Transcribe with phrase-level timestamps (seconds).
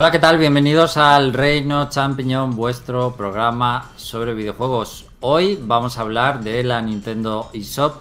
[0.00, 0.38] Hola, ¿qué tal?
[0.38, 5.04] Bienvenidos al Reino Champiñón, vuestro programa sobre videojuegos.
[5.20, 7.96] Hoy vamos a hablar de la Nintendo eShop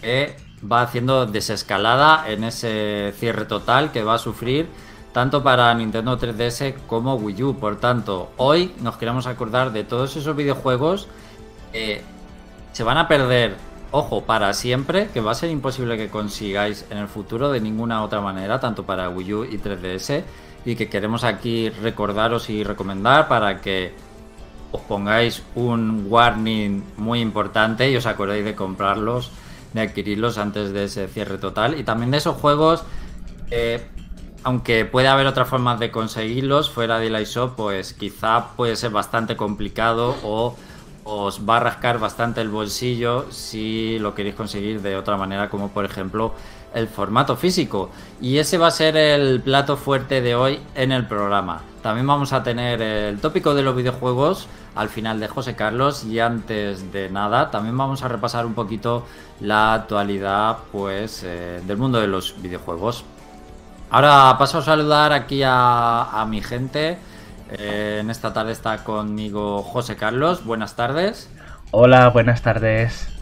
[0.00, 4.66] que va haciendo desescalada en ese cierre total que va a sufrir
[5.12, 7.56] tanto para Nintendo 3DS como Wii U.
[7.58, 11.06] Por tanto, hoy nos queremos acordar de todos esos videojuegos
[11.70, 12.00] que
[12.72, 13.56] se van a perder,
[13.90, 18.02] ojo, para siempre, que va a ser imposible que consigáis en el futuro de ninguna
[18.02, 20.22] otra manera, tanto para Wii U y 3DS,
[20.66, 23.94] y que queremos aquí recordaros y recomendar para que
[24.72, 29.30] os pongáis un warning muy importante y os acordéis de comprarlos,
[29.72, 31.78] de adquirirlos antes de ese cierre total.
[31.78, 32.82] Y también de esos juegos,
[33.52, 33.80] eh,
[34.42, 38.90] aunque puede haber otras formas de conseguirlos fuera de la eShop, pues quizá puede ser
[38.90, 40.56] bastante complicado o
[41.04, 45.68] os va a rascar bastante el bolsillo si lo queréis conseguir de otra manera, como
[45.68, 46.34] por ejemplo
[46.76, 47.90] el formato físico.
[48.20, 51.62] Y ese va a ser el plato fuerte de hoy en el programa.
[51.82, 56.20] También vamos a tener el tópico de los videojuegos al final de José Carlos y
[56.20, 59.06] antes de nada también vamos a repasar un poquito
[59.40, 63.04] la actualidad pues eh, del mundo de los videojuegos.
[63.88, 66.98] Ahora paso a saludar aquí a, mi gente.
[67.52, 70.44] Eh, en esta tarde está conmigo José Carlos.
[70.44, 71.30] Buenas tardes.
[71.70, 73.15] Hola, buenas tardes.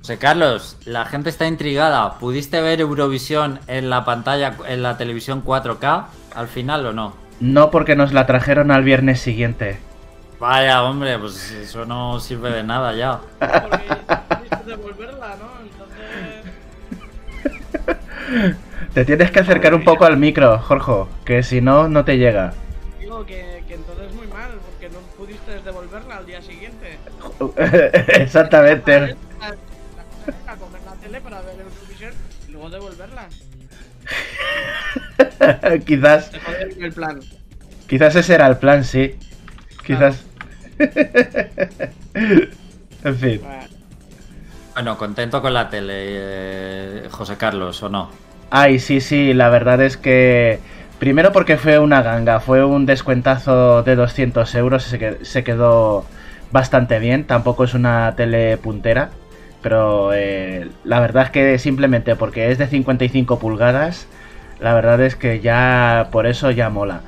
[0.00, 2.18] José Carlos, la gente está intrigada.
[2.18, 7.14] ¿Pudiste ver Eurovisión en la pantalla, en la televisión 4K al final o no?
[7.38, 9.78] No, porque nos la trajeron al viernes siguiente.
[10.38, 13.20] Vaya, hombre, pues eso no sirve de nada ya.
[13.38, 13.84] Porque
[14.64, 15.50] devolverla, ¿no?
[18.40, 18.56] Entonces.
[18.94, 22.54] Te tienes que acercar un poco al micro, Jorge, que si no, no te llega.
[22.98, 26.98] Digo que, que entonces muy mal, porque no pudiste devolverla al día siguiente.
[28.20, 29.16] Exactamente.
[35.86, 36.30] quizás,
[36.78, 37.20] el plan.
[37.86, 39.14] quizás ese era el plan, sí.
[39.84, 40.24] Quizás.
[40.78, 40.88] en
[43.16, 43.40] fin.
[43.42, 43.64] Bueno,
[44.74, 48.10] Bueno, contento con la tele, eh, José Carlos, ¿o no?
[48.50, 50.60] Ay, sí, sí, la verdad es que.
[50.98, 54.82] Primero porque fue una ganga, fue un descuentazo de 200 euros,
[55.22, 56.04] se quedó
[56.52, 59.10] bastante bien, tampoco es una tele puntera,
[59.62, 64.06] pero eh, la verdad es que simplemente porque es de 55 pulgadas,
[64.60, 67.02] la verdad es que ya por eso ya mola.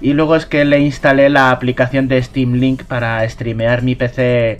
[0.00, 4.58] Y luego es que le instalé la aplicación de Steam Link para streamear mi PC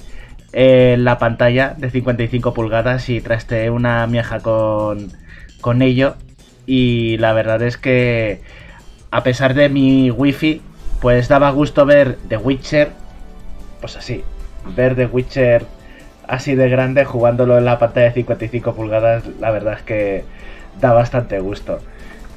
[0.52, 5.12] en la pantalla de 55 pulgadas y trasteé una mieja con,
[5.60, 6.16] con ello.
[6.66, 8.40] Y la verdad es que
[9.10, 10.60] a pesar de mi wifi,
[11.00, 12.90] pues daba gusto ver The Witcher,
[13.80, 14.22] pues así,
[14.76, 15.64] ver The Witcher
[16.26, 20.24] así de grande jugándolo en la pantalla de 55 pulgadas, la verdad es que
[20.80, 21.80] da bastante gusto.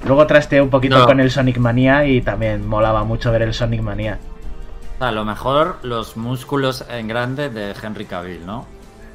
[0.06, 1.06] Luego trasteé un poquito No.
[1.06, 4.18] con el Sonic Mania y también molaba mucho ver el Sonic Mania.
[5.00, 8.66] A lo mejor los músculos en grande de Henry Cavill, ¿no?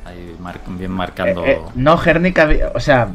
[0.04, 1.44] Ahí mar- bien marcando.
[1.44, 3.08] Eh, eh, no, Gernica, o sea,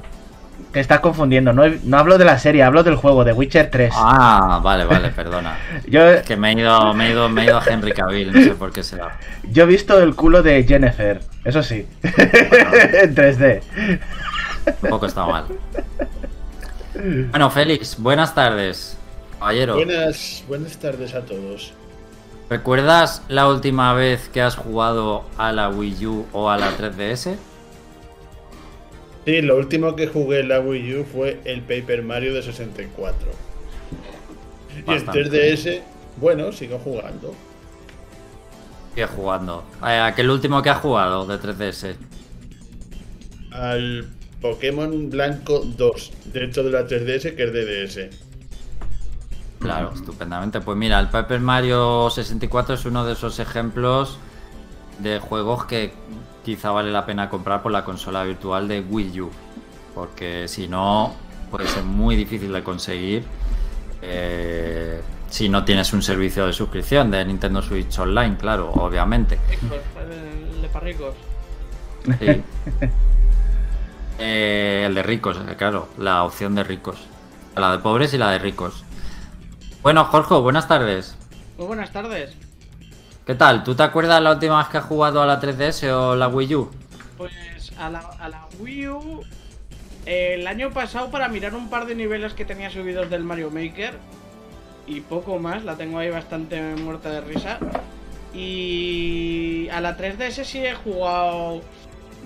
[0.74, 3.94] te estás confundiendo, no, no hablo de la serie, hablo del juego, de Witcher 3.
[3.96, 5.58] Ah, vale, vale, perdona.
[5.88, 8.32] Yo, Es que me he ido, me he ido, me he ido a Henry Cavill,
[8.34, 9.18] no sé por qué será.
[9.50, 13.62] yo he visto el culo de Jennifer, eso sí, en 3D.
[14.82, 15.46] Tampoco está mal.
[17.02, 18.96] Bueno, Félix, buenas tardes.
[19.40, 21.74] Caballero, Buenas, buenas tardes a todos.
[22.48, 27.38] ¿recuerdas la última vez que has jugado a la Wii U o a la 3DS?
[29.26, 33.30] Sí, lo último que jugué en la Wii U fue el Paper Mario de 64.
[34.76, 35.24] Y el Bastante.
[35.24, 35.82] 3DS,
[36.18, 37.34] bueno, sigo jugando.
[38.94, 39.64] Sigue jugando.
[39.88, 41.96] Eh, aquel último que has jugado de 3DS.
[43.52, 44.08] Al
[44.41, 48.18] Pokémon Blanco 2, dentro de la 3DS, que es DDS.
[49.59, 50.59] Claro, estupendamente.
[50.59, 54.18] Pues mira, el Paper Mario 64 es uno de esos ejemplos
[55.00, 55.94] de juegos que
[56.44, 59.29] quizá vale la pena comprar por la consola virtual de Wii U.
[59.94, 61.13] Porque si no,
[61.52, 63.23] puede ser muy difícil de conseguir
[64.02, 69.37] eh, si no tienes un servicio de suscripción de Nintendo Switch Online, claro, obviamente.
[69.49, 69.79] ricos,
[70.55, 71.16] el de para ricos.
[72.20, 72.44] Sí.
[74.23, 77.08] Eh, el de ricos, eh, claro, la opción de ricos.
[77.56, 78.84] La de pobres y la de ricos.
[79.82, 81.16] Bueno, Jorge, buenas tardes.
[81.58, 82.35] Muy buenas tardes.
[83.26, 83.64] ¿Qué tal?
[83.64, 86.56] ¿Tú te acuerdas la última vez que has jugado a la 3DS o la Wii
[86.56, 86.70] U?
[87.18, 87.32] Pues
[87.79, 89.23] a la, a la Wii U,
[90.06, 93.50] eh, el año pasado para mirar un par de niveles que tenía subidos del Mario
[93.50, 93.97] Maker
[94.85, 97.58] y poco más, la tengo ahí bastante muerta de risa.
[98.35, 101.62] Y a la 3DS sí he jugado,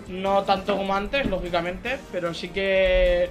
[0.07, 3.29] no tanto como antes, lógicamente, pero sí que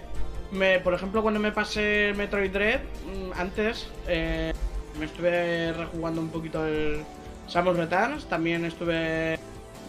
[0.50, 4.52] me, por ejemplo, cuando me pasé el Metroid Dread, mm, antes eh,
[4.98, 7.02] me estuve rejugando un poquito el
[7.48, 8.26] Samus Returns.
[8.26, 9.38] También estuve.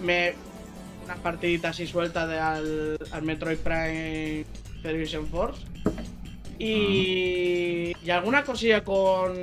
[0.01, 0.33] Me,
[1.03, 4.45] unas partiditas así sueltas de al, al Metroid Prime
[4.81, 5.61] Television Force.
[6.57, 9.35] Y, y alguna cosilla con.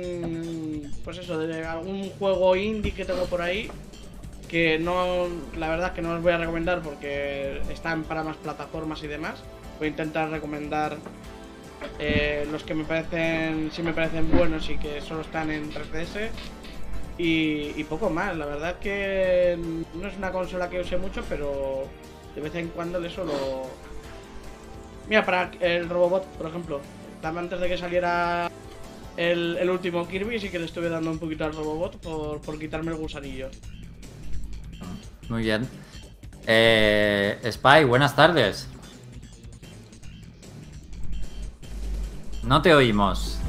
[1.03, 3.69] Pues eso, de algún juego indie que tengo por ahí.
[4.53, 5.29] Que no.
[5.57, 9.41] La verdad que no os voy a recomendar porque están para más plataformas y demás.
[9.79, 10.95] Voy a intentar recomendar
[11.97, 13.71] eh, los que me parecen.
[13.71, 16.29] Si me parecen buenos y que solo están en 3DS.
[17.17, 18.37] Y, y poco más.
[18.37, 19.57] La verdad que
[19.95, 21.87] no es una consola que use mucho, pero
[22.35, 23.33] de vez en cuando le suelo.
[25.09, 26.79] Mira, para el Robobot, por ejemplo.
[27.23, 28.51] También antes de que saliera
[29.17, 32.59] el, el último Kirby, sí que le estuve dando un poquito al Robobot por, por
[32.59, 33.49] quitarme el gusanillo.
[35.33, 35.67] Muy bien.
[36.45, 38.67] Eh, Spy, buenas tardes.
[42.43, 43.39] No te oímos.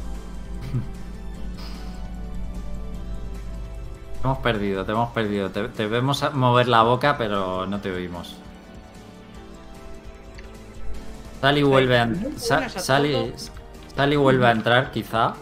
[4.22, 5.50] Te hemos perdido, te hemos perdido.
[5.50, 8.34] Te, te vemos mover la boca, pero no te oímos.
[11.42, 12.08] Sally vuelve a.
[12.38, 15.34] Sally vuelve a entrar, quizá.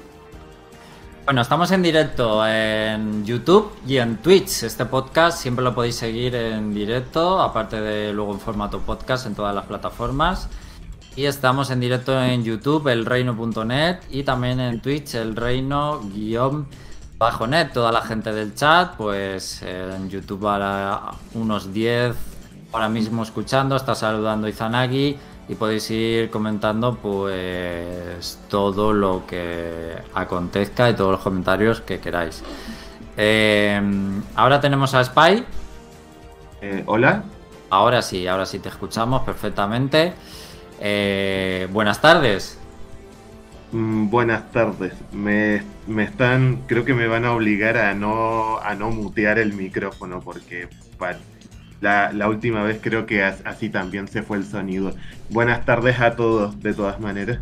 [1.25, 4.65] Bueno, estamos en directo en YouTube y en Twitch.
[4.65, 9.37] Este podcast siempre lo podéis seguir en directo, aparte de luego en formato podcast en
[9.37, 10.49] todas las plataformas.
[11.15, 16.59] Y estamos en directo en YouTube, elreino.net, y también en Twitch, elreino-net.
[17.73, 22.17] Toda la gente del chat, pues en YouTube ahora unos 10
[22.73, 25.17] ahora mismo escuchando, está saludando Izanagi
[25.49, 32.43] y podéis ir comentando pues todo lo que acontezca y todos los comentarios que queráis.
[33.17, 33.81] Eh,
[34.35, 35.45] ahora tenemos a Spy.
[36.61, 37.25] Eh, Hola.
[37.71, 40.13] Ahora sí, ahora sí te escuchamos perfectamente.
[40.81, 42.59] Eh, buenas tardes.
[43.73, 44.93] Mm, buenas tardes.
[45.13, 49.55] Me, me están, creo que me van a obligar a no, a no mutear el
[49.55, 50.69] micrófono porque
[51.83, 54.97] la, la última vez creo que as- así también se fue el sonido.
[55.29, 57.41] Buenas tardes a todos, de todas maneras.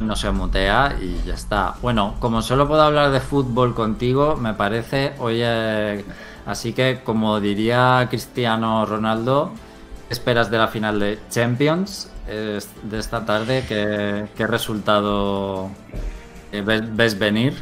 [0.00, 1.76] No se mutea y ya está.
[1.80, 6.04] Bueno, como solo puedo hablar de fútbol contigo, me parece, oye,
[6.44, 9.54] así que como diría Cristiano Ronaldo,
[10.08, 13.64] ¿qué esperas de la final de Champions de esta tarde?
[13.66, 15.70] ¿Qué, qué resultado
[16.52, 17.54] eh, ves, ves venir?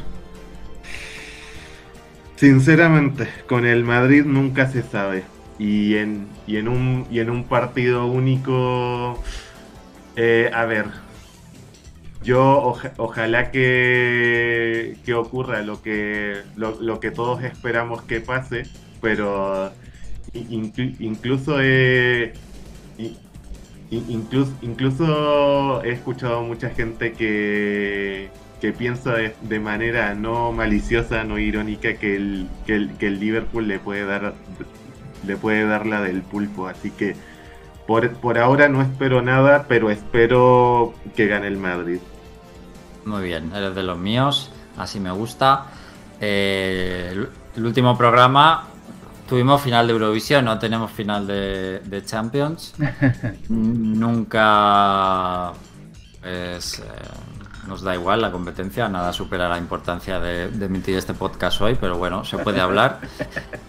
[2.37, 5.34] Sinceramente, con el Madrid nunca se sabe.
[5.57, 9.21] Y en, y en, un, y en un partido único,
[10.17, 10.85] eh, a ver,
[12.23, 18.63] yo oja- ojalá que, que ocurra lo que, lo, lo que todos esperamos que pase,
[19.01, 19.71] pero
[20.33, 21.61] in- inclu- incluso
[23.91, 28.29] in- incluso, incluso he escuchado mucha gente que,
[28.59, 33.19] que piensa de, de manera no maliciosa, no irónica, que el, que el, que el
[33.19, 34.33] Liverpool le puede dar
[35.25, 37.15] le puede dar la del pulpo, así que
[37.87, 41.99] por, por ahora no espero nada, pero espero que gane el Madrid.
[43.05, 45.67] Muy bien, eres de los míos, así me gusta.
[46.19, 48.67] Eh, el, el último programa
[49.27, 52.73] tuvimos final de Eurovisión, no tenemos final de, de Champions.
[53.49, 55.53] Nunca
[56.21, 56.83] pues, eh,
[57.67, 61.75] nos da igual la competencia, nada supera la importancia de, de emitir este podcast hoy,
[61.79, 62.99] pero bueno, se puede hablar.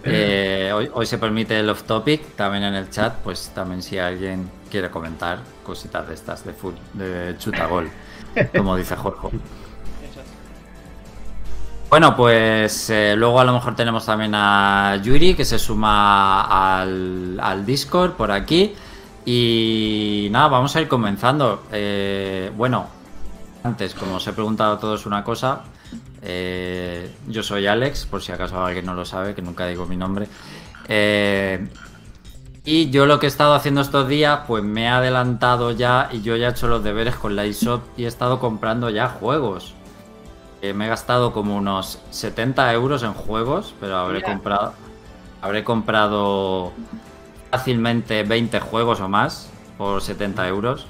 [0.09, 3.99] Eh, hoy, hoy se permite el off topic, también en el chat, pues también si
[3.99, 7.91] alguien quiere comentar cositas de estas de, fut- de chutagol,
[8.57, 9.31] como dice Jorge.
[11.89, 17.39] Bueno, pues eh, luego a lo mejor tenemos también a Yuri que se suma al,
[17.41, 18.75] al Discord por aquí.
[19.25, 21.65] Y nada, vamos a ir comenzando.
[21.73, 22.87] Eh, bueno,
[23.67, 25.63] antes, como os he preguntado a todos una cosa,
[26.23, 29.97] eh, yo soy Alex, por si acaso alguien no lo sabe, que nunca digo mi
[29.97, 30.29] nombre.
[30.89, 31.67] Eh,
[32.65, 36.23] y yo lo que he estado haciendo estos días, pues me he adelantado ya y
[36.23, 39.75] yo ya he hecho los deberes con la eShop y he estado comprando ya juegos.
[40.63, 44.33] Eh, me he gastado como unos 70 euros en juegos, pero habré Mira.
[44.33, 44.73] comprado.
[45.43, 46.73] Habré comprado
[47.51, 50.87] fácilmente 20 juegos o más por 70 euros.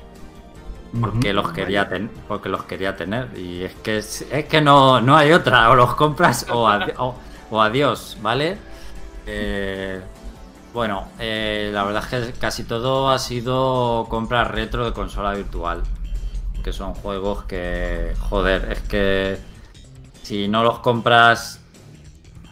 [1.01, 3.37] Porque los quería ten- porque los quería tener.
[3.39, 5.71] Y es que es, es que no, no hay otra.
[5.71, 7.15] O los compras o, adi- o-
[7.51, 8.57] o adiós, ¿vale?
[9.27, 10.01] Eh,
[10.73, 15.83] bueno, eh, la verdad es que casi todo ha sido compras retro de consola virtual.
[16.63, 18.15] Que son juegos que.
[18.29, 19.39] Joder, es que.
[20.23, 21.61] Si no los compras.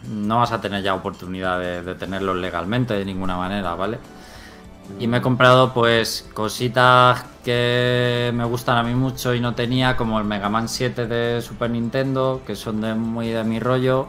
[0.07, 3.97] No vas a tener ya oportunidad de, de tenerlos legalmente de ninguna manera, ¿vale?
[4.99, 9.97] Y me he comprado pues cositas que me gustan a mí mucho y no tenía,
[9.97, 14.07] como el Mega Man 7 de Super Nintendo, que son de muy de mi rollo.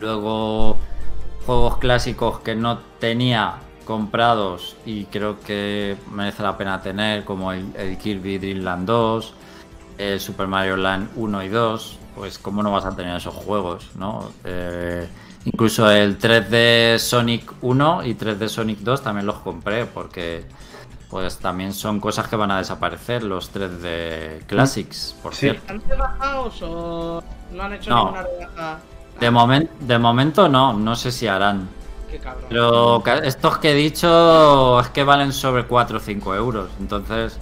[0.00, 0.78] Luego
[1.46, 7.98] juegos clásicos que no tenía comprados y creo que merece la pena tener, como el,
[7.98, 9.34] Kirby Dream Land 2,
[9.98, 11.98] el Super Mario Land 1 y 2.
[12.14, 14.30] Pues cómo no vas a tener esos juegos, ¿no?
[14.44, 15.08] Eh,
[15.44, 20.44] Incluso el 3D Sonic 1 y 3D Sonic 2 también los compré porque
[21.10, 25.40] pues también son cosas que van a desaparecer los 3D Classics, por Sí.
[25.50, 25.62] cierto.
[25.72, 27.22] ¿Han rebajados o
[27.52, 28.04] no han hecho No.
[28.04, 28.78] ninguna rebaja?
[29.20, 31.68] De, momen- de momento no, no sé si harán.
[32.10, 32.44] Qué cabrón.
[32.48, 36.70] Pero estos que he dicho es que valen sobre 4 o 5 euros.
[36.80, 37.38] Entonces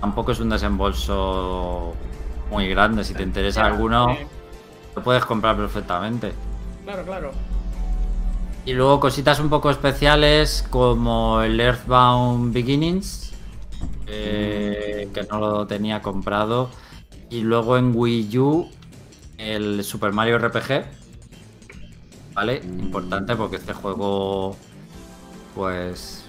[0.00, 1.94] tampoco es un desembolso
[2.50, 3.04] muy grande.
[3.04, 4.16] Si te interesa alguno,
[4.96, 6.32] lo puedes comprar perfectamente.
[6.84, 7.32] Claro, claro.
[8.66, 13.32] Y luego cositas un poco especiales como el Earthbound Beginnings,
[14.06, 16.70] eh, que no lo tenía comprado.
[17.28, 18.70] Y luego en Wii U
[19.38, 20.84] el Super Mario RPG.
[22.34, 22.56] ¿Vale?
[22.64, 24.56] Importante porque este juego,
[25.54, 26.24] pues...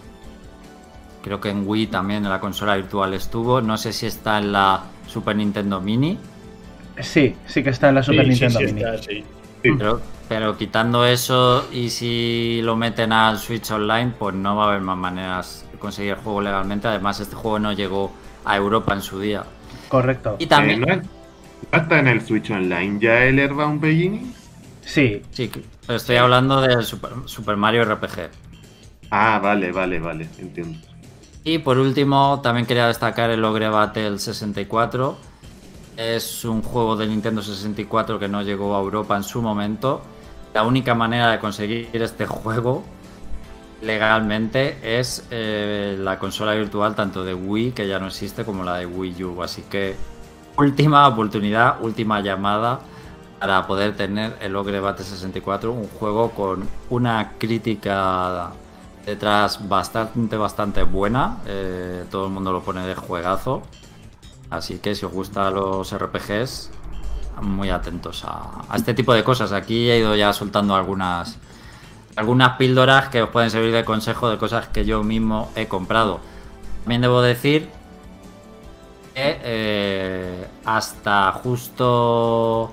[1.24, 3.60] Creo que en Wii también en la consola virtual estuvo.
[3.62, 6.20] No sé si está en la Super Nintendo Mini.
[7.02, 8.82] Sí, sí que está en la Super Sí, sí, Nintendo sí, Mini.
[8.84, 9.35] está,
[9.66, 9.78] sí.
[9.78, 14.68] Pero, pero quitando eso y si lo meten al Switch Online, pues no va a
[14.70, 16.88] haber más maneras de conseguir el juego legalmente.
[16.88, 18.12] Además, este juego no llegó
[18.44, 19.46] a Europa en su día.
[19.88, 20.36] Correcto.
[20.40, 21.04] Y también, Eh, ¿no, es-
[21.72, 24.34] no está en el Switch Online ya el Airbound Beginning?
[24.82, 25.52] Sí, sí,
[25.86, 28.32] pero estoy hablando del Super, Super Mario RPG.
[29.10, 30.80] Ah, vale, vale, vale, entiendo.
[31.44, 35.18] Y por último, también quería destacar el Ogre Battle 64.
[35.98, 40.02] Es un juego de Nintendo 64 que no llegó a Europa en su momento.
[40.54, 42.84] La única manera de conseguir este juego
[43.82, 48.78] legalmente es eh, la consola virtual tanto de Wii, que ya no existe, como la
[48.78, 49.44] de Wii U.
[49.44, 49.96] Así que
[50.58, 52.80] última oportunidad, última llamada
[53.40, 58.52] para poder tener el Ogre Battle 64, un juego con una crítica
[59.06, 61.38] detrás bastante, bastante buena.
[61.46, 63.64] Eh, todo el mundo lo pone de juegazo.
[64.56, 66.72] Así que si os gustan los RPGs,
[67.42, 69.52] muy atentos a, este tipo de cosas.
[69.52, 71.38] Aquí he ido ya soltando algunas,
[72.16, 76.20] algunas píldoras que os pueden servir de consejo de cosas que yo mismo he comprado.
[76.84, 77.70] También debo decir
[79.14, 82.72] que eh, hasta justo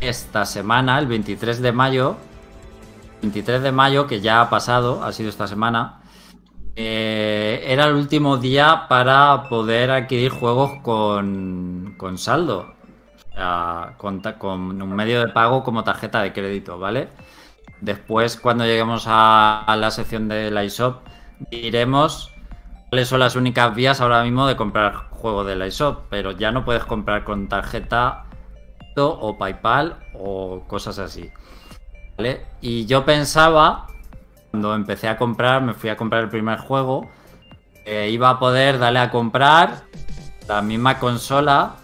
[0.00, 2.16] esta semana, el 23 de mayo,
[3.22, 6.00] 23 de mayo, que ya ha pasado, ha sido esta semana,
[6.76, 12.74] eh, era el último día para poder adquirir juegos con, con saldo.
[13.30, 17.08] O sea, con, un medio de pago como tarjeta de crédito, ¿vale?
[17.80, 21.02] Después, cuando lleguemos a, la sección de la iShop,
[21.50, 22.32] diremos
[22.88, 26.50] cuáles son las únicas vías ahora mismo de comprar juegos de la iShop, pero ya
[26.52, 28.24] no puedes comprar con tarjeta
[28.96, 31.30] o PayPal o cosas así.
[32.16, 32.46] ¿Vale?
[32.60, 33.86] Y yo pensaba,
[34.54, 37.10] cuando empecé a comprar, me fui a comprar el primer juego,
[37.84, 39.82] eh, iba a poder darle a comprar
[40.46, 41.74] la misma consola,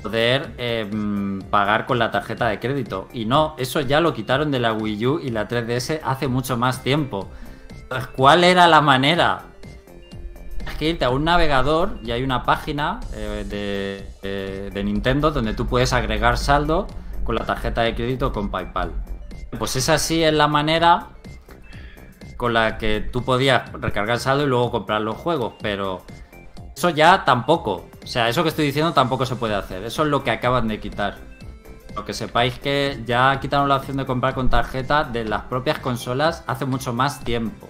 [0.00, 3.08] poder eh, mm, pagar con la tarjeta de crédito.
[3.12, 6.56] Y no, eso ya lo quitaron de la Wii U y la 3DS hace mucho
[6.56, 7.28] más tiempo.
[7.82, 9.40] Entonces, ¿cuál era la manera?
[10.68, 15.32] Es que irte a un navegador y hay una página eh, de, de- de Nintendo
[15.32, 16.86] donde tú puedes agregar saldo
[17.24, 18.92] con la tarjeta de crédito con PayPal.
[19.58, 21.08] Pues esa sí es la manera
[22.36, 26.02] con la que tú podías recargar saldo y luego comprar los juegos, pero
[26.76, 27.88] eso ya tampoco.
[28.02, 29.82] O sea, eso que estoy diciendo tampoco se puede hacer.
[29.84, 31.16] Eso es lo que acaban de quitar.
[31.94, 35.78] Lo que sepáis que ya quitaron la opción de comprar con tarjeta de las propias
[35.78, 37.66] consolas hace mucho más tiempo.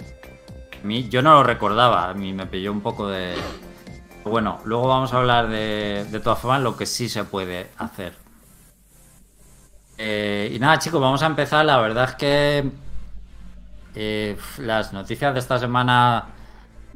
[0.82, 3.34] A mí, yo no lo recordaba, a mí me pilló un poco de...
[4.24, 8.14] Bueno, luego vamos a hablar de, de todas formas lo que sí se puede hacer.
[9.98, 11.64] Eh, y nada, chicos, vamos a empezar.
[11.64, 12.70] La verdad es que
[13.96, 16.26] eh, las noticias de esta semana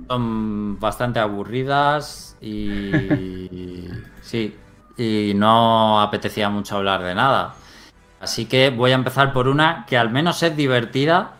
[0.06, 3.88] son bastante aburridas y
[4.20, 4.54] sí,
[4.98, 7.54] y no apetecía mucho hablar de nada.
[8.20, 11.32] Así que voy a empezar por una que al menos es divertida,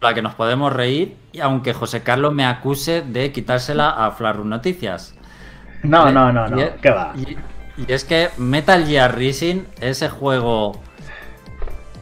[0.00, 4.46] la que nos podemos reír, y aunque José Carlos me acuse de quitársela a Flarus
[4.46, 5.16] Noticias.
[5.82, 6.60] No, no, no, no.
[6.60, 7.12] Y ¿Qué va?
[7.16, 7.36] Y,
[7.82, 10.80] y es que Metal Gear Rising, ese juego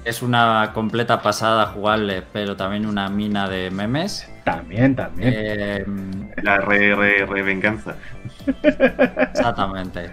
[0.06, 4.28] es una completa pasada jugable, pero también una mina de memes.
[4.44, 5.32] También, también.
[5.36, 5.84] Eh,
[6.42, 7.96] La re, re, re venganza.
[9.32, 10.10] exactamente.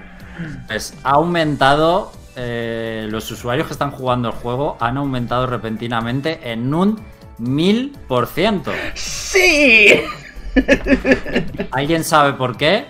[0.67, 2.11] Pues ha aumentado.
[2.35, 6.99] eh, los usuarios que están jugando el juego han aumentado repentinamente en un
[7.37, 8.71] mil por ciento.
[8.95, 10.01] ¡Sí!
[11.71, 12.87] ¿Alguien sabe por qué?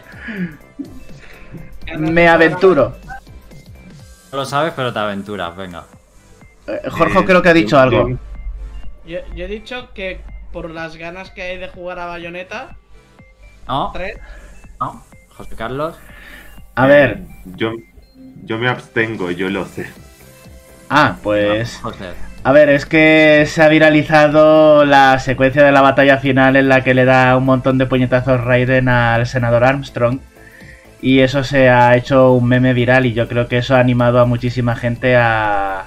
[1.98, 2.96] Me aventuro.
[4.32, 5.86] No lo sabes, pero te aventuras, venga.
[6.68, 8.10] Eh, Jorge creo que ha dicho algo.
[9.06, 12.78] Yo, yo he dicho que por las ganas que hay de jugar a Bayonetta
[13.68, 13.92] ¿No?
[13.94, 14.18] 3,
[14.80, 15.04] ¿No?
[15.30, 15.98] José Carlos.
[16.76, 17.22] A ver.
[17.46, 17.72] Yo,
[18.44, 19.88] yo me abstengo, yo lo sé.
[20.90, 21.80] Ah, pues.
[21.82, 22.10] José.
[22.44, 26.84] A ver, es que se ha viralizado la secuencia de la batalla final en la
[26.84, 30.20] que le da un montón de puñetazos Raiden al senador Armstrong.
[31.02, 34.20] Y eso se ha hecho un meme viral y yo creo que eso ha animado
[34.20, 35.86] a muchísima gente a,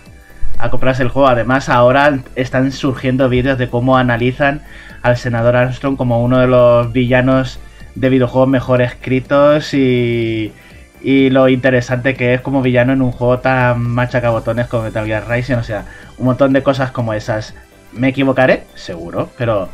[0.58, 1.28] a comprarse el juego.
[1.28, 4.62] Además, ahora están surgiendo vídeos de cómo analizan
[5.02, 7.58] al senador Armstrong como uno de los villanos
[7.94, 10.52] de videojuegos mejor escritos y,
[11.00, 15.28] y lo interesante que es como villano en un juego tan machacabotones como Metal Gear
[15.28, 15.54] Rising.
[15.56, 15.84] O sea,
[16.18, 17.54] un montón de cosas como esas.
[17.92, 18.64] ¿Me equivocaré?
[18.74, 19.68] Seguro, pero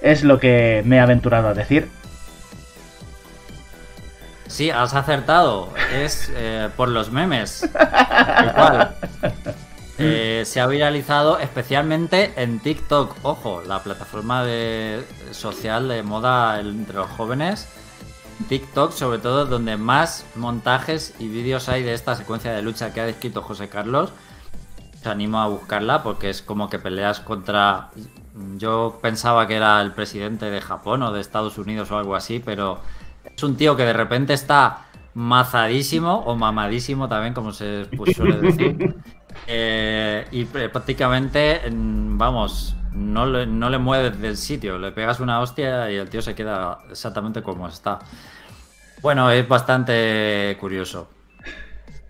[0.00, 1.88] es lo que me he aventurado a decir.
[4.46, 5.72] Sí, has acertado.
[5.92, 7.68] Es eh, por los memes.
[7.72, 8.94] Tal cual.
[9.98, 13.16] Eh, se ha viralizado especialmente en TikTok.
[13.22, 17.68] Ojo, la plataforma de, social de moda entre los jóvenes.
[18.48, 23.00] TikTok, sobre todo, donde más montajes y vídeos hay de esta secuencia de lucha que
[23.00, 24.12] ha descrito José Carlos.
[25.02, 27.90] Te animo a buscarla porque es como que peleas contra.
[28.56, 32.40] Yo pensaba que era el presidente de Japón o de Estados Unidos o algo así,
[32.44, 32.78] pero
[33.24, 38.36] es un tío que de repente está mazadísimo o mamadísimo también, como se pues, suele
[38.36, 38.96] decir.
[39.50, 44.78] Eh, y pr- prácticamente, mm, vamos, no le, no le mueves del sitio.
[44.78, 47.98] Le pegas una hostia y el tío se queda exactamente como está.
[49.02, 51.08] Bueno, es bastante curioso.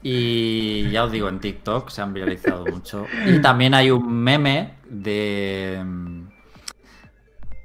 [0.03, 3.07] Y ya os digo, en TikTok se han viralizado mucho.
[3.25, 5.85] Y también hay un meme de...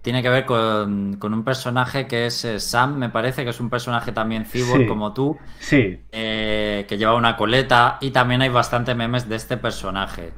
[0.04, 3.60] Tiene que ver con, con un personaje que es eh, Sam, me parece, que es
[3.60, 4.88] un personaje también cyborg Sí.
[4.88, 7.98] como tú, Sí, eh, que lleva una coleta.
[8.02, 10.34] Y también hay bastante memes de este personaje.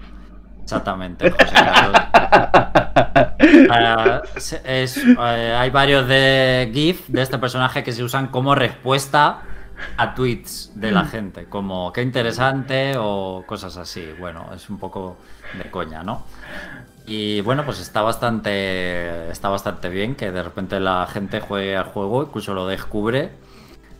[0.64, 2.02] Exactamente, José Carlos.
[4.66, 9.42] Es, eh, hay varios de GIF de este personaje que se usan como respuesta
[9.98, 14.06] a tweets de la gente, como qué interesante o cosas así.
[14.20, 15.18] Bueno, es un poco
[15.58, 16.24] de coña, ¿no?
[17.08, 21.86] Y bueno, pues está bastante, está bastante bien que de repente la gente juegue al
[21.86, 23.30] juego, incluso lo descubre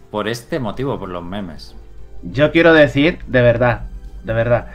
[0.10, 1.76] por este motivo, por los memes.
[2.24, 3.82] yo quiero decir, de verdad,
[4.24, 4.68] de verdad,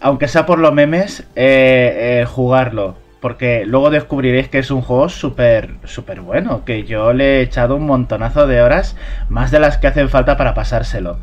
[0.00, 2.96] aunque sea por los memes, eh, eh, jugarlo.
[3.20, 6.64] Porque luego descubriréis que es un juego súper, súper bueno.
[6.64, 8.96] Que yo le he echado un montonazo de horas,
[9.28, 11.18] más de las que hacen falta para pasárselo.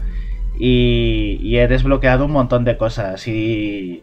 [0.58, 3.28] Y, y he desbloqueado un montón de cosas.
[3.28, 4.02] Y,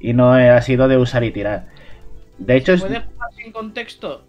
[0.00, 1.66] y no ha sido de usar y tirar.
[2.38, 4.24] De hecho, es, ¿puede jugar sin contexto?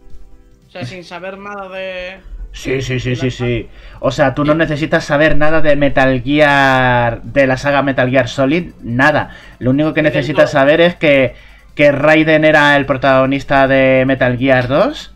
[0.68, 2.20] O sea, sin saber nada de.
[2.52, 3.70] Sí, sí, sí, sí, sí.
[4.00, 8.28] O sea, tú no necesitas saber nada de Metal Gear, de la saga Metal Gear
[8.28, 9.32] Solid, nada.
[9.60, 11.36] Lo único que necesitas saber es que,
[11.76, 15.14] que Raiden era el protagonista de Metal Gear 2,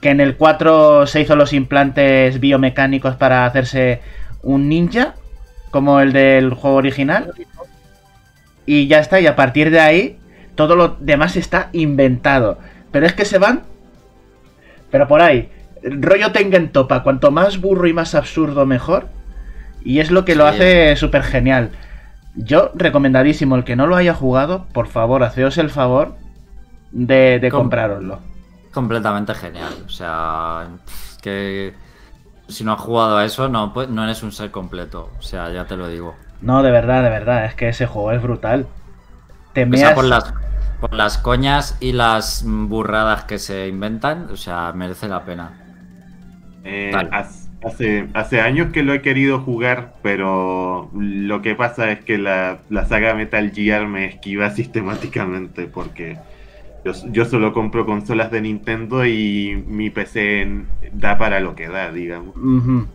[0.00, 4.00] que en el 4 se hizo los implantes biomecánicos para hacerse
[4.42, 5.14] un ninja,
[5.70, 7.32] como el del juego original,
[8.64, 10.18] y ya está, y a partir de ahí
[10.54, 12.58] todo lo demás está inventado.
[12.90, 13.62] Pero es que se van
[14.90, 15.50] pero por ahí,
[15.82, 19.08] rollo Tengen Topa, cuanto más burro y más absurdo mejor.
[19.82, 20.54] Y es lo que lo Sí.
[20.54, 21.70] hace súper genial.
[22.36, 26.14] Yo, recomendadísimo, el que no lo haya jugado, por favor, haceos el favor
[26.92, 28.20] de, de Com- comprároslo.
[28.72, 29.72] Completamente genial.
[29.84, 30.68] O sea,
[31.22, 31.74] que
[32.46, 35.10] si no has jugado a eso, no, pues, no eres un ser completo.
[35.18, 36.14] O sea, ya te lo digo.
[36.40, 38.66] No, de verdad, de verdad, es que ese juego es brutal.
[39.54, 40.34] Te O sea, meas- por las,
[40.80, 45.60] por las coñas y las burradas que se inventan, o sea, merece la pena.
[46.62, 47.08] Eh,
[47.62, 52.64] hace, hace años que lo he querido jugar, pero lo que pasa es que la,
[52.70, 56.22] la saga Metal Gear me esquiva sistemáticamente porque
[56.84, 60.48] yo, yo solo compro consolas de Nintendo y mi PC
[60.92, 62.36] da para lo que da, digamos.
[62.36, 62.86] Ujú.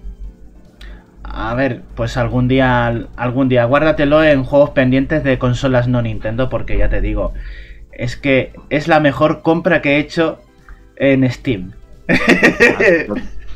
[1.32, 6.50] A ver, pues algún día, algún día, guárdatelo en juegos pendientes de consolas no Nintendo,
[6.50, 7.34] porque ya te digo,
[7.92, 10.42] es que es la mejor compra que he hecho
[10.96, 11.72] en Steam.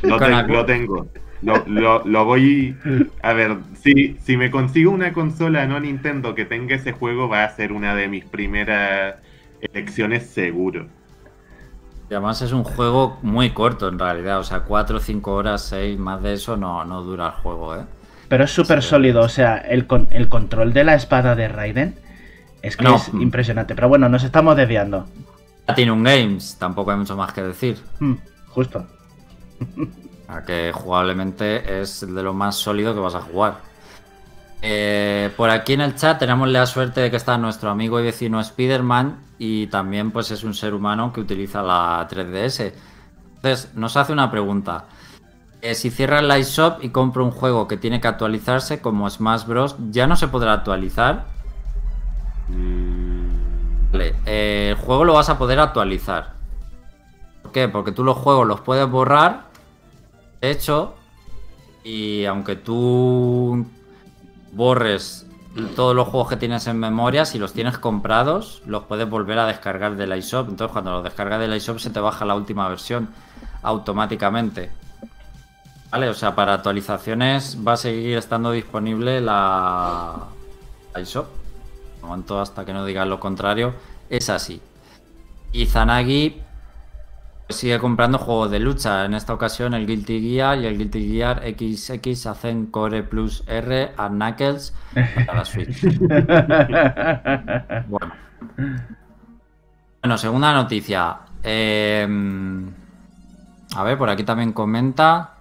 [0.04, 1.08] Lo, tengo.
[1.42, 2.76] Lo, lo- lo voy.
[3.22, 7.44] A ver, si, si me consigo una consola no Nintendo que tenga ese juego, va
[7.44, 9.16] a ser una de mis primeras
[9.62, 10.88] elecciones seguro.
[12.14, 14.38] Y además es un juego muy corto en realidad.
[14.40, 17.86] O sea, 4, 5 horas, 6, más de eso no, no dura el juego, ¿eh?
[18.30, 18.90] Pero es súper Sí.
[18.90, 21.96] sólido, o sea, el, con- el control de la espada de Raiden
[22.62, 22.98] es que No.
[22.98, 23.74] es impresionante.
[23.74, 25.08] Pero bueno, nos estamos desviando.
[25.66, 27.80] Platinum Games, tampoco hay mucho más que decir.
[28.00, 28.14] Hmm,
[28.50, 28.86] justo.
[30.28, 33.56] A que jugablemente es de lo más sólido que vas a jugar.
[34.66, 38.04] Eh, por aquí en el chat tenemos la suerte de que está nuestro amigo y
[38.04, 42.72] vecino Spider-Man y también pues es un ser humano que utiliza la 3DS.
[43.36, 44.86] Entonces nos hace una pregunta.
[45.62, 49.46] Eh, si cierras la iShop y compro un juego que tiene que actualizarse como Smash
[49.46, 51.26] Bros, ¿ya no se podrá actualizar?
[53.92, 56.36] Vale, eh, el juego lo vas a poder actualizar.
[57.42, 57.68] ¿Por qué?
[57.68, 59.48] Porque tú los juegos los puedes borrar.
[60.40, 60.96] De hecho,
[61.84, 63.66] y aunque tú
[64.54, 65.26] borres
[65.76, 69.46] todos los juegos que tienes en memoria, si los tienes comprados, los puedes volver a
[69.46, 70.50] descargar del iShop.
[70.50, 73.10] Entonces, cuando los descargas del iShop, se te baja la última versión
[73.62, 74.72] automáticamente.
[75.92, 80.16] Vale, o sea, para actualizaciones va a seguir estando disponible la
[81.00, 81.28] iShop.
[82.02, 83.76] De momento, hasta que no digan lo contrario,
[84.10, 84.60] es así.
[85.52, 86.42] Y Zanagi
[87.50, 89.06] sigue comprando juegos de lucha.
[89.06, 93.92] En esta ocasión el Guilty Gear y el Guilty Gear XX hacen Core Plus R
[93.98, 94.74] a Knuckles
[95.26, 95.84] para la Switch.
[97.88, 98.14] bueno.
[100.02, 101.18] Bueno, segunda noticia.
[101.44, 102.08] Eh,
[103.76, 105.32] a ver, por aquí también comenta.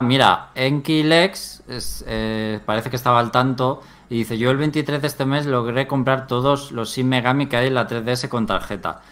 [0.00, 5.06] Mira, Enkilex es, eh, parece que estaba al tanto y dice, yo el 23 de
[5.06, 9.02] este mes logré comprar todos los Shin Megami que hay en la 3DS con tarjeta.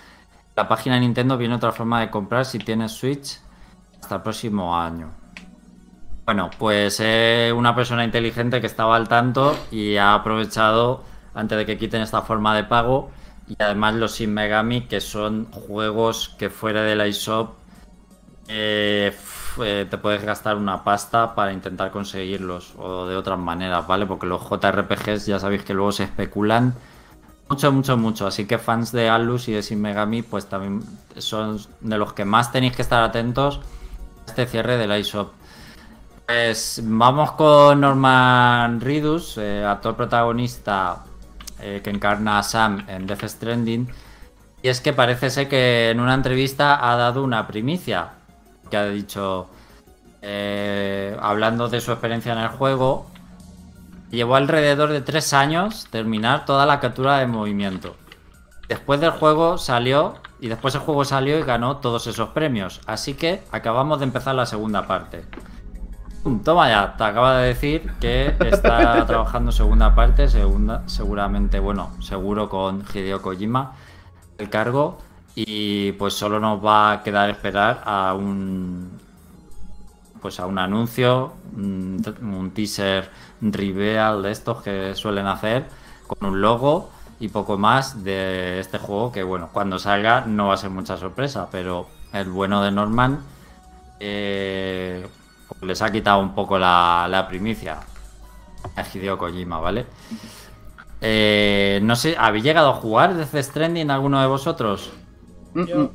[0.59, 3.39] La página de Nintendo viene otra forma de comprar si tienes Switch
[4.03, 5.13] hasta el próximo año.
[6.25, 11.65] Bueno, pues es una persona inteligente que estaba al tanto y ha aprovechado antes de
[11.65, 13.13] que quiten esta forma de pago.
[13.47, 17.51] Y además los Shin Megami, que son juegos que fuera de la eShop
[18.49, 19.17] eh,
[19.63, 24.07] eh, te puedes gastar una pasta para intentar conseguirlos o de otras maneras, ¿vale?
[24.07, 26.75] Porque los JRPGs ya sabéis que luego se especulan
[27.49, 28.27] mucho, mucho, mucho.
[28.27, 30.83] Así que fans de Alus y de Shin Megami, pues también
[31.17, 33.61] son de los que más tenéis que estar atentos
[34.27, 35.33] a este cierre del iShop.
[36.27, 41.05] Pues vamos con Norman Ridus, eh, actor protagonista
[41.59, 43.89] eh, que encarna a Sam en Death Stranding.
[44.63, 48.11] Y es que parece ser que en una entrevista ha dado una primicia.
[48.71, 49.49] Que ha dicho,
[50.21, 53.07] eh, hablando de su experiencia en el juego,
[54.11, 57.97] Llevó alrededor de tres años terminar toda la captura de movimiento.
[58.69, 62.81] Después del juego salió y después el juego salió y ganó todos esos premios.
[62.87, 65.25] Así que acabamos de empezar la segunda parte.
[66.45, 72.49] Toma ya, te acaba de decir que está trabajando segunda parte, segunda, seguramente, bueno, seguro
[72.49, 73.73] con Hideo Kojima
[74.37, 74.99] el cargo
[75.35, 78.99] y pues solo nos va a quedar esperar a un
[80.21, 85.67] pues a un anuncio, un teaser reveal de estos que suelen hacer
[86.07, 90.55] con un logo y poco más de este juego que bueno, cuando salga no va
[90.55, 93.21] a ser mucha sorpresa, pero el bueno de Norman
[94.01, 95.07] eh,
[95.49, 97.81] pues les ha quitado un poco la, primicia
[98.77, 99.87] a Hideo Kojima, ¿vale?
[101.01, 104.93] Eh, no sé, ¿habéis llegado a jugar desde Stranding alguno de vosotros?
[105.55, 105.91] Yo,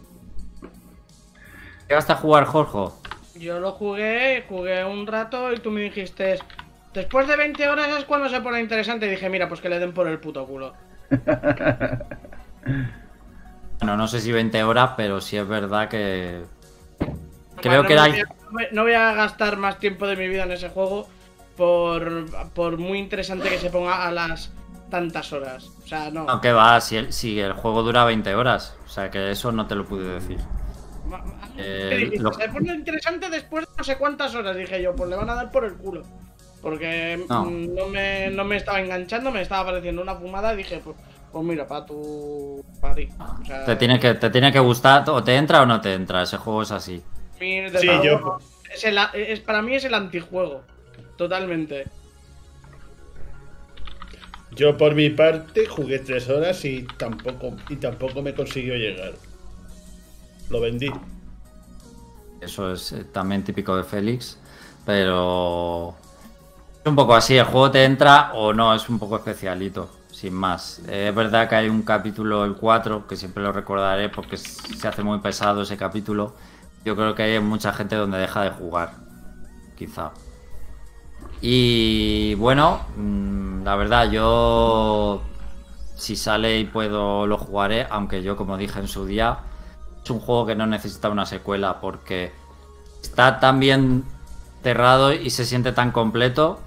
[1.88, 2.94] ¿Llegaste a jugar, Jorge?
[3.43, 6.39] Yo lo jugué, jugué un rato y tú me dijiste,
[6.93, 9.06] después de 20 horas es cuando se pone interesante.
[9.08, 10.73] Y dije, mira, pues que le den por el puto culo.
[13.79, 16.43] Bueno, no sé si 20 horas, pero sí es verdad que.
[17.62, 18.08] Creo No que era.
[18.08, 18.23] voy a-
[18.71, 21.10] no voy- No a gastar más tiempo de mi vida en ese juego
[21.58, 24.53] por, por muy interesante que se ponga a las
[24.89, 25.69] tantas horas.
[25.84, 26.25] O sea, no.
[26.29, 28.77] Aunque va, si el, si el juego dura 20 horas.
[28.86, 30.38] O sea que eso no te lo pude decir.
[31.58, 35.15] Eh, lo- Se pone interesante después de no sé cuántas horas, dije yo, pues le
[35.15, 36.04] van a dar por el culo.
[36.62, 37.45] Porque No.
[37.45, 40.95] mm, no, me, no me estaba enganchando, me estaba pareciendo una fumada y dije, pues,
[41.32, 42.63] pues mira, para tu.
[42.80, 43.10] para ti.
[43.19, 45.93] O sea, Te tiene, que, te tiene que gustar, o te entra o no te
[45.93, 46.21] entra.
[46.23, 47.02] Ese juego es así.
[47.39, 47.62] Sí,
[48.04, 48.38] yo-
[48.73, 50.63] Es el, es, para mí es el antijuego.
[51.17, 51.86] Totalmente.
[54.52, 59.13] Yo por mi parte jugué tres horas y tampoco, y tampoco me consiguió llegar.
[60.49, 60.91] Lo vendí.
[62.41, 64.38] Eso es eh, también típico de Félix.
[64.86, 65.95] Pero.
[66.82, 67.38] Es un poco así.
[67.38, 69.89] El juego te entra o no, es un poco especialito.
[70.12, 70.82] Sin más.
[70.88, 74.88] Eh, es verdad que hay un capítulo, el 4, que siempre lo recordaré porque se
[74.88, 76.36] hace muy pesado ese capítulo.
[76.86, 78.93] Yo creo que hay mucha gente donde deja de jugar.
[79.77, 80.12] Quizá.
[81.41, 85.21] Y bueno, mm, la verdad, yo
[85.95, 89.39] si sale y puedo lo jugaré, aunque yo como dije en su día,
[90.04, 92.32] es un juego que no necesita una secuela porque
[93.02, 94.04] está tan bien
[94.62, 96.60] cerrado y se siente tan completo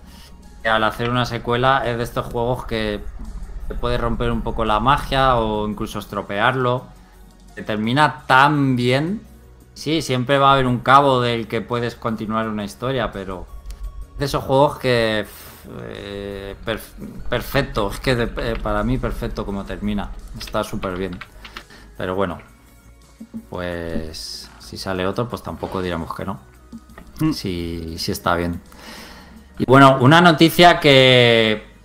[0.62, 3.00] que al hacer una secuela es de estos juegos que
[3.80, 6.84] puede romper un poco la magia o incluso estropearlo.
[7.54, 9.22] que termina tan bien.
[9.74, 13.46] Sí, siempre va a haber un cabo del que puedes continuar una historia, pero
[14.18, 15.26] de esos juegos que
[15.82, 16.54] eh,
[17.28, 21.18] perfecto, es que eh, para mí perfecto como termina, está súper bien.
[21.96, 22.38] Pero bueno,
[23.50, 26.40] pues si sale otro, pues tampoco diremos que no.
[27.20, 27.32] Mm.
[27.32, 28.60] Si, si está bien.
[29.58, 31.76] Y bueno, una noticia que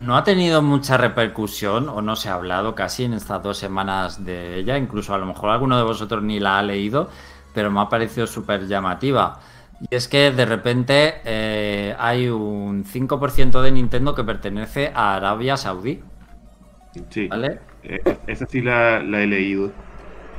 [0.00, 4.24] no ha tenido mucha repercusión o no se ha hablado casi en estas dos semanas
[4.24, 7.10] de ella, incluso a lo mejor alguno de vosotros ni la ha leído,
[7.52, 9.40] pero me ha parecido súper llamativa.
[9.80, 15.56] Y es que de repente eh, hay un 5% de Nintendo que pertenece a Arabia
[15.56, 16.00] Saudí.
[17.10, 17.28] Sí.
[17.28, 17.60] ¿Vale?
[17.84, 19.70] Eh, esa sí la, he leído.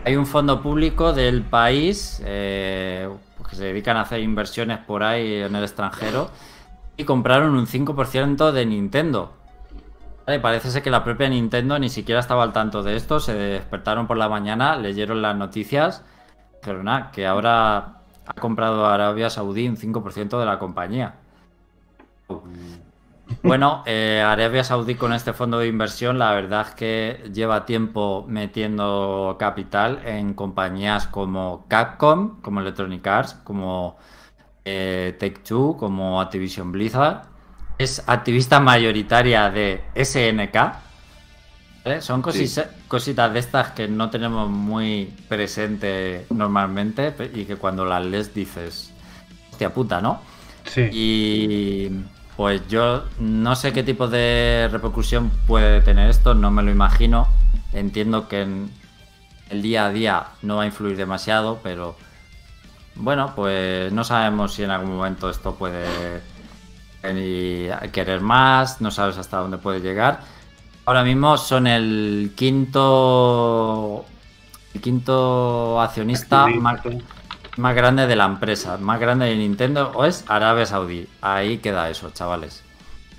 [0.06, 3.10] Hay un fondo público del país eh,
[3.50, 6.30] que se dedican a hacer inversiones por ahí en el extranjero
[6.98, 9.34] y compraron un 5% de Nintendo.
[10.26, 13.20] parece ser que la propia Nintendo ni siquiera estaba al tanto de esto.
[13.20, 16.04] Se despertaron por la mañana, leyeron las noticias.
[16.62, 21.16] Pero nada, que ahora ha comprado Arabia Saudí un 5% de la compañía.
[23.44, 28.26] Bueno, eh, Arabia Saudí con este fondo de inversión, la verdad es que lleva tiempo
[28.28, 33.98] metiendo capital en compañías como Capcom, como Electronic Arts, como
[34.66, 37.24] eh, Take Two, como Activision Blizzard.
[37.78, 40.58] Es activista mayoritaria de SNK.
[42.02, 48.34] Son cositas de estas que no tenemos muy presente normalmente y que cuando las lees
[48.34, 48.94] dices,
[49.50, 50.22] hostia puta, ¿no?
[50.66, 50.82] Sí.
[50.92, 51.90] Y
[52.40, 57.28] pues yo no sé qué tipo de repercusión puede tener esto, no me lo imagino.
[57.74, 58.72] Entiendo que en
[59.50, 61.98] el día a día no va a influir demasiado, pero
[62.96, 66.22] bueno, pues no sabemos si en algún momento esto puede
[67.92, 70.22] querer más, no sabes hasta dónde puede llegar.
[70.86, 74.06] Ahora mismo son el quinto
[74.74, 76.80] el quinto accionista más,
[77.60, 81.08] más grande de la empresa, más grande de Nintendo, o es Arabia Saudí.
[81.22, 82.64] Ahí queda eso, chavales.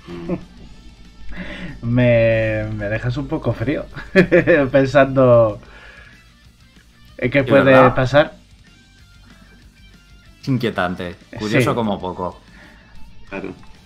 [1.81, 3.85] Me, dejas un poco frío
[4.71, 5.59] pensando
[7.17, 8.33] en qué puede pasar.
[10.45, 12.41] inquietante, curioso como poco.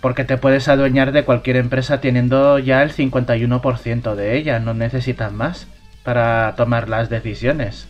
[0.00, 5.32] Porque te puedes adueñar de cualquier empresa teniendo ya el 51% de ella, no necesitas
[5.32, 5.68] más
[6.02, 7.86] para tomar las decisiones.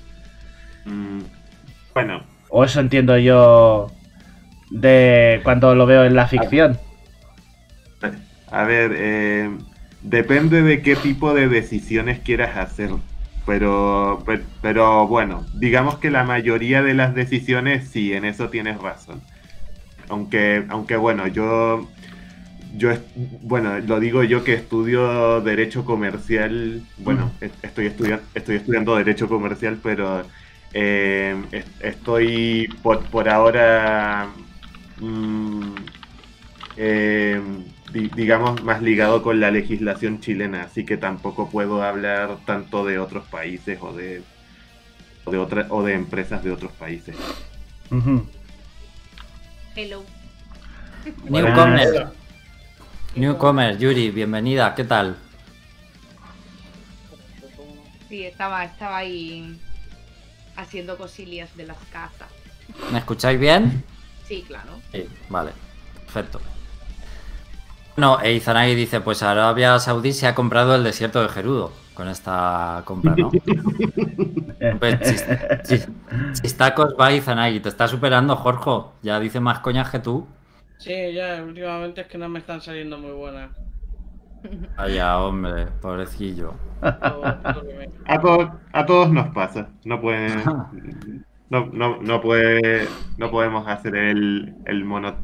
[0.84, 1.20] Mm,
[1.94, 3.88] bueno, o eso entiendo yo
[4.70, 6.78] de cuando lo veo en la ficción.
[8.50, 9.50] A ver, eh,
[10.02, 12.90] depende de qué tipo de decisiones quieras hacer.
[13.44, 14.24] Pero,
[14.60, 19.20] pero, bueno, digamos que la mayoría de las decisiones sí, en eso tienes razón.
[20.08, 21.88] Aunque, aunque bueno, yo,
[22.76, 22.90] yo,
[23.42, 26.82] bueno, lo digo yo que estudio derecho comercial.
[26.98, 27.30] Bueno,
[27.62, 30.24] estoy, estudiando estoy estudiando derecho comercial, pero
[30.72, 34.28] eh, estoy por, ahora,
[35.00, 35.74] mm,
[36.76, 37.40] eh,
[37.92, 43.26] digamos, más ligado con la legislación chilena, así que tampoco puedo hablar tanto de otros
[43.28, 44.22] países o de,
[45.24, 47.16] o de, o de empresas de otros países.
[49.74, 50.04] Hello.
[51.28, 52.08] Newcomer.
[53.14, 55.16] Newcomer, Yuri, bienvenida, ¿qué tal?
[58.08, 59.58] Sí, estaba, estaba ahí
[60.56, 62.28] haciendo cosillas de las casas.
[62.92, 63.84] ¿Me escucháis bien?
[64.26, 64.72] Sí, claro.
[64.92, 65.52] Sí, vale.
[66.04, 66.40] Perfecto.
[67.96, 72.08] No, e Izanagi dice, pues Arabia Saudí se ha comprado el desierto de Gerudo con
[72.08, 73.30] esta compra, ¿no?
[74.78, 75.24] pues
[76.42, 80.26] chistacos va Izanagi, te está superando Jorge, ya dice más coñas que tú.
[80.78, 83.50] Sí, ya, últimamente es que no me están saliendo muy buenas.
[84.76, 86.54] Vaya, hombre, pobrecillo.
[86.80, 88.16] A,
[88.72, 89.68] a todos nos pasa.
[89.84, 90.42] No puede.
[91.48, 92.88] No, no, no, puede.
[93.18, 95.14] No podemos hacer el, el mono.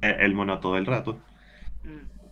[0.00, 1.20] El mono todo el rato.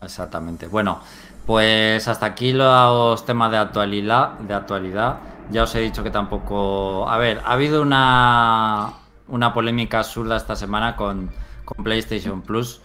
[0.02, 0.66] Exactamente.
[0.66, 1.00] Bueno,
[1.46, 4.38] pues hasta aquí los temas de actualidad.
[4.40, 5.18] De actualidad.
[5.50, 7.08] Ya os he dicho que tampoco.
[7.08, 8.94] A ver, ha habido una.
[9.28, 11.30] Una polémica absurda esta semana con,
[11.64, 12.82] con PlayStation Plus.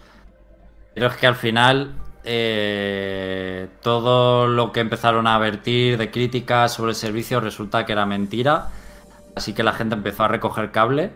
[0.93, 6.91] Pero es que al final eh, todo lo que empezaron a vertir de críticas sobre
[6.91, 8.67] el servicio resulta que era mentira.
[9.36, 11.12] Así que la gente empezó a recoger cable.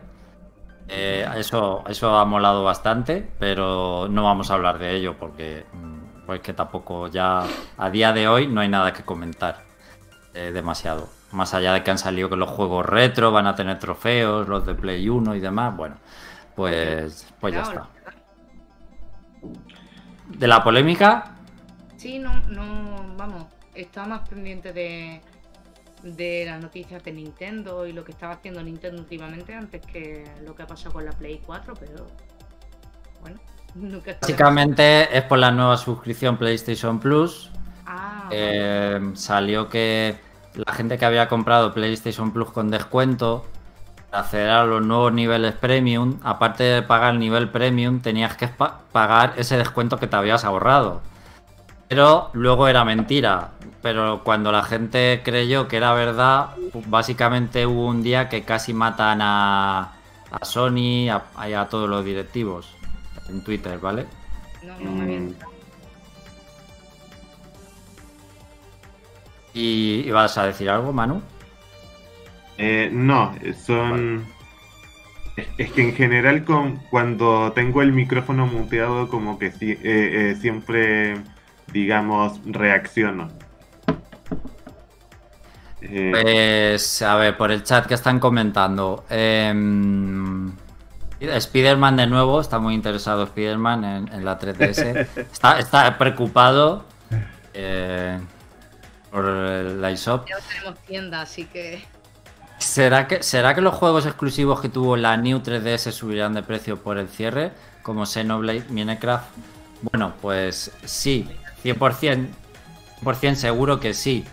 [0.88, 6.26] Eh, eso, eso ha molado bastante, pero no vamos a hablar de ello porque mm,
[6.26, 7.46] pues que tampoco ya
[7.78, 9.64] a día de hoy no hay nada que comentar
[10.34, 11.10] eh, demasiado.
[11.32, 14.66] Más allá de que han salido que los juegos retro van a tener trofeos, los
[14.66, 15.96] de Play 1 y demás, bueno,
[16.56, 17.88] pues, pues ya está
[20.26, 21.38] de la polémica.
[21.98, 25.22] Sí, no, no, vamos, estaba más pendiente de,
[26.04, 30.56] de las noticias de Nintendo y lo que estaba haciendo Nintendo últimamente antes que lo
[30.56, 32.08] que ha pasado con la Play 4, pero
[33.22, 33.40] bueno,
[33.76, 34.18] nunca.
[34.22, 37.52] Básicamente es por la nueva suscripción PlayStation Plus.
[37.86, 40.20] Ah, Eh, salió que
[40.54, 43.53] la gente que había comprado PlayStation Plus con descuento,
[44.14, 48.80] acceder a los nuevos niveles premium, aparte de pagar el nivel premium, tenías que pa-
[48.92, 51.02] pagar ese descuento que te habías ahorrado.
[51.88, 53.52] Pero luego era mentira.
[53.82, 56.52] Pero cuando la gente creyó que era verdad,
[56.88, 59.92] básicamente hubo un día que casi matan a,
[60.32, 62.74] a Sony a, todos los directivos
[63.30, 64.08] en Twitter, ¿vale?
[64.64, 65.36] no, no me Mm.
[69.54, 71.22] ¿Y ibas a decir algo, Manu?
[72.58, 73.34] Eh, no,
[73.66, 74.26] son.
[75.36, 80.38] Es, es que en general, con, cuando tengo el micrófono muteado, como que eh, eh,
[80.40, 81.16] siempre,
[81.72, 83.30] digamos, reacciono.
[85.82, 89.06] Eh, Pues, a ver, por el chat que están comentando.
[89.10, 90.52] em,
[91.20, 95.08] Spider-Man de nuevo, está muy interesado Spider-Man en, en la 3DS.
[95.32, 96.86] Está, está preocupado
[97.54, 98.20] eh,
[99.10, 100.28] por la eShop.
[100.28, 101.82] Ya no tenemos tienda, así que
[102.60, 106.82] ¿Será que, ¿Será que los juegos exclusivos que tuvo la New 3DS subirán de precio
[106.82, 107.52] por el cierre?
[107.82, 109.26] Como Xenoblade, Minecraft.
[109.82, 111.28] Bueno, pues sí,
[111.64, 112.28] 100%,
[113.04, 114.26] 100% seguro que sí.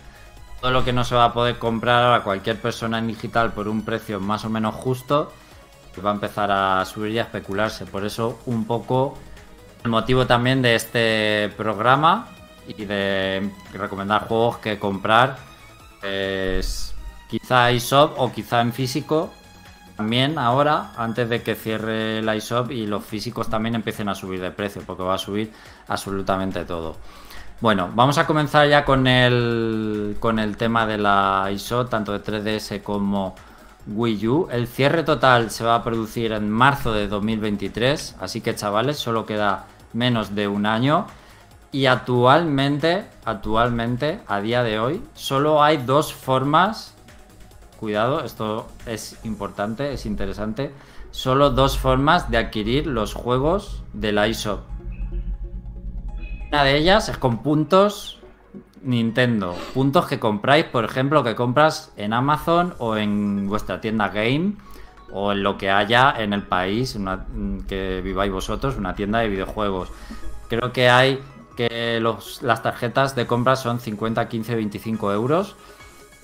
[0.61, 3.67] Todo lo que no se va a poder comprar a cualquier persona en digital por
[3.67, 5.33] un precio más o menos justo,
[5.93, 7.85] pues va a empezar a subir y a especularse.
[7.85, 9.17] Por eso, un poco
[9.83, 12.29] el motivo también de este programa
[12.67, 15.37] y de recomendar juegos que comprar,
[15.99, 16.90] pues
[17.31, 19.31] quizá eShop o quizá en físico
[19.95, 24.41] también ahora, antes de que cierre la eShop y los físicos también empiecen a subir
[24.41, 25.51] de precio, porque va a subir
[25.87, 26.97] absolutamente todo.
[27.59, 32.23] Bueno, vamos a comenzar ya con el, con el tema de la eShop, tanto de
[32.23, 33.35] 3DS como
[33.87, 34.47] Wii U.
[34.51, 39.25] El cierre total se va a producir en marzo de 2023, así que chavales, solo
[39.25, 41.05] queda menos de un año.
[41.71, 46.95] Y actualmente, actualmente, a día de hoy, solo hay dos formas.
[47.81, 50.71] Cuidado, esto es importante, es interesante.
[51.09, 54.59] Solo dos formas de adquirir los juegos de la eShop.
[56.49, 58.19] Una de ellas es con puntos
[58.83, 59.55] Nintendo.
[59.73, 64.53] Puntos que compráis, por ejemplo, que compras en Amazon o en vuestra tienda Game
[65.11, 66.95] o en lo que haya en el país
[67.67, 69.89] que viváis vosotros, una tienda de videojuegos.
[70.49, 71.19] Creo que hay
[71.57, 71.99] que
[72.43, 75.55] las tarjetas de compra son 50, 15, 25 euros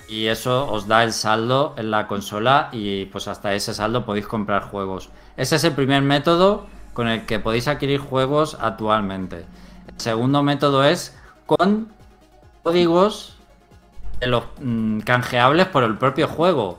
[0.08, 4.26] y eso os da el saldo en la consola y pues hasta ese saldo podéis
[4.26, 5.10] comprar juegos.
[5.36, 9.44] Ese es el primer método con el que podéis adquirir juegos actualmente.
[9.86, 11.16] El segundo método es
[11.46, 11.88] con
[12.62, 13.36] códigos
[14.20, 16.78] de los mm, canjeables por el propio juego.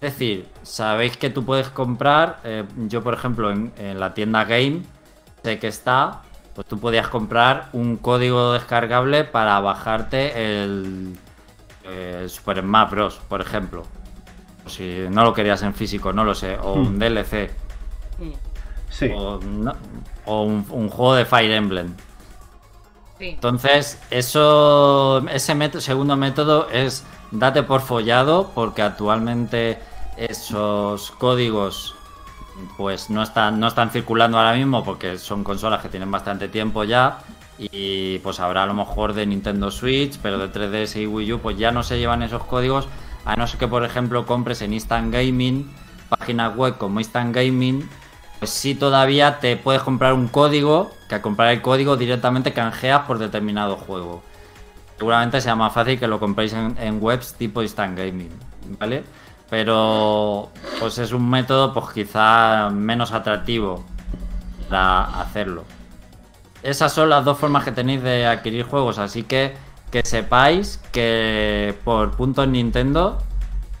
[0.00, 4.44] Es decir, sabéis que tú puedes comprar, eh, yo por ejemplo en, en la tienda
[4.44, 4.82] Game,
[5.42, 6.22] sé que está,
[6.54, 11.16] pues tú podías comprar un código descargable para bajarte el,
[11.84, 13.82] eh, Super Smash Bros, por ejemplo.
[14.66, 17.50] O si no lo querías en físico, no lo sé, o un DLC,
[18.18, 18.30] Mm.
[18.88, 19.10] Sí.
[19.14, 19.74] o, no-
[20.26, 21.94] o un, un juego de Fire Emblem.
[23.18, 23.26] sí.
[23.30, 29.78] Entonces, eso, ese método- segundo método es date por follado, porque actualmente
[30.16, 31.94] esos códigos
[32.76, 36.84] pues no están, no están circulando ahora mismo porque son consolas que tienen bastante tiempo
[36.84, 37.18] ya.
[37.58, 41.38] Y pues habrá a lo mejor de Nintendo Switch, pero de 3DS y Wii U,
[41.38, 42.88] pues ya no se llevan esos códigos.
[43.24, 45.70] A no ser que, por ejemplo, compres en Instant Gaming,
[46.08, 47.88] páginas web como Instant Gaming,
[48.38, 53.02] pues sí todavía te puedes comprar un código, que al comprar el código directamente canjeas
[53.06, 54.22] por determinado juego.
[54.98, 58.30] Seguramente sea más fácil que lo compréis en, en webs tipo Instant Gaming,
[58.78, 59.04] ¿vale?
[59.48, 63.84] Pero pues es un método pues quizá menos atractivo
[64.68, 65.64] para hacerlo.
[66.64, 69.54] Esas son las dos formas que tenéis de adquirir juegos, así que
[69.90, 73.18] que sepáis que por puntos Nintendo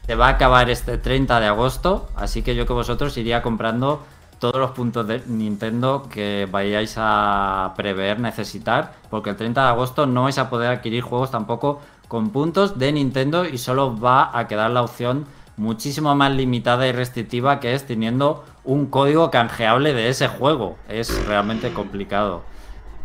[0.06, 4.04] se va a acabar este 30 de agosto, así que yo que vosotros iría comprando
[4.38, 10.04] todos los puntos de Nintendo que vayáis a prever necesitar, porque el 30 de agosto
[10.04, 14.46] no vais a poder adquirir juegos tampoco con puntos de Nintendo y solo va a
[14.46, 15.24] quedar la opción
[15.56, 20.76] muchísimo más limitada y restrictiva que es teniendo un código canjeable de ese juego.
[20.86, 22.42] Es realmente complicado.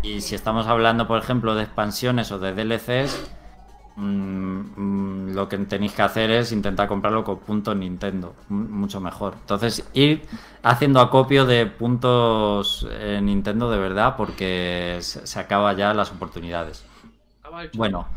[0.02, 3.30] Y si estamos hablando, por ejemplo, de expansiones o de DLCs,
[3.98, 9.36] mm, mm, lo que tenéis que hacer es intentar comprarlo con puntos Nintendo, mucho mejor.
[9.42, 10.26] Entonces, ir
[10.64, 16.86] haciendo acopio de puntos en Nintendo de verdad, porque se, se acaba ya las oportunidades.
[17.74, 18.08] Bueno,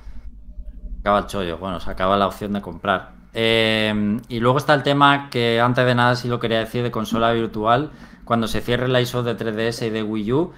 [1.00, 3.12] acaba el chollo, bueno, se acaba la opción de comprar.
[3.34, 6.90] Eh, y luego está el tema que antes de nada sí lo quería decir de
[6.90, 7.90] consola virtual.
[8.24, 10.52] Cuando se cierre la ISO de 3DS y de Wii U,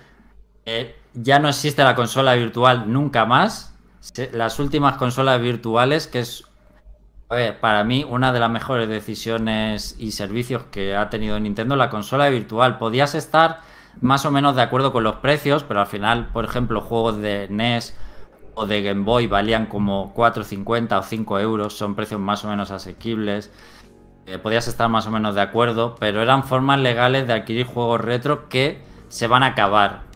[0.67, 3.75] eh, ya no existe la consola virtual nunca más.
[4.33, 6.45] Las últimas consolas virtuales, que es
[7.61, 12.29] para mí una de las mejores decisiones y servicios que ha tenido Nintendo, la consola
[12.29, 12.79] virtual.
[12.79, 13.61] Podías estar
[14.01, 17.49] más o menos de acuerdo con los precios, pero al final, por ejemplo, juegos de
[17.49, 17.97] NES
[18.55, 22.71] o de Game Boy valían como 4,50 o 5 euros, son precios más o menos
[22.71, 23.51] asequibles.
[24.27, 28.01] Eh, podías estar más o menos de acuerdo, pero eran formas legales de adquirir juegos
[28.01, 30.14] retro que se van a acabar.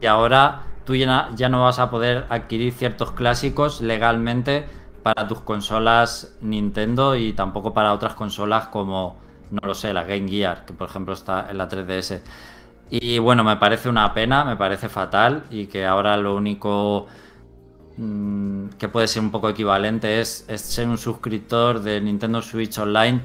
[0.00, 4.66] Y ahora tú ya, ya no vas a poder adquirir ciertos clásicos legalmente
[5.02, 9.16] para tus consolas Nintendo y tampoco para otras consolas como,
[9.50, 12.22] no lo sé, la Game Gear, que por ejemplo está en la 3DS.
[12.90, 17.06] Y bueno, me parece una pena, me parece fatal y que ahora lo único
[17.96, 22.78] mm, que puede ser un poco equivalente es, es ser un suscriptor de Nintendo Switch
[22.78, 23.20] Online,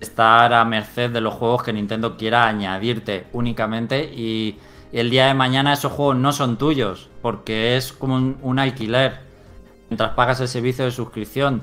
[0.00, 4.58] estar a merced de los juegos que Nintendo quiera añadirte únicamente y,
[4.92, 8.58] y el día de mañana esos juegos no son tuyos porque es como un, un
[8.58, 9.20] alquiler
[9.88, 11.62] mientras pagas el servicio de suscripción.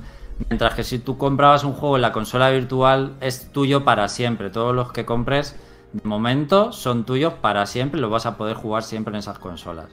[0.49, 4.49] Mientras que si tú comprabas un juego en la consola virtual es tuyo para siempre.
[4.49, 5.55] Todos los que compres
[5.93, 9.89] de momento son tuyos para siempre los vas a poder jugar siempre en esas consolas.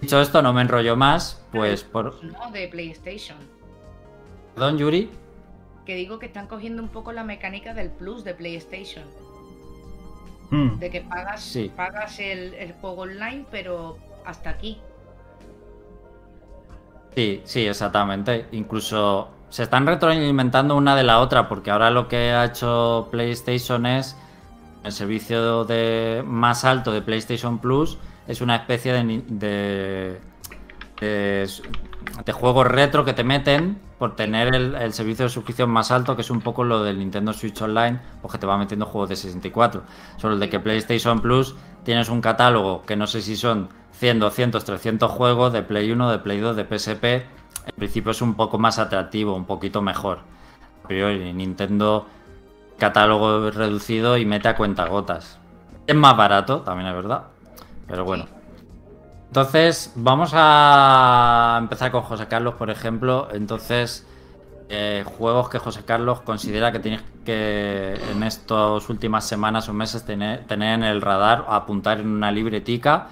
[0.00, 2.22] Dicho esto, no me enrollo más, pues por...
[2.22, 3.38] No, de PlayStation.
[4.54, 5.10] Perdón, Yuri.
[5.86, 9.04] Que digo que están cogiendo un poco la mecánica del Plus de PlayStation.
[10.50, 10.78] Hmm.
[10.78, 11.70] De que pagas, Sí.
[11.74, 14.80] pagas el, el juego online, pero hasta aquí.
[17.14, 18.46] Sí, sí, exactamente.
[18.52, 23.86] Incluso se están retroalimentando una de la otra, porque ahora lo que ha hecho PlayStation
[23.86, 24.16] es
[24.82, 30.18] el servicio de más alto de PlayStation Plus es una especie de, ni- de,
[31.00, 31.48] de,
[32.24, 36.14] de juegos retro que te meten por tener el, el servicio de suscripción más alto,
[36.14, 39.08] que es un poco lo del Nintendo Switch Online, pues que te va metiendo juegos
[39.08, 39.82] de 64.
[40.16, 41.54] Solo el de que PlayStation Plus
[41.84, 46.10] tienes un catálogo que no sé si son 100, 200, 300 juegos de Play 1,
[46.10, 47.04] de Play 2, de PSP.
[47.04, 50.18] En principio es un poco más atractivo, un poquito mejor.
[50.84, 52.06] A priori, Nintendo
[52.78, 55.38] catálogo reducido y mete a cuentagotas.
[55.86, 57.24] Es más barato, también es verdad.
[57.86, 58.33] Pero bueno.
[59.26, 63.28] Entonces, vamos a empezar con José Carlos, por ejemplo.
[63.32, 64.06] Entonces,
[64.70, 70.06] eh, juegos que José Carlos considera que tienes que en estas últimas semanas o meses
[70.06, 73.08] tener, en el radar, apuntar en una libretica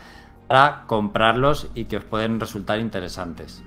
[0.49, 3.63] para comprarlos y que os pueden resultar interesantes.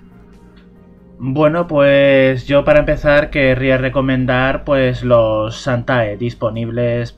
[1.18, 7.16] Bueno, pues yo para empezar querría recomendar pues los Santae disponibles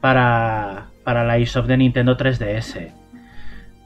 [0.00, 3.01] para, para la eShop de Nintendo 3DS.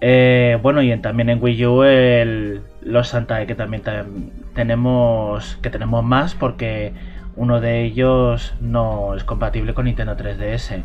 [0.01, 6.05] Eh, bueno, y también en Wii U los Santae que también tam- tenemos que tenemos
[6.05, 6.93] más porque
[7.35, 10.83] uno de ellos no es compatible con Nintendo 3DS.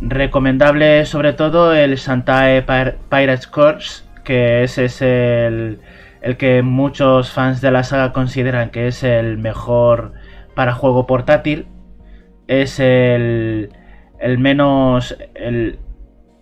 [0.00, 5.78] Recomendable sobre todo el Santae Pir- Pirates Course, que ese es el,
[6.22, 10.12] el que muchos fans de la saga consideran que es el mejor
[10.54, 11.66] para juego portátil.
[12.48, 13.70] Es el,
[14.18, 15.78] el menos el,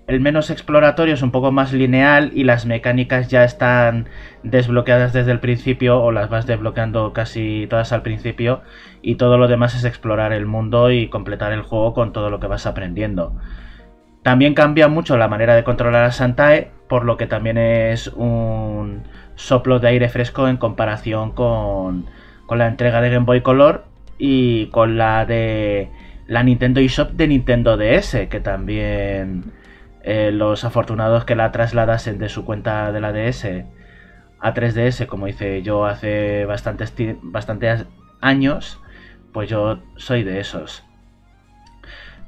[0.08, 4.08] el menos exploratorio, es un poco más lineal y las mecánicas ya están
[4.42, 8.62] desbloqueadas desde el principio o las vas desbloqueando casi todas al principio
[9.02, 12.40] y todo lo demás es explorar el mundo y completar el juego con todo lo
[12.40, 13.34] que vas aprendiendo.
[14.22, 19.02] También cambia mucho la manera de controlar a Santae, por lo que también es un
[19.34, 22.06] soplo de aire fresco en comparación con,
[22.46, 23.84] con la entrega de Game Boy Color
[24.16, 25.90] y con la de
[26.26, 29.57] la Nintendo eShop de Nintendo DS, que también
[30.10, 33.44] eh, los afortunados que la trasladasen de su cuenta de la DS
[34.40, 37.84] a 3DS, como hice yo hace bastantes, bastantes
[38.22, 38.80] años,
[39.34, 40.82] pues yo soy de esos.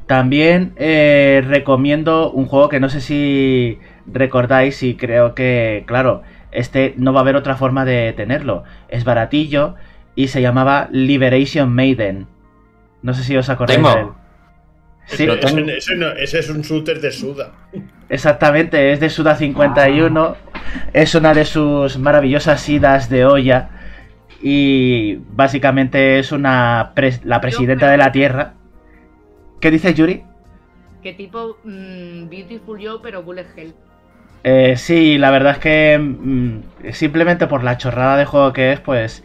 [0.06, 6.20] También eh, recomiendo un juego que no sé si recordáis y creo que, claro,
[6.52, 8.64] este no va a haber otra forma de tenerlo.
[8.90, 9.76] Es baratillo
[10.14, 12.26] y se llamaba Liberation Maiden.
[13.00, 13.94] No sé si os acordáis Tengo.
[13.94, 14.19] de él.
[15.06, 15.70] Sí, ese, tengo.
[15.70, 17.52] ese no- ese es un shooter de Suda.
[18.08, 20.36] Exactamente, es de Suda 51.
[20.92, 23.70] Es una de sus maravillosas idas de olla.
[24.42, 28.54] Y básicamente es una pres- la presidenta de la Tierra.
[29.60, 30.22] ¿Qué dice Yuri?
[31.02, 33.74] Que tipo mm, Beautiful Joe, pero Bullet Hell.
[34.42, 38.80] Eh, sí, la verdad es que mm, simplemente por la chorrada de juego que es,
[38.80, 39.22] pues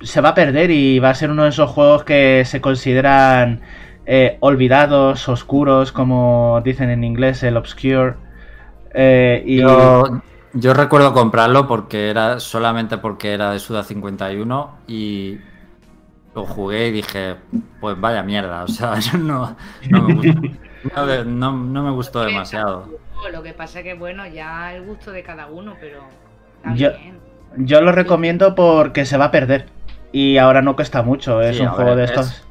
[0.00, 3.60] se va a perder y va a ser uno de esos juegos que se consideran
[4.06, 8.14] eh, olvidados, oscuros, como dicen en inglés, el obscure.
[8.94, 10.22] Eh, y Yo,
[10.52, 15.38] yo recuerdo comprarlo porque era solamente porque era de Suda 51 y
[16.34, 17.36] lo jugué y dije,
[17.80, 19.56] pues vaya mierda, o sea, no,
[19.90, 20.40] no me gustó,
[20.94, 22.88] no, no- no me gustó demasiado.
[23.32, 26.00] Lo que pasa que, bueno, ya el gusto de cada uno, pero
[26.56, 27.18] está Yo- bien.
[27.56, 29.66] Yo lo recomiendo porque se va a perder.
[30.12, 32.26] Y ahora no cuesta mucho, es Sí, un juego ver, de es- estos.
[32.30, 32.44] Es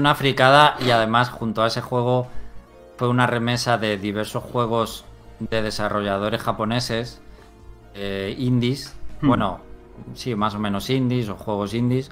[0.00, 2.28] una fricada y además junto a ese juego
[2.96, 5.04] fue una remesa de diversos juegos
[5.40, 7.20] de desarrolladores japoneses,
[7.94, 9.28] eh, indies, Hmm.
[9.28, 9.60] bueno,
[10.14, 12.10] sí, más o menos indies o juegos indies.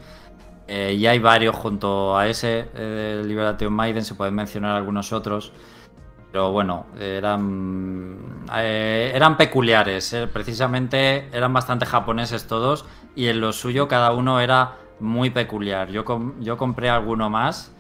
[0.69, 5.53] Eh, y hay varios junto a ese, eh, Liberation Maiden, se pueden mencionar algunos otros.
[6.31, 13.87] Pero bueno, eran, eh, eran peculiares, precisamente eran bastante japoneses todos y en lo suyo
[13.87, 15.91] cada uno era muy peculiar.
[15.91, 17.73] Yo, com- yo compré alguno más.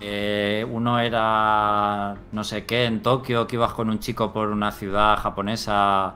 [0.00, 4.70] Eh, uno era no sé qué en Tokio, que ibas con un chico por una
[4.72, 6.14] ciudad japonesa.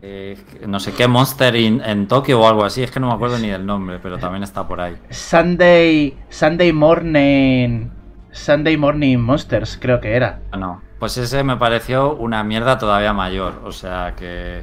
[0.00, 0.36] eh,
[0.66, 2.82] no sé qué, Monster in- en Tokio o algo así.
[2.84, 4.96] Es que no me acuerdo ni del nombre, pero también está por ahí.
[5.10, 6.16] Sunday.
[6.28, 7.88] Sunday Morning.
[8.30, 10.40] Sunday Morning Monsters, creo que era.
[10.56, 13.60] No, pues ese me pareció una mierda todavía mayor.
[13.64, 14.62] O sea que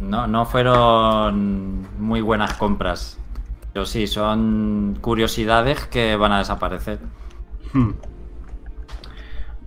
[0.00, 3.18] no, no fueron muy buenas compras.
[3.74, 7.00] Pero sí, son curiosidades que van a desaparecer.
[7.72, 7.94] Hmm.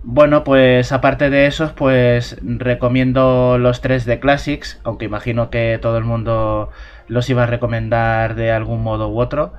[0.02, 6.04] Bueno, pues aparte de esos, pues recomiendo los 3D Classics, aunque imagino que todo el
[6.04, 6.70] mundo
[7.06, 9.52] los iba a recomendar de algún modo u otro.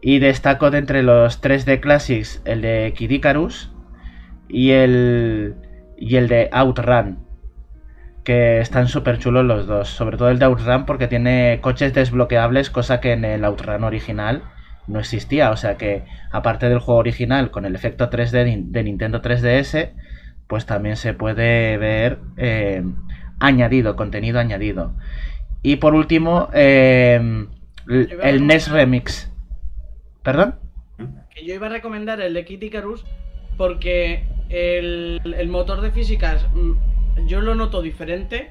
[0.00, 3.72] Y destaco de entre los 3D Classics el de Kid Icarus
[4.48, 5.54] y el,
[5.98, 7.21] y el de Outrun,
[8.24, 9.88] que están súper chulos los dos.
[9.88, 14.42] Sobre todo el de Outrun porque tiene coches desbloqueables, cosa que en el Outrun original
[14.86, 15.50] no existía.
[15.50, 19.92] O sea que, aparte del juego original con el efecto 3D de, Nintendo 3DS,
[20.46, 22.82] pues también se puede ver eh,
[23.40, 24.94] añadido, contenido añadido.
[25.62, 27.46] Y por último, eh,
[27.88, 29.32] el, NES Remix.
[30.22, 30.56] ¿Perdón?
[31.34, 33.04] Que yo iba a recomendar el de Kid Icarus
[33.56, 36.91] porque el, el motor de físicas mm,
[37.26, 38.50] yo lo noto diferente.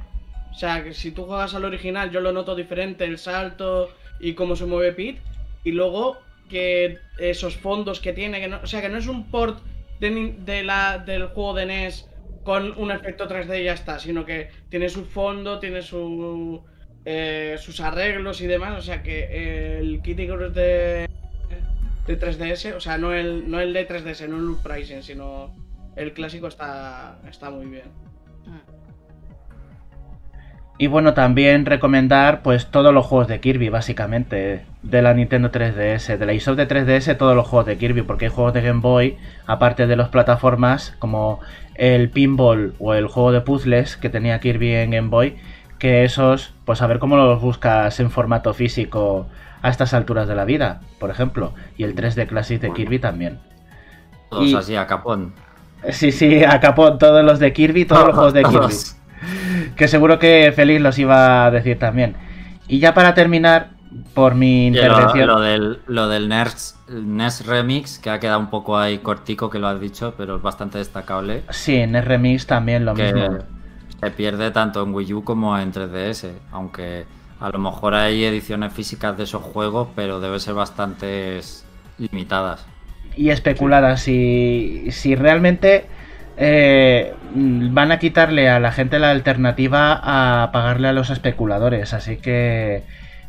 [0.52, 3.90] O sea, que si tú juegas al original, yo lo noto diferente, el salto
[4.20, 5.22] y cómo se mueve Pete.
[5.64, 9.30] Y luego que esos fondos que tiene, que no, o sea, que no es un
[9.32, 9.60] port
[10.00, 12.10] de, la, del juego de NES
[12.44, 16.62] con un efecto 3D y ya está, sino que tiene su fondo, tiene su,
[17.06, 18.78] eh, sus arreglos y demás.
[18.78, 21.08] O sea, que el Kid Icarus de,
[22.08, 25.56] de 3DS, o sea, no el, no el de 3DS, no el Uprising, sino
[25.96, 28.11] el clásico está, está muy bien.
[30.82, 36.18] Y bueno, también recomendar pues todos los juegos de Kirby, básicamente, de la Nintendo 3DS,
[36.18, 38.80] de la eShop de 3DS, todos los juegos de Kirby, porque hay juegos de Game
[38.82, 39.16] Boy,
[39.46, 41.40] aparte de las plataformas como
[41.76, 45.38] el Pinball o el juego de puzzles que tenía Kirby en Game Boy,
[45.78, 49.28] que esos, pues a ver cómo los buscas en formato físico
[49.62, 52.74] a estas alturas de la vida, por ejemplo, y el 3D Classic de.
[52.74, 53.38] Kirby también.
[54.32, 55.36] Todos Y- así a capón.
[55.92, 58.74] Sí, sí, a capón, todos los de Kirby, todos los juegos de Kirby.
[59.76, 62.16] Que seguro que Félix los iba a decir también.
[62.68, 63.72] Y ya para terminar,
[64.14, 65.28] por mi Y lo, intervención.
[65.28, 69.60] lo del, lo del NES, NES Remix, que ha quedado un poco ahí cortico, que
[69.60, 71.46] lo has dicho, pero es bastante destacable.
[71.50, 73.40] Sí, en el remix también lo que mismo.
[74.00, 76.42] se pierde tanto en Wii U como en 3DS.
[76.52, 77.08] Aunque
[77.40, 81.40] a lo mejor hay ediciones físicas de esos juegos, pero debe ser bastante
[81.98, 82.68] limitadas.
[83.16, 84.02] Y especuladas.
[84.04, 85.88] Si, si realmente
[86.44, 91.94] eh, van a quitarle a la gente la alternativa a pagarle a los especuladores.
[91.94, 92.84] Así que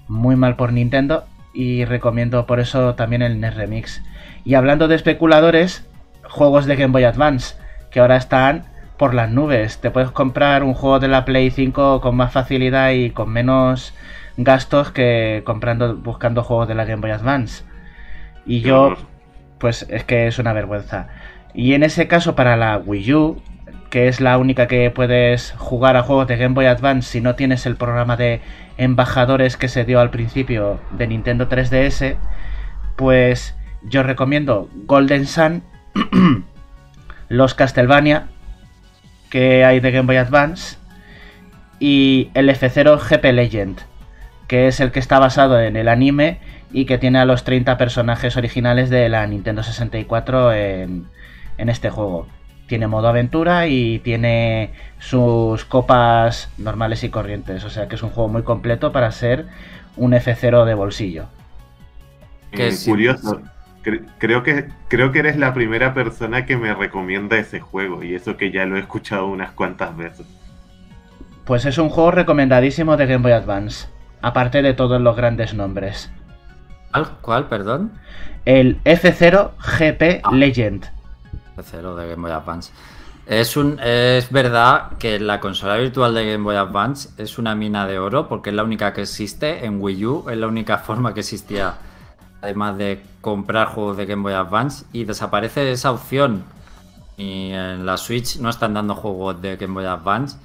[0.09, 1.27] muy mal por Nintendo.
[1.53, 4.03] Y recomiendo por eso también el NES Remix.
[4.45, 5.87] Y hablando de especuladores,
[6.25, 7.57] juegos de Game Boy Advance.
[7.91, 8.65] Que ahora están
[8.97, 9.79] por las nubes.
[9.79, 13.93] Te puedes comprar un juego de la Play 5 con más facilidad y con menos
[14.39, 17.65] gastos que comprando buscando juegos de la Game Boy Advance.
[18.47, 18.97] Y yo
[19.63, 21.07] pues es que es una vergüenza.
[21.55, 23.43] Y en ese caso para la Wii U,
[23.91, 27.35] que es la única que puedes jugar a juegos de Game Boy Advance si no
[27.35, 28.41] tienes el programa de
[28.79, 32.17] embajadores que se dio al principio de Nintendo 3DS,
[32.97, 35.63] pues yo recomiendo Golden Sun,
[37.29, 38.29] los Castlevania
[39.29, 40.77] que hay de Game Boy Advance
[41.79, 43.79] y el F0 GP Legend,
[44.47, 46.39] que es el que está basado en el anime
[46.73, 51.09] y que tiene a los 30 personajes originales de la Nintendo 64 en,
[51.59, 52.27] en este juego.
[52.67, 58.11] Tiene modo aventura y tiene sus copas normales y corrientes, o sea que es un
[58.11, 59.47] juego muy completo para ser
[59.97, 61.27] un F0 de bolsillo.
[62.51, 62.91] Que Eh, sí.
[62.91, 63.41] curioso.
[63.85, 68.15] Cre- creo que creo que eres la primera persona que me recomienda ese juego y
[68.15, 70.27] eso que ya lo he escuchado unas cuantas veces.
[71.45, 73.89] Pues es un juego recomendadísimo de Game Boy Advance,
[74.23, 76.11] aparte de todos los grandes nombres.
[76.93, 77.09] ¿Cuál?
[77.21, 77.93] ¿Cuál, perdón?
[78.45, 80.31] El F0 GP Ah.
[80.33, 80.87] Legend.
[81.57, 82.73] F0 de Game Boy Advance.
[83.27, 87.87] Es, un, es verdad que la consola virtual de Game Boy Advance es una mina
[87.87, 91.15] de oro porque es la única que existe en Wii U, es la única forma
[91.15, 91.75] que existía
[92.41, 96.45] además de comprar juegos de Game Boy Advance y desaparece esa opción
[97.17, 100.37] y en la Switch no están dando juegos de Game Boy Advance.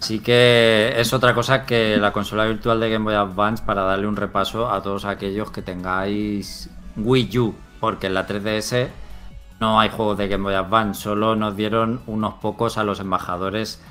[0.00, 4.06] Así que es otra cosa que la consola virtual de Game Boy Advance para darle
[4.06, 8.88] un repaso a todos aquellos que tengáis Wii U, porque en la 3DS
[9.60, 13.82] no hay juegos de Game Boy Advance, solo nos dieron unos pocos a los embajadores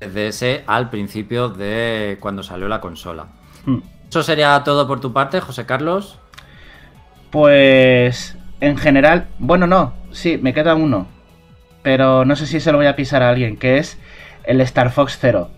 [0.00, 3.26] 3DS al principio de cuando salió la consola.
[3.64, 3.78] Hmm.
[4.08, 6.18] Eso sería todo por tu parte, José Carlos.
[7.30, 11.06] Pues en general, bueno, no, sí, me queda uno.
[11.82, 13.98] Pero no sé si se lo voy a pisar a alguien, que es
[14.44, 15.50] el Star Fox Zero.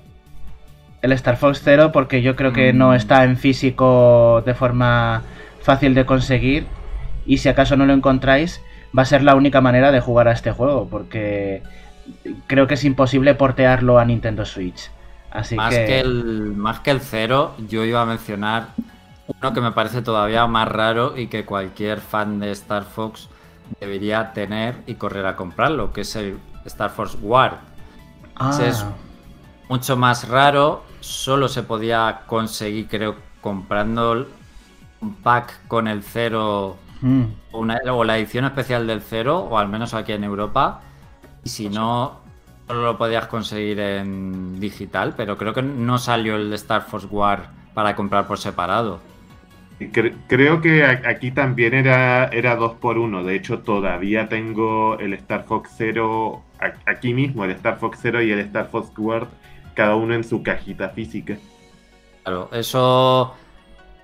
[1.02, 2.94] El Star Fox Zero porque yo creo que no Mm.
[2.94, 5.22] está en físico de forma
[5.60, 6.66] fácil de conseguir.
[7.26, 8.62] Y si acaso no lo encontráis,
[8.96, 10.88] va a ser la única manera de jugar a este juego.
[10.88, 11.62] Porque
[12.46, 14.90] creo que es imposible portearlo a Nintendo Switch.
[15.30, 15.84] Así Más que...
[15.86, 16.00] que...
[16.00, 18.68] el más que el cero, yo iba a mencionar
[19.26, 23.28] uno que me parece todavía más raro y que cualquier fan de Star Fox
[23.80, 27.58] debería tener y correr a comprarlo, que es el Star Fox War.
[28.36, 28.86] Ah, es-
[29.68, 34.28] Mucho más raro, solo se podía conseguir, creo, comprando
[35.00, 37.22] un pack con el cero mm.
[37.52, 40.80] o una- o la edición especial del cero, o al menos aquí en Europa.
[41.44, 42.20] Y si no,
[42.66, 47.50] solo lo podías conseguir en digital, pero creo que no salió el Star Force War
[47.74, 49.00] para comprar por separado.
[49.78, 54.98] Cre- creo que a- aquí también era, era 2 por 1 De hecho, todavía tengo
[54.98, 58.90] el Star Fox Zero a- aquí mismo, el Star Fox Zero y el Star Fox
[58.96, 59.28] Guard,
[59.74, 61.36] cada uno en su cajita física.
[62.24, 63.34] Claro, eso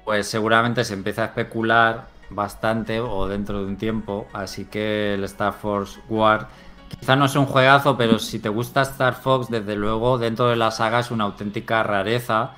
[0.05, 5.25] pues seguramente se empieza a especular bastante o dentro de un tiempo, así que el
[5.25, 6.49] Star Force War
[6.89, 10.57] quizá no es un juegazo, pero si te gusta Star Fox, desde luego dentro de
[10.57, 12.53] la saga es una auténtica rareza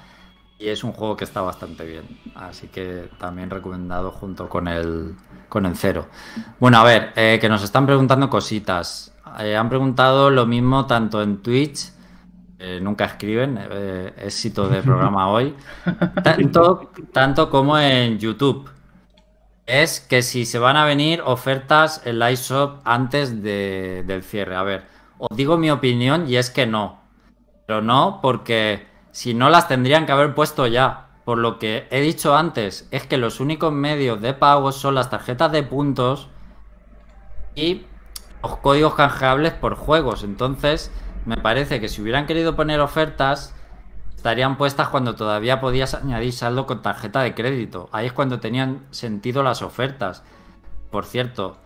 [0.59, 2.05] y es un juego que está bastante bien,
[2.35, 5.15] así que también recomendado junto con el
[5.49, 6.07] con el cero.
[6.59, 9.15] Bueno, a ver, eh, que nos están preguntando cositas.
[9.39, 11.95] Eh, han preguntado lo mismo tanto en Twitch
[12.67, 15.55] eh, nunca escriben, eh, éxito de programa hoy,
[16.23, 18.71] tanto, tanto como en YouTube.
[19.67, 24.57] Es que si se van a venir ofertas en la iShop antes de- del cierre.
[24.57, 24.85] A ver,
[25.19, 27.01] os digo mi opinión y es que no.
[27.67, 31.01] Pero no porque si no las tendrían que haber puesto ya.
[31.25, 35.09] Por lo que he dicho antes, es que los únicos medios de pago son las
[35.09, 36.29] tarjetas de puntos
[37.55, 37.87] y
[38.43, 40.23] los códigos canjeables por juegos.
[40.23, 40.91] Entonces,
[41.25, 43.54] me parece que si hubieran querido poner ofertas,
[44.25, 47.91] estarían puestas cuando todavía podías añadir saldo con tarjeta de crédito.
[47.93, 50.23] Ahí es cuando tenían sentido las ofertas.
[50.91, 51.59] Por cierto,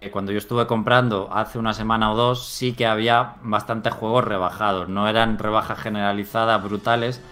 [0.00, 4.24] eh, cuando yo estuve comprando hace una semana o dos, sí que había bastantes juegos
[4.24, 4.88] rebajados.
[4.88, 7.22] No eran rebajas generalizadas brutales,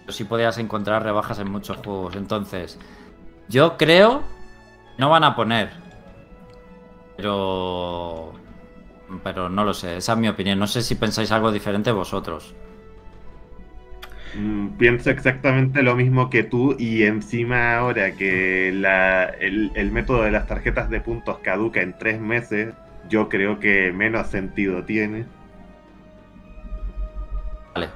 [0.00, 2.14] pero sí podías encontrar rebajas en muchos juegos.
[2.14, 2.78] Entonces,
[3.48, 4.22] yo creo
[4.98, 5.70] no van a poner.
[7.16, 8.34] Pero.
[9.24, 10.58] Pero no lo sé, esa es mi opinión.
[10.58, 12.54] No sé si pensáis algo diferente vosotros.
[14.34, 20.30] Mm, pienso exactamente lo mismo que tú y encima ahora que la- el, método de
[20.30, 22.74] las tarjetas de puntos caduca en tres meses,
[23.08, 25.26] yo creo que menos sentido tiene.
[27.74, 27.88] Vale.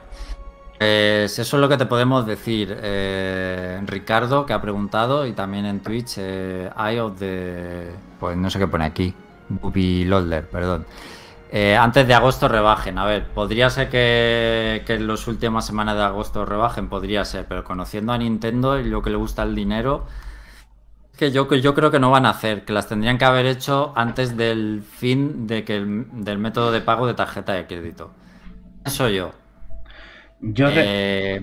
[0.78, 2.74] Pues eso es lo que te podemos decir.
[2.82, 7.90] Eh, Ricardo, que ha preguntado, y también en Twitch, eh, Eye of the.
[8.18, 9.14] Pues no sé qué pone aquí.
[9.48, 10.86] Booby Loader, perdón.
[11.52, 12.96] Eh, antes de agosto rebajen.
[12.98, 17.46] A ver, podría ser que, que en las últimas semanas de agosto rebajen, podría ser,
[17.46, 20.06] pero conociendo a Nintendo y lo que le gusta el dinero,
[21.18, 23.92] que yo, yo creo que no van a hacer, que las tendrían que haber hecho
[23.96, 28.12] antes del fin de que el- del método de pago de tarjeta de crédito.
[28.84, 29.32] Eso yo.
[30.40, 31.40] Yo Eh,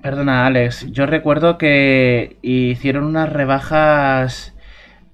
[0.00, 0.86] Perdona, Alex.
[0.92, 4.54] Yo recuerdo que hicieron unas rebajas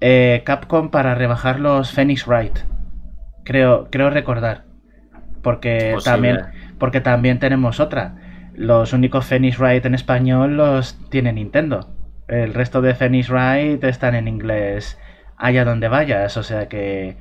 [0.01, 2.59] eh, Capcom para rebajar los Phoenix Wright.
[3.43, 4.65] Creo, creo recordar.
[5.41, 6.03] Porque Posible.
[6.03, 6.39] también,
[6.79, 8.15] porque también tenemos otra.
[8.53, 11.89] Los únicos Phoenix Wright en español los tiene Nintendo.
[12.27, 14.97] El resto de Phoenix Wright están en inglés
[15.37, 16.37] allá donde vayas.
[16.37, 17.17] O sea que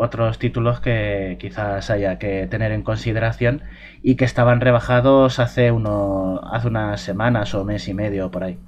[0.00, 3.62] otros títulos que quizás haya que tener en consideración
[4.00, 8.58] y que estaban rebajados hace uno hace unas semanas o mes y medio por ahí.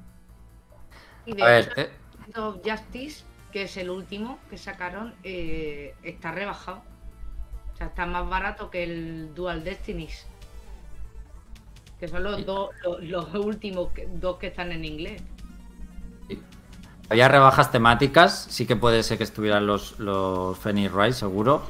[1.27, 6.33] Y de a ver, hecho, eh, Justice, que es el último que sacaron, eh, está
[6.33, 6.83] rebajado.
[7.75, 10.27] O sea, está más barato que el Dual Destinies.
[11.99, 15.23] Que son los dos, los, los últimos que- dos que están en inglés.
[17.09, 21.63] Había rebajas temáticas, sí que puede ser que estuvieran los, los Phoenix Rise, seguro.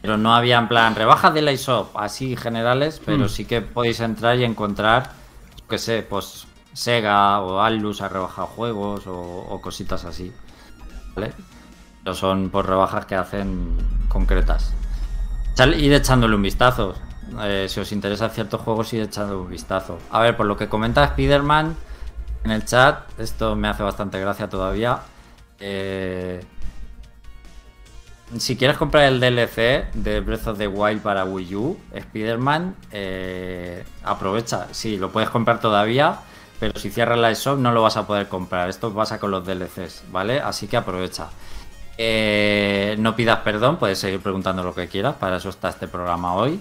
[0.00, 3.28] Pero no había en plan rebajas de la ISOP, así generales, pero Mm.
[3.28, 5.12] sí que podéis entrar y encontrar,
[5.68, 10.32] qué sé, pues Sega o Atlus ha rebajado juegos o, o cositas así.
[11.14, 11.32] ¿Vale?
[12.02, 13.76] Pero son por rebajas que hacen
[14.08, 14.74] concretas.
[15.58, 16.94] Ir echándole un vistazo.
[17.42, 19.98] Eh, si os interesan ciertos juegos, ir echándole un vistazo.
[20.10, 21.76] A ver, por lo que comenta Spider-Man
[22.44, 25.00] en el chat, esto me hace bastante gracia todavía.
[25.60, 26.44] Eh,
[28.38, 33.84] si quieres comprar el DLC de Breath of the Wild para Wii U, Spider-Man, eh,
[34.04, 34.68] aprovecha.
[34.72, 36.18] Sí, lo puedes comprar todavía,
[36.62, 38.68] pero si cierras la eShop no lo vas a poder comprar.
[38.68, 40.38] Esto pasa con los DLCs, ¿vale?
[40.38, 41.26] Así que aprovecha.
[41.98, 46.34] Eh, no pidas perdón, puedes seguir preguntando lo que quieras, para eso está este programa
[46.34, 46.60] hoy.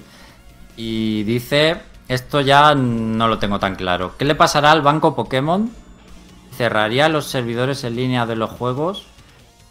[0.76, 4.18] Y dice, esto ya no lo tengo tan claro.
[4.18, 5.70] ¿Qué le pasará al banco Pokémon?
[6.58, 9.06] ¿Cerraría los servidores en línea de los juegos?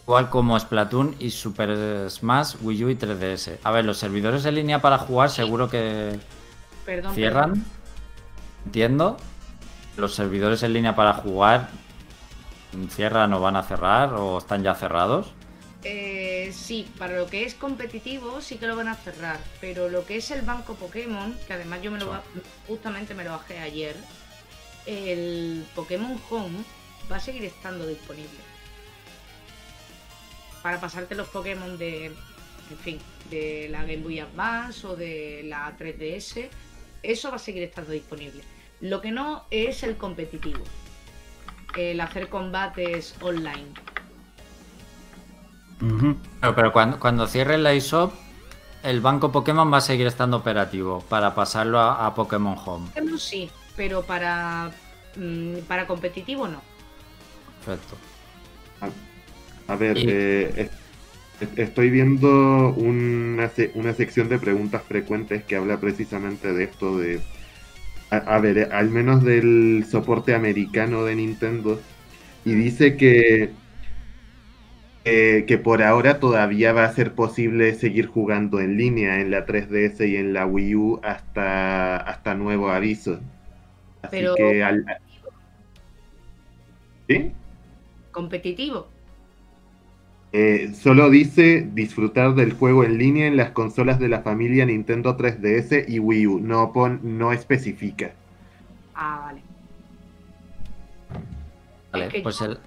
[0.07, 3.57] Igual como Splatoon y Super Smash, Wii U y 3DS.
[3.65, 6.17] A ver, los servidores en línea para jugar seguro que
[6.85, 7.15] Perdón.
[7.15, 7.49] cierran.
[7.49, 7.65] perdón.
[8.65, 9.17] Entiendo.
[9.97, 11.69] Los servidores en línea para jugar
[12.89, 15.33] cierran o van a cerrar o están ya cerrados.
[15.83, 20.05] Eh, sí, para lo que es competitivo sí que lo van a cerrar, pero lo
[20.05, 22.21] que es el banco Pokémon, que además yo me lo
[22.67, 23.95] justamente me lo bajé ayer,
[24.85, 26.63] el Pokémon Home
[27.11, 28.39] va a seguir estando disponible.
[30.61, 32.99] Para pasarte los Pokémon de, en fin,
[33.31, 36.47] de la Game Boy Advance o de la 3DS,
[37.01, 38.43] eso va a seguir estando disponible.
[38.81, 40.63] Lo que no es el competitivo,
[41.77, 43.67] el hacer combates online.
[45.81, 46.15] Ujú.
[46.39, 48.13] Pero, pero cuando, cuando cierre la eShop,
[48.83, 52.87] el banco Pokémon va a seguir estando operativo para pasarlo a, a Pokémon Home.
[52.87, 54.71] Pokémon sí, pero para,
[55.15, 56.61] mm, para competitivo no.
[57.65, 57.95] Perfecto.
[59.67, 65.55] A ver, Y- eh, es- es- estoy viendo una, una sección de preguntas frecuentes que
[65.55, 67.21] habla precisamente de esto de...
[68.11, 71.79] A, a ver, eh, al menos del soporte americano de Nintendo.
[72.45, 73.51] Y dice que,
[75.05, 79.45] eh, que por ahora todavía va a ser posible seguir jugando en línea en la
[79.45, 83.19] 3DS y en la Wii U hasta, hasta nuevo aviso.
[84.01, 84.85] Así Pero- que al...
[87.07, 87.31] ¿Sí?
[88.11, 88.90] Competitivo.
[90.33, 95.15] Eh, solo dice disfrutar del juego en línea en las consolas de la familia Nintendo
[95.17, 96.39] 3DS y Wii U.
[96.39, 98.13] No, pon, no especifica.
[98.93, 99.43] Ah, vale.
[101.91, 102.59] Vale, Es que pues yo- el,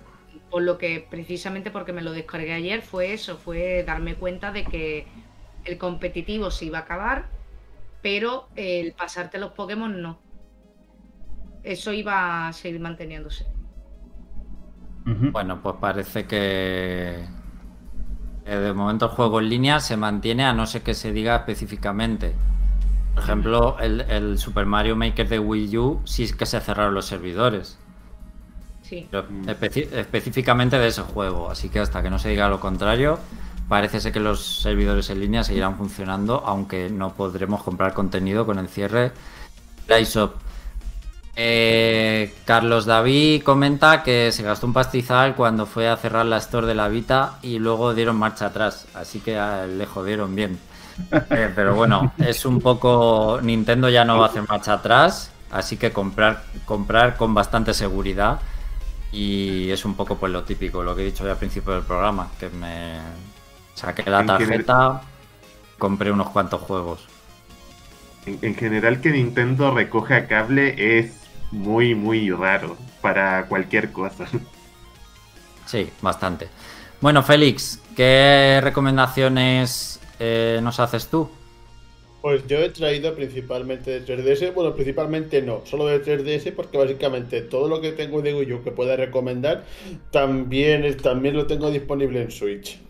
[0.51, 4.69] Por lo que precisamente porque me lo descargué ayer fue eso, fue darme cuenta de
[4.69, 5.07] que
[5.65, 7.29] el competitivo se iba a acabar,
[8.03, 10.21] pero el pasarte los Pokémon no.
[11.65, 13.45] Eso iba a seguir manteniéndose.
[15.33, 17.25] Bueno, pues parece que
[18.45, 22.35] de momento el juego en línea se mantiene a no ser que se diga específicamente.
[23.15, 26.95] Por ejemplo, el, el Super Mario Maker de Wii U sí es que se cerraron
[26.95, 27.79] los servidores.
[28.83, 29.09] Sí.
[29.11, 29.27] Pero
[29.93, 31.51] específicamente de ese juego.
[31.51, 33.19] Así que hasta que no se diga lo contrario,
[33.69, 38.59] parece ser que los servidores en línea seguirán funcionando, aunque no podremos comprar contenido con
[38.59, 39.13] el cierre de
[39.89, 40.35] la eShop.
[41.37, 46.67] Eh, Carlos David comenta que se gastó un pastizal cuando fue a cerrar la store
[46.67, 50.59] de la Vita y luego dieron marcha atrás, así que ah, le jodieron bien.
[51.31, 53.41] Eh, pero bueno, es un poco.
[53.43, 58.39] Nintendo ya no va a hacer marcha atrás, así que comprar, comprar con bastante seguridad.
[59.11, 61.83] Y es un poco pues lo típico, lo que he dicho ya al principio del
[61.83, 63.01] programa, que me
[63.75, 65.01] saqué la tarjeta,
[65.79, 67.09] compré unos cuantos juegos.
[68.27, 71.24] En, en general que Nintendo recoja cable es
[71.55, 74.27] muy, muy raro para cualquier cosa.
[75.65, 76.49] Sí, bastante.
[77.01, 81.31] Bueno, Félix, ¿qué recomendaciones eh, nos haces tú?
[82.21, 87.43] Pues yo he traído principalmente de 3DS, bueno, principalmente no, solo de 3DS porque básicamente
[87.43, 89.65] todo lo que tengo de Wii U que pueda recomendar
[90.11, 92.81] también, es- también lo tengo disponible en Switch.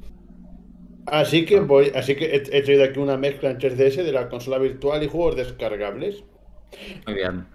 [1.06, 4.28] Así que voy, así que he, he traído aquí una mezcla en 3DS de la
[4.28, 6.24] consola virtual y juegos descargables.
[7.06, 7.46] Muy bien.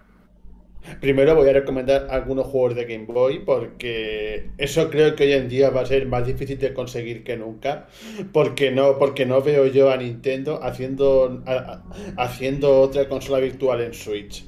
[1.02, 5.50] Primero voy a recomendar algunos juegos de Game Boy porque eso creo que hoy en
[5.50, 7.88] día va a ser más difícil de conseguir que nunca
[8.34, 13.82] porque no porque no veo yo a Nintendo haciendo a- a- haciendo otra consola virtual
[13.82, 14.46] en Switch.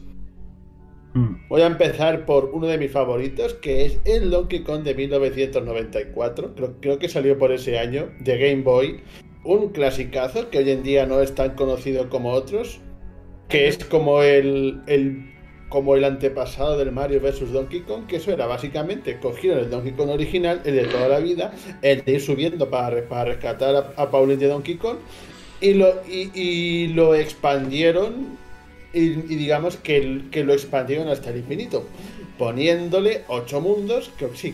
[1.14, 1.48] Mm.
[1.50, 6.56] Voy a empezar por uno de mis favoritos que es el Donkey Kong de 1994.
[6.56, 9.02] Creo, creo que salió por ese año de Game Boy.
[9.44, 12.80] Un clasicazo que hoy en día no es tan conocido como otros.
[13.50, 15.31] Que es como el, el
[15.72, 19.94] como el antepasado del Mario vs Donkey Kong, que eso era básicamente cogieron el Donkey
[19.94, 23.94] Kong original, el de toda la vida, el de ir subiendo para, para rescatar a,
[23.96, 24.98] a Pauline de Donkey Kong,
[25.62, 28.38] y lo, y, y lo expandieron,
[28.92, 31.86] y, digamos que, que lo expandieron hasta el infinito,
[32.38, 34.54] poniéndole ocho mundos, que sí,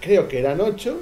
[0.00, 1.00] creo que eran ocho,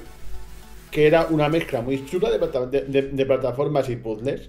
[0.91, 4.49] que era una mezcla muy chula de plataformas y puzzles.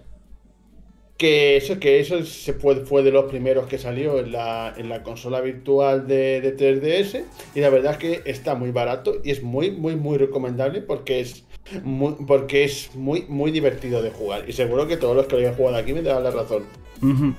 [1.18, 4.88] Que eso, que eso se fue, fue de los primeros que salió en la, en
[4.88, 7.24] la consola virtual de, de 3DS.
[7.56, 11.20] Y la verdad es que está muy barato y es muy, muy, muy recomendable porque
[11.20, 11.44] es
[11.84, 14.48] muy, porque es muy, muy divertido de jugar.
[14.48, 16.66] Y seguro que todos los que lo hayan jugado aquí me dan la razón.
[17.02, 17.34] Ujú.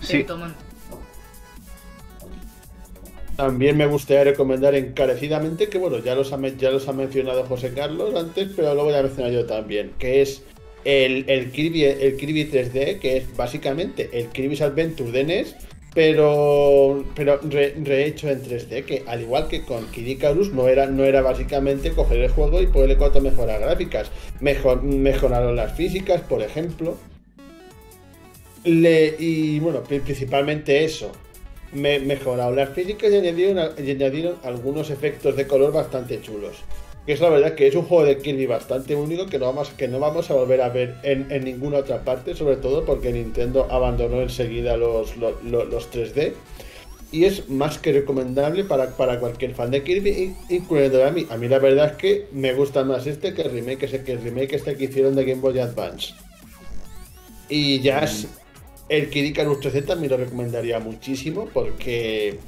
[0.00, 0.54] Sí, Toman.
[3.36, 7.72] También me gustaría recomendar encarecidamente que, bueno, ya los ha, ya los ha mencionado José
[7.74, 10.42] Carlos antes, pero lo voy a mencionar yo también, que es
[10.84, 15.54] el, el, Kirby, el Kirby 3D, que es básicamente el Kirby's Adventure de NES,
[15.94, 20.86] pero, pero re- rehecho en 3D, que al igual que con Kid Icarus no era,
[20.86, 24.10] no era básicamente coger el juego y poderle cuatro mejoras gráficas.
[24.40, 26.96] Mejor, mejoraron las físicas, por ejemplo.
[28.64, 31.12] Le, y bueno, pri- principalmente eso.
[31.72, 36.56] Me, mejoraron las físicas y añadieron, y añadieron algunos efectos de color bastante chulos.
[37.06, 39.70] Que es la verdad que es un juego de Kirby bastante único que no vamos,
[39.70, 43.12] que no vamos a volver a ver en, en ninguna otra parte, sobre todo porque
[43.12, 46.32] Nintendo abandonó enseguida los, los, los- los 3D.
[47.10, 51.26] Y es más que recomendable para, para cualquier fan de Kirby, in- incluyendo a mí.
[51.28, 54.12] A mí la verdad es que me gusta más este que el remake, ese que
[54.12, 56.14] el remake este que hicieron de Game Boy Advance.
[57.48, 58.28] Y ya es-
[58.88, 62.38] el Kid Icarus 3D también lo recomendaría muchísimo porque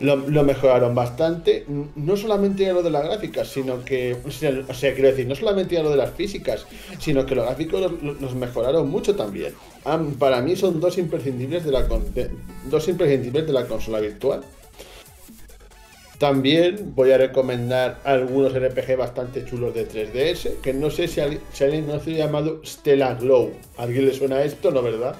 [0.00, 1.64] lo, lo mejoraron bastante.
[1.96, 4.16] No solamente ya lo de las gráficas, sino que.
[4.24, 6.66] O sea, quiero decir, no solamente ya lo de las físicas,
[6.98, 9.54] sino que los gráficos los, los mejoraron mucho también.
[9.84, 12.30] Am- para mí son dos imprescindibles de la, de-
[12.70, 14.42] dos imprescindibles de la consola virtual.
[16.18, 21.40] También voy a recomendar algunos RPG bastante chulos de 3DS, que no sé si, al-
[21.52, 23.50] si alguien no se ha llamado Stella Glow.
[23.76, 25.16] ¿A alguien le suena esto, no verdad?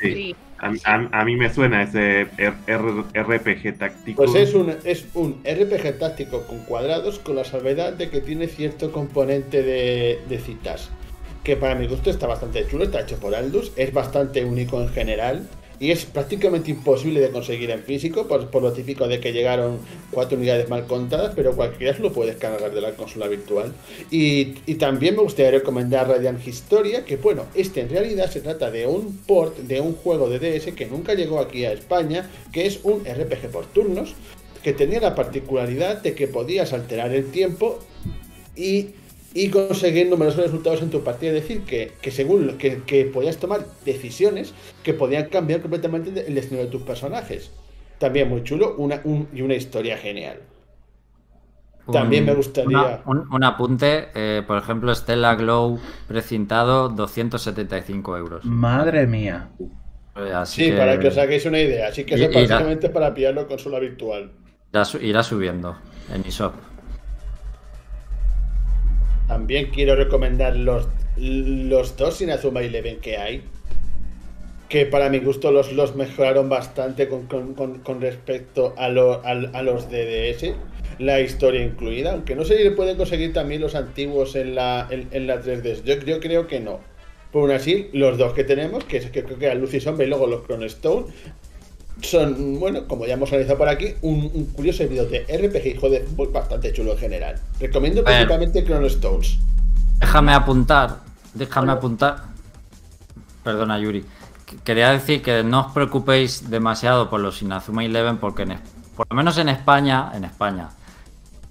[0.00, 0.12] Sí.
[0.12, 0.36] Sí.
[0.64, 4.24] A, mí me suena ese RPG táctico.
[4.24, 8.46] Pues es un, es un RPG táctico con cuadrados con la salvedad de que tiene
[8.48, 10.90] cierto componente de, de citas.
[11.42, 14.88] Que para mi gusto está bastante chulo, está hecho por Aldus, es bastante único en
[14.88, 15.46] general
[15.80, 19.78] y es prácticamente imposible de conseguir en físico por, por lo típico de que llegaron
[20.10, 23.72] cuatro unidades mal contadas, pero cualquiera lo puede descargar de la consola virtual.
[24.10, 28.70] Y, y también me gustaría recomendar Radiant Historia, que bueno, este en realidad se trata
[28.70, 32.66] de un port de un juego de DS que nunca llegó aquí a España, que
[32.66, 34.14] es un RPG por turnos,
[34.62, 37.80] que tenía la particularidad de que podías alterar el tiempo
[38.56, 38.90] y,
[39.34, 41.32] y conseguir numerosos resultados en tu partida.
[41.32, 44.54] Es decir, que, que según lo que, que podías tomar decisiones
[44.84, 47.50] que podían cambiar completamente el destino de tus personajes.
[47.98, 50.38] También muy chulo una, un- y una historia genial.
[51.92, 55.78] También Un- me gustaría- una- un, un apunte, eh, por ejemplo, Stella Glow
[56.08, 58.44] precintado, 275 euros.
[58.44, 59.48] madre mía.
[60.16, 61.88] Eh, Así Sí, que para que os hagáis una idea.
[61.88, 64.30] Así que Y- eso la- básicamente para pillarlo en consola virtual.
[64.72, 65.76] irá, irá subiendo
[66.14, 66.54] en eShop.
[69.28, 73.42] También quiero recomendar los, los dos Inazuma Eleven que hay.
[74.68, 79.62] Que para mi gusto los, los mejoraron bastante con, con- con- con respecto a, a
[79.62, 80.54] los DDS.
[80.98, 82.12] La historia incluida.
[82.12, 85.82] Aunque no sé si pueden conseguir también los antiguos en la, en, la 3DS.
[85.84, 86.80] Yo, yo creo que no.
[87.32, 90.08] Por aún así, los dos que tenemos, que es que creo que Lucy Sombra y
[90.08, 91.06] luego los Stone,
[92.02, 95.78] son, bueno, como ya hemos analizado por aquí, un, un curioso video de RPG y
[95.78, 97.40] juego de fútbol bastante chulo en general.
[97.60, 99.38] Recomiendo principalmente Chrono Stones.
[100.00, 100.98] Déjame apuntar,
[101.34, 102.16] déjame apuntar.
[103.42, 104.04] Perdona, Yuri.
[104.46, 108.58] Que- Quería decir que no os preocupéis demasiado por los Inazuma Eleven porque en
[108.96, 110.68] por lo menos en España, en España,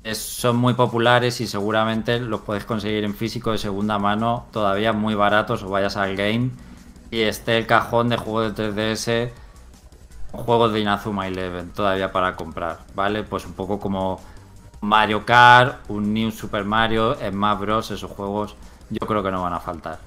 [0.04, 4.94] es- son muy populares y seguramente los podéis conseguir en físico de segunda mano todavía
[4.94, 6.52] muy baratos o vayas al game
[7.12, 9.32] y esté el cajón de juegos de 3DS
[10.34, 13.24] juegos de Inazuma Eleven todavía para comprar, ¿vale?
[13.24, 14.20] Pues un poco como
[14.82, 18.56] Mario Kart, un New Super Mario, Smash Bros, esos juegos
[18.90, 20.00] yo creo que no van a faltar.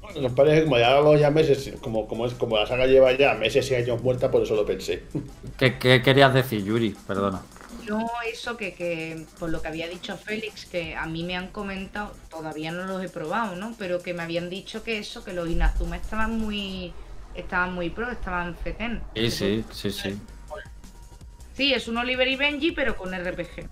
[0.00, 2.86] Bueno, nos parece que como ya llevamos ya meses, como, como, es, como la saga
[2.86, 5.04] lleva ya meses y años muerta, por eso lo pensé.
[5.58, 6.96] ¿Qué, qué querías decir, Yuri?
[7.06, 7.42] Perdona.
[7.86, 11.48] No, eso que, que por lo que había dicho Félix, que a mí me han
[11.48, 13.74] comentado, todavía no los he probado, ¿no?
[13.78, 16.92] Pero que me habían dicho que eso, que los Inazuma estaban muy
[17.40, 19.00] estaban muy pro, estaban feten.
[19.14, 20.18] Sí, sí, sí, sí.
[21.54, 23.68] Sí, es un Oliver y Benji, pero con RPG.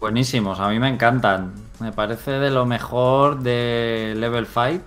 [0.00, 1.52] Buenísimos, a mí me encantan.
[1.78, 4.84] Me parece de lo mejor de Level 5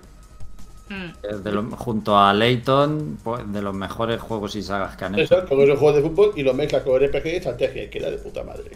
[0.90, 1.12] Mm.
[1.22, 5.14] Es de lo- junto a Layton, pues, de los mejores juegos y sagas que han
[5.14, 5.38] hecho.
[5.38, 8.10] Eso, con esos juegos de fútbol y lo mezclas con RPG y estrategia, y queda
[8.10, 8.72] de puta madre.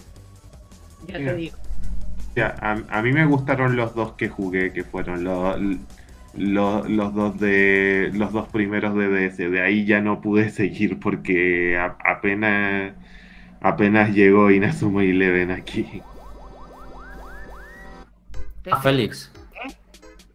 [1.07, 1.57] Ya te digo.
[2.31, 5.57] O sea, a, a mí me gustaron los dos que jugué, que fueron los,
[6.37, 9.37] los, los dos de los dos primeros de DS.
[9.39, 12.95] De ahí ya no pude seguir porque a- apenas
[13.61, 16.03] apenas llegó Inazuma Eleven aquí.
[18.71, 19.31] Ah, Félix.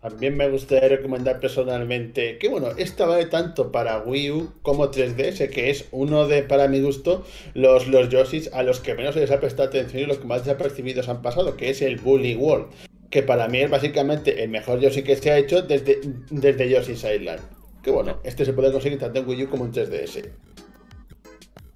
[0.01, 5.49] También me gustaría recomendar personalmente que, bueno, esta vale tanto para Wii U como 3DS,
[5.49, 9.21] que es uno de, para mi gusto, los, los Yoshis a los que menos se
[9.21, 12.35] les ha prestado atención y los que más desapercibidos han pasado, que es el Bully
[12.35, 12.65] World,
[13.13, 16.01] que para mí es básicamente el mejor Yoshi que se ha hecho desde,
[16.31, 17.41] desde Yoshi's Island.
[17.83, 20.31] Que bueno, este se puede conseguir tanto en Wii U como en 3DS.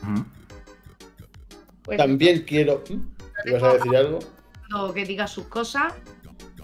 [0.01, 0.25] Ujú.
[1.83, 2.83] Pues, También quiero...
[2.89, 3.49] ¿Mm?
[3.49, 4.17] ¿Ibas a decir algo?
[4.67, 5.93] cuando que diga sus cosas,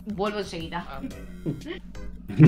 [0.06, 0.88] vuelvo enseguida.
[0.90, 1.02] Ah,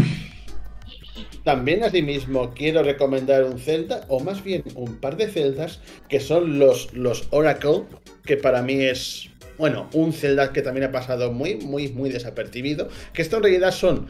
[1.43, 6.57] También asimismo quiero recomendar un Zelda, o más bien un par de Zeldas, que son
[6.57, 7.83] los, los Oracle,
[8.25, 12.89] que para mí es, bueno, un Zelda que también ha pasado muy, muy, muy desapercibido,
[13.13, 14.07] que esto en realidad son,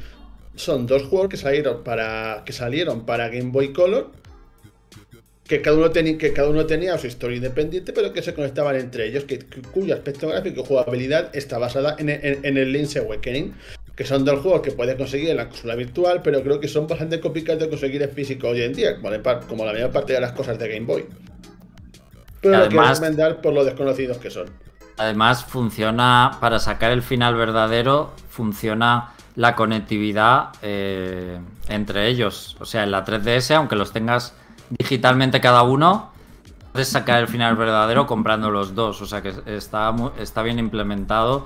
[0.55, 4.11] son dos juegos que salieron para, que salieron para Game Boy Color,
[5.47, 8.75] que cada, uno tenía, que cada uno tenía su historia independiente, pero que se conectaban
[8.77, 9.37] entre ellos, que,
[9.71, 13.53] cuyo aspecto gráfico y jugabilidad está basada en, en- en el Link's Awakening,
[13.95, 16.87] que son dos juegos que puedes conseguir en la consola virtual, pero creo que son
[16.87, 18.97] bastante complicados de conseguir en físico hoy en día,
[19.47, 21.05] como la, mayor parte de las cosas de Game Boy.
[22.41, 24.49] Pero lo quiero Además- recomendar por lo desconocidos que son.
[24.97, 32.55] Además, funciona, para sacar el final verdadero, funciona la conectividad eh, entre ellos.
[32.59, 34.33] O sea, en la 3DS, aunque los tengas
[34.69, 36.11] digitalmente cada uno,
[36.71, 39.01] puedes sacar el final verdadero comprando los dos.
[39.01, 41.45] O sea que está, está bien implementado.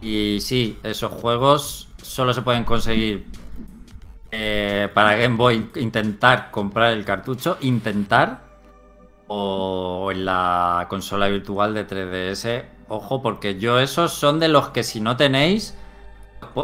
[0.00, 3.26] Y sí, esos juegos solo se pueden conseguir
[4.30, 5.70] eh, para Game Boy.
[5.76, 8.52] Intentar comprar el cartucho, intentar
[9.28, 12.64] o en la consola virtual de 3DS.
[12.94, 15.74] Ojo, porque yo esos son de los que si no tenéis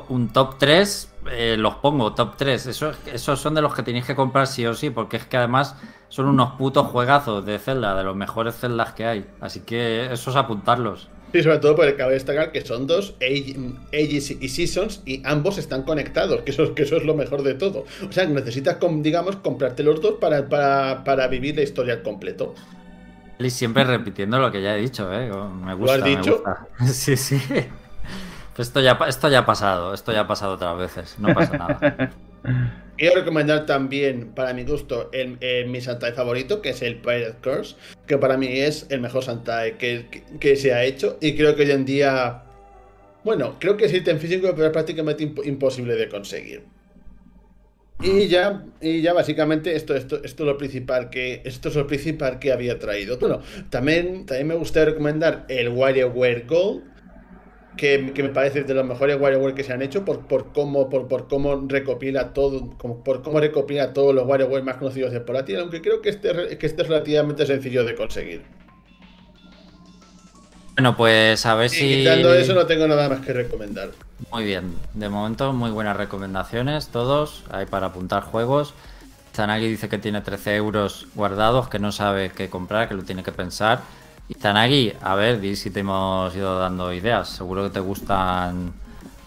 [0.09, 2.66] un top 3, eh, los pongo top 3.
[2.66, 5.37] Esos, esos son de los que tenéis que comprar sí o sí, porque es que
[5.39, 5.76] además
[6.09, 9.31] son unos putos juegazos de Zelda, de los mejores Zeldas que hay.
[9.41, 11.11] Así que esos apuntarlos.
[11.33, 13.55] Sí, sobre todo porque cabe destacar que son dos Age-
[13.93, 17.53] Ages y Seasons y ambos están conectados, que eso, que eso es lo mejor de
[17.55, 17.85] todo.
[18.09, 22.55] O sea, necesitas, digamos, comprarte los dos para, para, para vivir la historia al completo.
[23.39, 25.30] Y siempre repitiendo lo que ya he dicho, ¿eh?
[25.64, 25.95] Me gusta.
[25.95, 26.32] has me dicho?
[26.32, 26.66] gusta.
[26.93, 27.41] Sí, sí.
[28.57, 32.11] Esto ya, esto ya ha pasado, esto ya ha pasado otras veces, no pasa nada.
[32.97, 37.36] Quiero recomendar también, para mi gusto, el, el- mi Santai favorito, que es el Pirate
[37.41, 37.76] Curse,
[38.09, 41.16] que para mí es el mejor Santai que, que, que se ha hecho.
[41.20, 42.43] Y creo que hoy en día,
[43.22, 46.64] bueno, creo que existe en físico, pero es prácticamente imp- imposible de conseguir.
[48.01, 51.86] Y ya, y ya básicamente esto, esto, esto es lo principal que esto es lo
[51.86, 53.18] principal que había traído.
[53.18, 53.40] Bueno,
[53.70, 56.84] también, también me gustaría recomendar el WarioWare Gold,
[57.76, 60.88] que, que me parece de los mejores WarioWare que se han hecho por, por cómo
[60.90, 65.57] por, por cómo recopila todo por cómo recopila todos los WarioWare más conocidos de portátil,
[65.57, 68.58] aunque creo que este, que este es relativamente sencillo de conseguir.
[70.79, 71.89] Bueno, pues a ver Y si.
[71.97, 73.91] quitando eso no tengo nada más que recomendar.
[74.31, 78.74] Muy bien, de momento muy buenas recomendaciones todos, hay para apuntar juegos.
[79.35, 83.24] Zanagi dice que tiene 13 euros guardados, que no sabe qué comprar, que lo tiene
[83.24, 83.81] que pensar.
[84.29, 87.29] Y Zanagi, a ver, di si te hemos ido dando ideas.
[87.29, 88.72] Seguro que te gustan,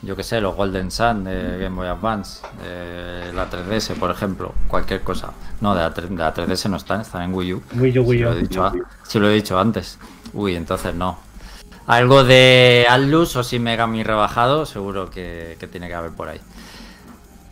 [0.04, 4.54] yo que sé, los Golden Sun de Game Boy Advance, de la 3DS, por ejemplo,
[4.70, 5.34] cualquier cosa.
[5.60, 7.64] No, de la, 3- de la 3DS no están, están en Wii U.
[7.76, 8.34] Wii U, Si Wii lo, U.
[8.36, 8.74] he dicho, a-
[9.06, 10.00] si lo he dicho antes.
[10.34, 11.30] Uy, entonces no.
[11.88, 16.40] Algo de Atlus o sin Megami rebajado, seguro que, que tiene que haber por ahí.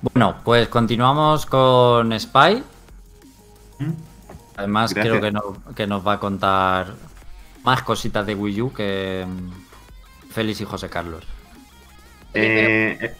[0.01, 2.63] Bueno, pues continuamos con Spy.
[4.55, 5.17] Además, Gracias.
[5.17, 6.93] creo que, no- que nos va a contar
[7.63, 11.25] más cositas de Wii U que mm, Félix y José Carlos.
[12.33, 13.15] Eh, eh,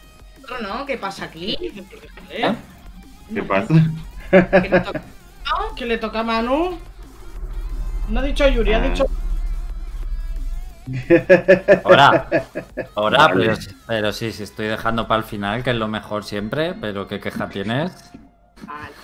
[0.62, 1.56] no, ¿qué pasa aquí?
[2.30, 2.54] ¿Eh?
[3.34, 3.74] ¿Qué pasa?
[4.30, 5.02] ¿Qué le toca?
[5.76, 6.78] ¿Qué le toca a Manu?
[8.08, 8.88] No ha dicho Yuri, ha Ah.
[8.88, 9.04] dicho.
[11.84, 12.28] Ahora,
[12.94, 13.46] ahora, Vale.
[13.46, 13.56] pero,
[13.86, 17.20] pero sí, sí, estoy dejando para el final, que es lo mejor siempre, pero ¿qué
[17.20, 18.12] queja tienes?
[18.66, 18.94] Vale.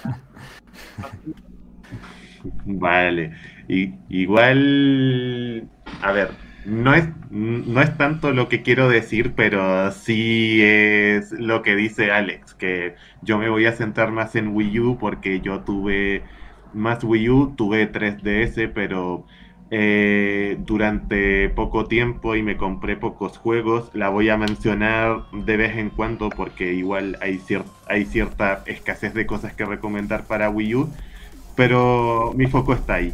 [2.65, 3.33] Vale.
[3.69, 5.69] Y, igual,
[6.03, 6.31] a ver,
[6.65, 12.11] no es, no es tanto lo que quiero decir, pero sí es lo que dice
[12.11, 16.23] Alex, que yo me voy a centrar más en Wii U porque yo tuve
[16.73, 19.27] más Wii U, tuve 3DS, pero
[19.71, 23.91] eh, durante poco tiempo y me compré pocos juegos.
[23.95, 27.41] La voy a mencionar de vez en cuando porque igual hay,
[27.89, 30.89] hay cierta escasez de cosas que recomendar para Wii U,
[31.57, 33.13] pero mi foco está ahí.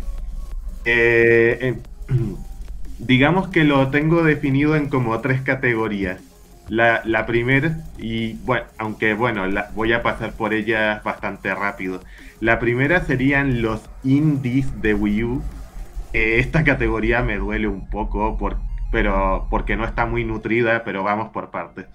[0.84, 1.78] Eh,
[2.98, 6.20] digamos que lo tengo definido en como tres categorías.
[6.68, 9.44] La, la primera, y bueno, aunque bueno,
[9.74, 12.00] voy a pasar por ellas bastante rápido.
[12.40, 15.42] La primera serían los indies de Wii U,
[16.12, 18.58] esta categoría me duele un poco, por,
[18.90, 21.86] pero porque no está muy nutrida, pero vamos por partes.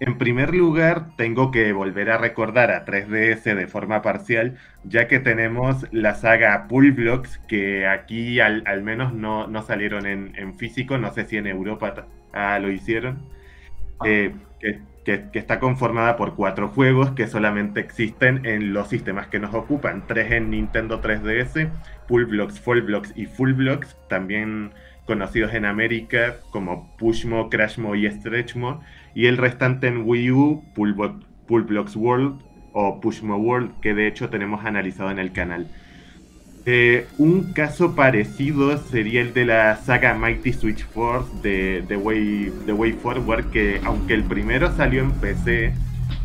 [0.00, 5.20] En primer lugar, tengo que volver a recordar a 3DS de forma parcial, ya que
[5.20, 11.12] tenemos la saga Pull Blocks, que aquí al, menos no, no salieron en, físico, no
[11.12, 13.26] sé si en Europa ah, lo hicieron,
[14.00, 14.08] ah.
[14.08, 19.38] eh, que, que, está conformada por cuatro juegos que solamente existen en los sistemas que
[19.38, 21.70] nos ocupan, tres en Nintendo 3DS,
[22.06, 24.72] Pull Blocks, Full Blocks y Full Blocks, también
[25.06, 28.80] conocidos en América como Pushmo, Crashmo y Stretchmo,
[29.14, 30.94] y el restante en Wii U, Pull,
[31.64, 32.40] Blocks World
[32.72, 35.66] o Pushmo World, que de hecho tenemos analizado en el canal.
[36.66, 42.92] Eh, un caso parecido sería el de la saga Mighty Switch Force de, Way, Way
[42.92, 45.72] Forward, que aunque el primero salió en PC,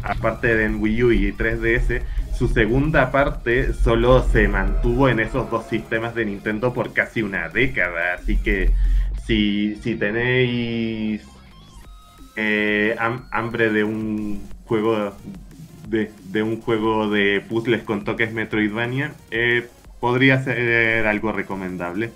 [0.04, 2.02] aparte de en Wii U y 3DS,
[2.38, 7.48] su segunda parte solo se mantuvo en esos dos sistemas de Nintendo por casi una
[7.48, 8.16] década.
[8.16, 8.72] Así que
[9.26, 11.22] si, si tenéis
[12.36, 12.98] eh,
[13.32, 15.14] hambre de un juego
[15.88, 19.70] de, de, un juego de puzzles con toques Metroidvania, eh,
[20.06, 22.12] podría ser algo recomendable.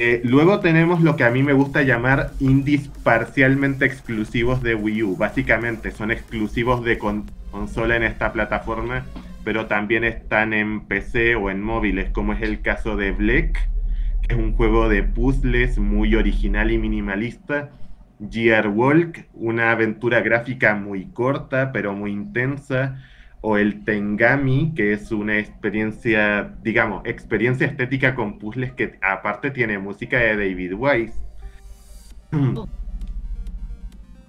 [0.00, 5.02] Eh, luego tenemos lo que a mí me gusta llamar indies parcialmente exclusivos de Wii
[5.04, 5.16] U.
[5.16, 9.04] Básicamente son exclusivos de consola en esta plataforma,
[9.44, 13.52] pero también están en PC o en móviles, como es el caso de Black,
[14.22, 17.70] que es un juego de puzzles muy original y minimalista.
[18.28, 22.96] Gear Walk, una aventura gráfica muy corta pero muy intensa
[23.42, 29.78] o el Tengami, que es una experiencia, digamos, experiencia estética con puzzles que aparte tiene
[29.78, 31.14] música de David Wise.
[32.32, 32.66] Oh.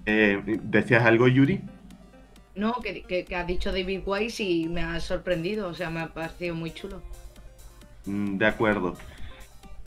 [0.05, 1.61] Eh, ¿Decías algo, Yuri?
[2.55, 6.13] No, que, que, ha dicho David Wise y me ha sorprendido, o sea, me ha
[6.13, 7.01] parecido muy chulo.
[8.05, 8.95] Mm, de acuerdo.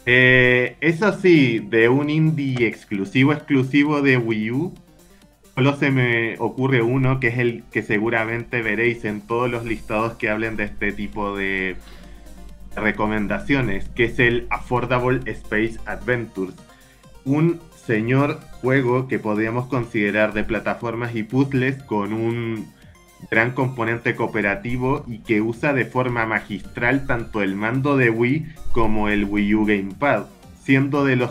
[0.07, 4.75] Eh, eso sí, de un indie exclusivo, exclusivo de Wii U,
[5.57, 10.13] Solo se me ocurre uno que es el que seguramente veréis en todos los listados
[10.19, 11.77] que hablen de este tipo de
[12.77, 16.55] recomendaciones, que es el Affordable Space Adventures.
[17.25, 22.71] Un señor juego que podríamos considerar de plataformas y puzzles con un
[23.31, 29.09] gran componente cooperativo y que usa de forma magistral tanto el mando de Wii como
[29.09, 30.27] el Wii U Gamepad,
[30.63, 31.31] siendo de los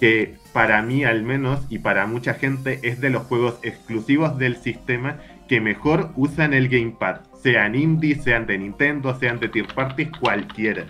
[0.00, 4.56] que para mí al menos y para mucha gente es de los juegos exclusivos del
[4.56, 10.08] sistema que mejor usan el gamepad, sean indie, sean de Nintendo, sean de Tier Parties,
[10.18, 10.86] cualquiera.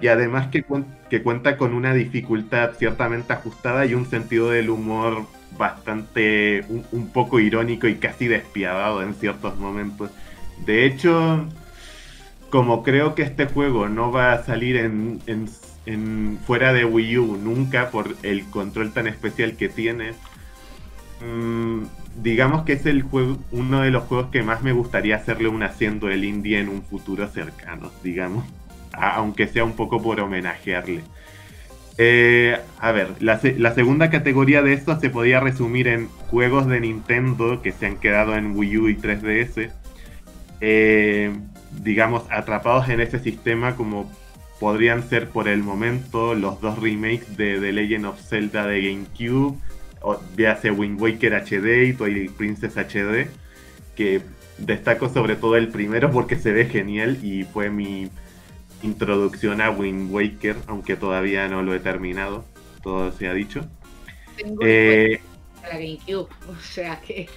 [0.00, 0.64] Y además que,
[1.22, 5.26] cuenta con una dificultad ciertamente ajustada y un sentido del humor
[5.56, 10.10] bastante, un, poco irónico y casi despiadado en ciertos momentos.
[10.66, 11.46] De hecho,
[12.50, 15.20] como creo que este juego no va a salir en
[16.46, 20.12] fuera de Wii U nunca por el control tan especial que tiene.
[21.20, 21.82] Mm,
[22.22, 25.62] digamos que es el juego, uno de los juegos que más me gustaría hacerle un
[25.62, 28.44] haciendo el indie en un futuro cercano, digamos.
[28.92, 31.02] aunque sea un poco por homenajearle.
[32.02, 37.60] Eh, a ver, la, segunda categoría de esto se podía resumir en juegos de Nintendo
[37.62, 39.70] que se han quedado en Wii U y 3DS.
[40.62, 41.30] Eh,
[41.82, 44.10] digamos, atrapados en ese sistema como
[44.60, 49.58] podrían ser por el momento los dos remakes de The Legend of Zelda de GameCube,
[50.02, 53.28] o véase Wind Waker HD y Twilight Princess HD,
[53.96, 54.20] que
[54.58, 58.10] destaco sobre todo el primero porque se ve genial y fue mi
[58.82, 62.44] introducción a Wind Waker, aunque todavía no lo he terminado,
[62.82, 63.66] todo se ha dicho.
[64.36, 65.20] Tengo eh,
[65.62, 67.28] la GameCube, o sea que...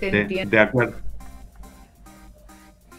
[0.00, 0.96] de, de, acuerdo.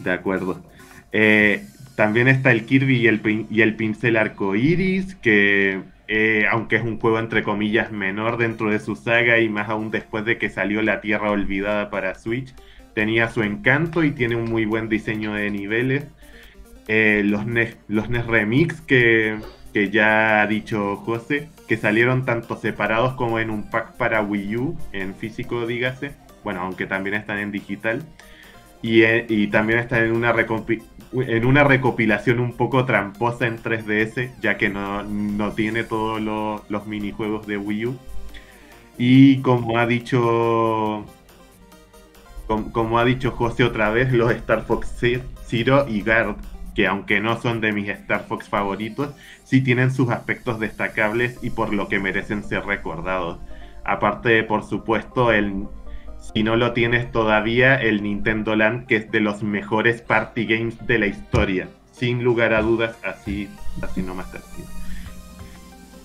[0.00, 0.64] De acuerdo.
[1.12, 1.64] Eh,
[1.98, 6.82] también está el Kirby y el, y el pincel arco iris, que eh, aunque es
[6.84, 10.48] un juego entre comillas menor dentro de su saga y más aún después de que
[10.48, 12.54] salió La Tierra Olvidada para Switch,
[12.94, 16.04] tenía su encanto y tiene un muy buen diseño de niveles.
[16.86, 19.36] Eh, los, NES, los NES Remix que,
[19.74, 24.56] que ya ha dicho José, que salieron tanto separados como en un pack para Wii
[24.56, 26.12] U, en físico dígase,
[26.44, 28.04] bueno, aunque también están en digital.
[28.82, 33.58] Y, eh, y también está en una, recopi- en una recopilación un poco tramposa en
[33.62, 37.96] 3DS, ya que no, no tiene todos lo- los minijuegos de Wii U.
[38.98, 41.04] Y como ha dicho
[42.46, 46.36] com- como, ha dicho José otra vez, los Star Fox Ze- Zero y Guard,
[46.74, 49.10] que aunque no son de mis Star Fox favoritos,
[49.44, 53.38] sí tienen sus aspectos destacables y por lo que merecen ser recordados.
[53.84, 55.66] Aparte, por supuesto, el,
[56.34, 60.86] si no lo tienes todavía, el Nintendo Land, que es de los mejores party games
[60.86, 61.68] de la historia.
[61.92, 63.48] Sin lugar a dudas, así,
[63.82, 64.62] así nomás así.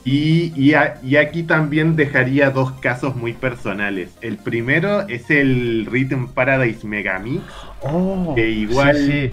[0.06, 4.10] Y, y, a- y aquí también dejaría dos casos muy personales.
[4.22, 7.44] El primero es el Rhythm Paradise Megamix,
[7.82, 9.32] Oh, Que igual- sí, sí.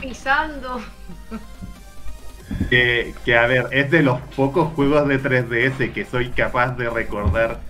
[0.00, 0.80] Pisando.
[2.68, 6.90] que, que, a ver, es de los pocos juegos de 3DS que soy capaz de
[6.90, 7.60] recordar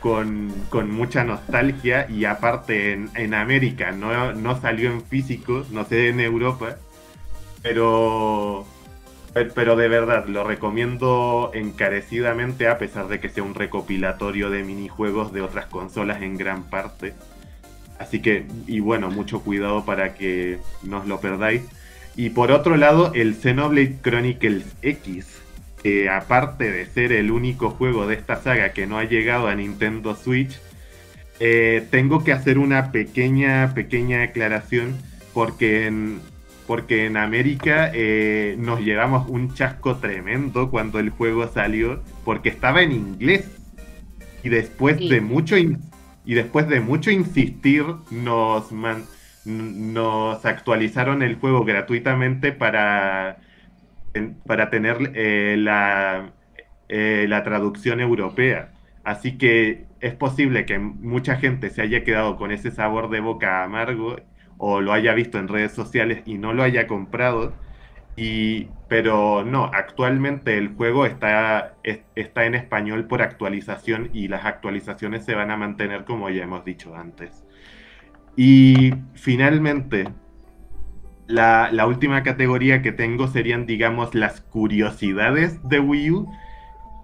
[0.00, 5.84] con, con mucha nostalgia y aparte en, en América no, no salió en físico, no
[5.84, 6.76] sé en Europa,
[7.62, 8.64] pero,
[9.34, 14.62] pe- pero de verdad lo recomiendo encarecidamente a pesar de que sea un recopilatorio de
[14.62, 17.14] minijuegos de otras consolas en gran parte.
[17.98, 21.62] Así que, y bueno, mucho cuidado para que no os lo perdáis.
[22.14, 25.26] Y por otro lado, el Xenoblade Chronicles X,
[26.10, 30.14] aparte de ser el único juego de esta saga que no ha llegado a Nintendo
[30.16, 30.58] Switch,
[31.40, 34.96] eh, tengo que hacer una pequeña, pequeña aclaración
[35.32, 36.20] porque en,
[36.66, 42.82] porque en América eh, nos llevamos un chasco tremendo cuando el juego salió, porque estaba
[42.82, 43.46] en inglés.
[44.42, 45.08] Y después Sí.
[45.08, 49.04] de mucho y después de mucho insistir, nos man-
[49.46, 53.38] nos actualizaron el juego gratuitamente para,
[54.46, 56.32] para tener eh, la,
[56.88, 58.72] eh, la traducción europea.
[59.04, 63.64] Así que es posible que mucha gente se haya quedado con ese sabor de boca
[63.64, 64.16] amargo
[64.58, 67.54] o lo haya visto en redes sociales y no lo haya comprado.
[68.16, 74.44] Y, pero no, actualmente el juego está, es- está en español por actualización y las
[74.44, 77.44] actualizaciones se van a mantener como ya hemos dicho antes.
[78.36, 80.14] Y finalmente,
[81.28, 86.32] la, última categoría que tengo serían, digamos, las curiosidades de Wii U,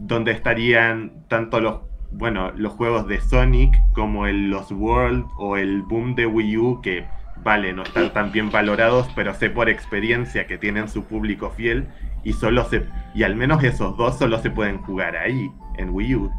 [0.01, 1.81] donde estarían tanto los,
[2.11, 6.81] bueno, los juegos de Sonic como el Los World o el Boom de Wii U,
[6.83, 7.07] que
[7.43, 11.87] vale, no están tan bien valorados, pero sé por experiencia que tienen su público fiel
[12.23, 16.15] y solo se, y al menos esos dos solo se pueden jugar ahí, en Wii
[16.15, 16.33] U.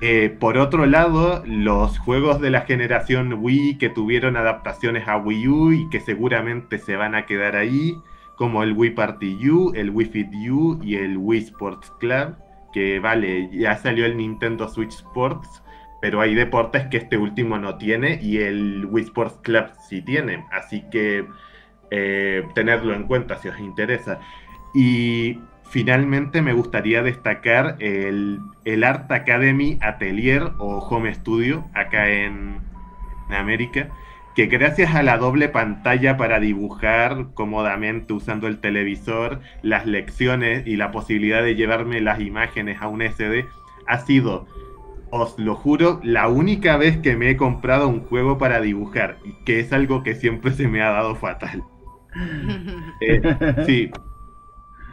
[0.00, 5.48] Eh, por otro lado, los juegos de la generación Wii que tuvieron adaptaciones a Wii
[5.48, 7.96] U y que seguramente se van a quedar ahí,
[8.36, 12.36] como el Wii Party U, el Wii Fit U y el Wii Sports Club,
[12.72, 15.64] que vale, ya salió el Nintendo Switch Sports,
[16.00, 20.44] pero hay deportes que este último no tiene y el Wii Sports Club sí tiene,
[20.52, 21.26] así que
[21.90, 24.20] eh, tenerlo en cuenta si os interesa.
[24.74, 32.60] Y finalmente me gustaría destacar el, el Art Academy Atelier o Home Studio acá en,
[33.28, 33.88] en América,
[34.34, 40.76] que gracias a la doble pantalla para dibujar cómodamente usando el televisor, las lecciones y
[40.76, 43.46] la posibilidad de llevarme las imágenes a un SD,
[43.86, 44.46] ha sido,
[45.10, 49.32] os lo juro, la única vez que me he comprado un juego para dibujar y
[49.44, 51.64] que es algo que siempre se me ha dado fatal.
[53.00, 53.20] Eh,
[53.66, 53.90] sí.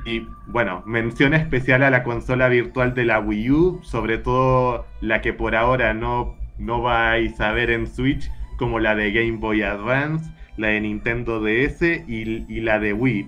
[0.06, 5.22] Y bueno, mención especial a la consola virtual de la Wii U, sobre todo la
[5.22, 9.64] que por ahora no, no vais a ver en Switch, como la de Game Boy
[9.64, 13.28] Advance, la de Nintendo DS y, y la de Wii.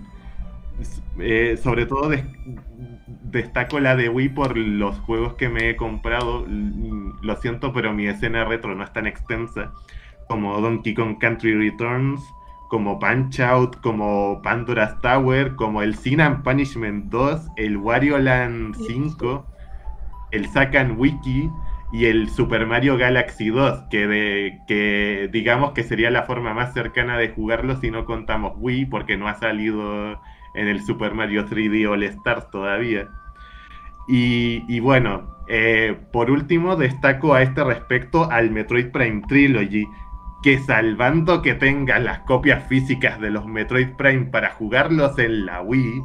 [1.19, 2.23] Eh, sobre todo des-
[3.23, 6.45] destaco la de Wii por los juegos que me he comprado.
[6.45, 9.73] L- Lo siento, pero mi escena retro no es tan extensa
[10.27, 12.21] como Donkey Kong Country Returns,
[12.67, 18.75] como Punch Out, como Pandora's Tower, como el Sin and Punishment 2, el Wario Land
[18.75, 19.45] 5,
[20.31, 21.49] el Sakan Wiki
[21.93, 26.73] y el Super Mario Galaxy 2, que, de, que digamos que sería la forma más
[26.73, 30.19] cercana de jugarlo si no contamos Wii, porque no ha salido
[30.53, 33.07] en el Super Mario 3D All Stars todavía.
[34.09, 39.87] Y, y bueno, eh, por último destaco a este respecto al Metroid Prime Trilogy,
[40.43, 45.61] que salvando que tengas las copias físicas de los Metroid Prime para jugarlos en la
[45.61, 46.03] Wii,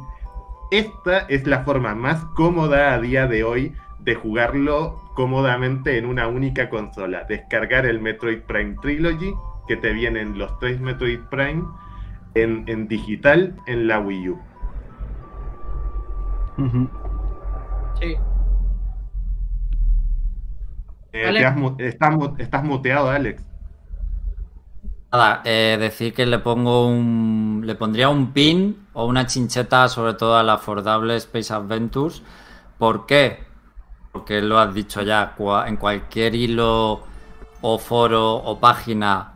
[0.71, 6.27] esta es la forma más cómoda a día de hoy de jugarlo cómodamente en una
[6.27, 7.25] única consola.
[7.29, 9.33] Descargar el Metroid Prime Trilogy,
[9.67, 11.63] que te vienen los tres Metroid Prime
[12.33, 14.39] en, en digital en la Wii U.
[18.01, 18.17] Sí.
[21.13, 23.45] Eh, te has estás, mu- estás muteado, Alex.
[25.13, 27.61] Nada, eh, decir que le pongo un.
[27.63, 32.23] Le pondría un pin o una chincheta, sobre todo a la Affordable Space Adventures.
[32.79, 33.43] ¿Por qué?
[34.11, 35.35] Porque lo has dicho ya,
[35.67, 37.03] en cualquier hilo
[37.61, 39.33] o foro o página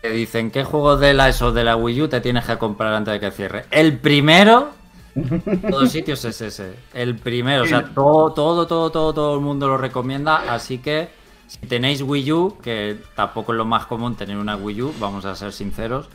[0.00, 2.94] te dicen qué juego de la ESO de la Wii U te tienes que comprar
[2.94, 3.66] antes de que cierre.
[3.70, 4.70] El primero,
[5.14, 6.76] en todos sitios es ese.
[6.94, 10.44] El primero, o sea, todo, todo, todo, todo, todo el mundo lo recomienda.
[10.52, 11.10] Así que
[11.46, 15.24] si tenéis Wii U, que tampoco es lo más común tener una Wii U, vamos
[15.24, 16.08] a ser sinceros,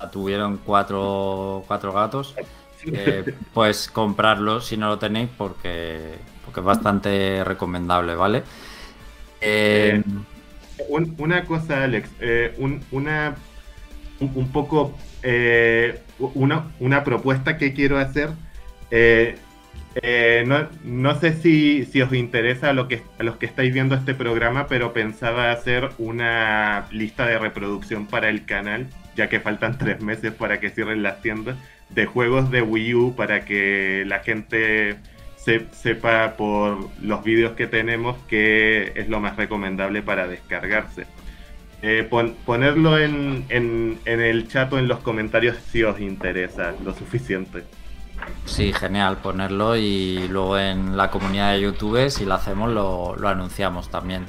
[0.00, 2.34] la tuvieron cuatro, cuatro gatos.
[2.92, 3.24] eh,
[3.54, 8.44] pues comprarlo si no lo tenéis porque, porque es bastante recomendable, ¿vale?
[9.40, 10.02] Eh,
[10.88, 13.36] Un- una cosa, Alex, eh, un, una,
[14.20, 18.30] un, un poco, eh, una, una propuesta que quiero hacer.
[18.90, 19.38] eh,
[20.00, 23.72] eh, no, no sé si, si os interesa a, lo que, a los que estáis
[23.74, 28.86] viendo este programa, pero pensaba hacer una lista de reproducción para el canal,
[29.16, 31.56] ya que faltan tres meses para que cierren las tiendas,
[31.90, 34.96] de juegos de Wii U para que la gente
[35.36, 41.04] se- sepa por los vídeos que tenemos que es lo más recomendable para descargarse.
[41.82, 46.74] Eh, pon- ponerlo en, en- en el chat o en los comentarios si os interesa
[46.84, 47.64] lo suficiente.
[48.44, 53.88] Sí, genial ponerlo y luego en la comunidad de YouTube, si lo hacemos, lo, anunciamos
[53.88, 54.26] también.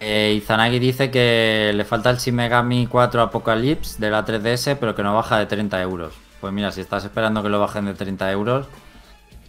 [0.00, 4.94] Eh, Izanagi dice que le falta el Shin Megami 4 Apocalypse de la 3DS, pero
[4.94, 6.14] que no baja de 30 euros.
[6.40, 8.66] Pues mira, si estás esperando que lo bajen de 30 euros,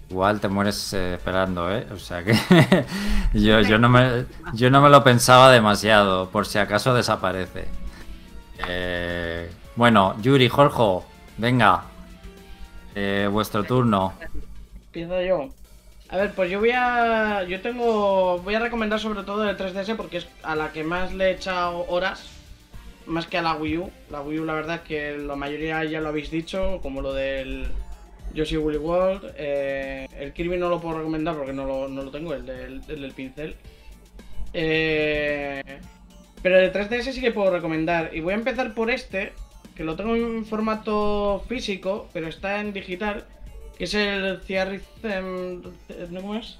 [0.09, 1.87] igual te mueres eh, esperando, ¿eh?
[1.93, 2.33] O sea que
[3.33, 7.69] yo, yo, no me, yo no me lo pensaba demasiado, por si acaso desaparece.
[8.67, 11.05] Eh, bueno, Yuri, Jorge,
[11.37, 11.83] venga,
[12.95, 14.13] eh, vuestro turno.
[14.87, 15.49] Empiezo yo.
[16.09, 17.43] A ver, pues yo voy a.
[17.43, 18.39] Yo tengo.
[18.39, 21.31] Voy a recomendar sobre todo el 3DS porque es a la que más le he
[21.31, 22.29] echado horas.
[23.05, 23.91] Más que a la Wii U.
[24.09, 27.67] La Wii U, la verdad, que la mayoría ya lo habéis dicho, como lo del
[28.33, 29.33] Yoshi Woolly World.
[29.37, 32.81] eh, el Kirby no lo puedo recomendar porque no lo, no lo tengo, el del,
[32.87, 33.55] el del pincel.
[34.53, 35.63] Eh,
[36.41, 38.11] pero el 3DS sí que puedo recomendar.
[38.13, 39.33] Y voy a empezar por este,
[39.75, 43.25] que lo tengo en formato físico, pero está en digital.
[43.77, 45.61] Que es el Ciarricem.
[46.15, 46.59] ¿Cómo es?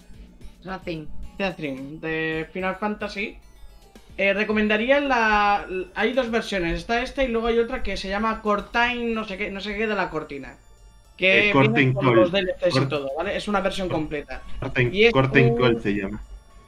[0.64, 1.06] Racing.
[1.38, 3.38] Theathrim de Final Fantasy.
[4.18, 5.66] Eh, recomendaría la.
[5.96, 6.78] Hay dos versiones.
[6.80, 9.76] Está esta y luego hay otra que se llama Cortine, no sé qué, no sé
[9.78, 10.56] qué de la cortina.
[11.18, 12.16] Que Eh, viene con Call.
[12.16, 13.36] los DLCs y Cort- todo, ¿vale?
[13.38, 14.42] Es una versión completa.
[14.60, 16.22] Corten, Y es Corten un- Call se llama.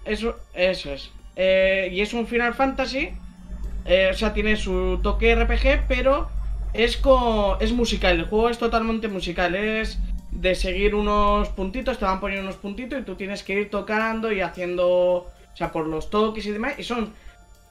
[0.05, 1.11] Eso, eso es.
[1.35, 3.09] Eh, y es un Final Fantasy.
[3.85, 6.29] Eh, o sea, tiene su toque RPG, pero
[6.73, 8.15] es co- es musical.
[8.19, 9.55] El juego es totalmente musical.
[9.55, 9.99] Es
[10.31, 14.31] de seguir unos puntitos, te van poniendo unos puntitos y tú tienes que ir tocando
[14.31, 14.87] y haciendo.
[14.89, 16.73] O sea, por los toques y demás.
[16.79, 17.13] Y son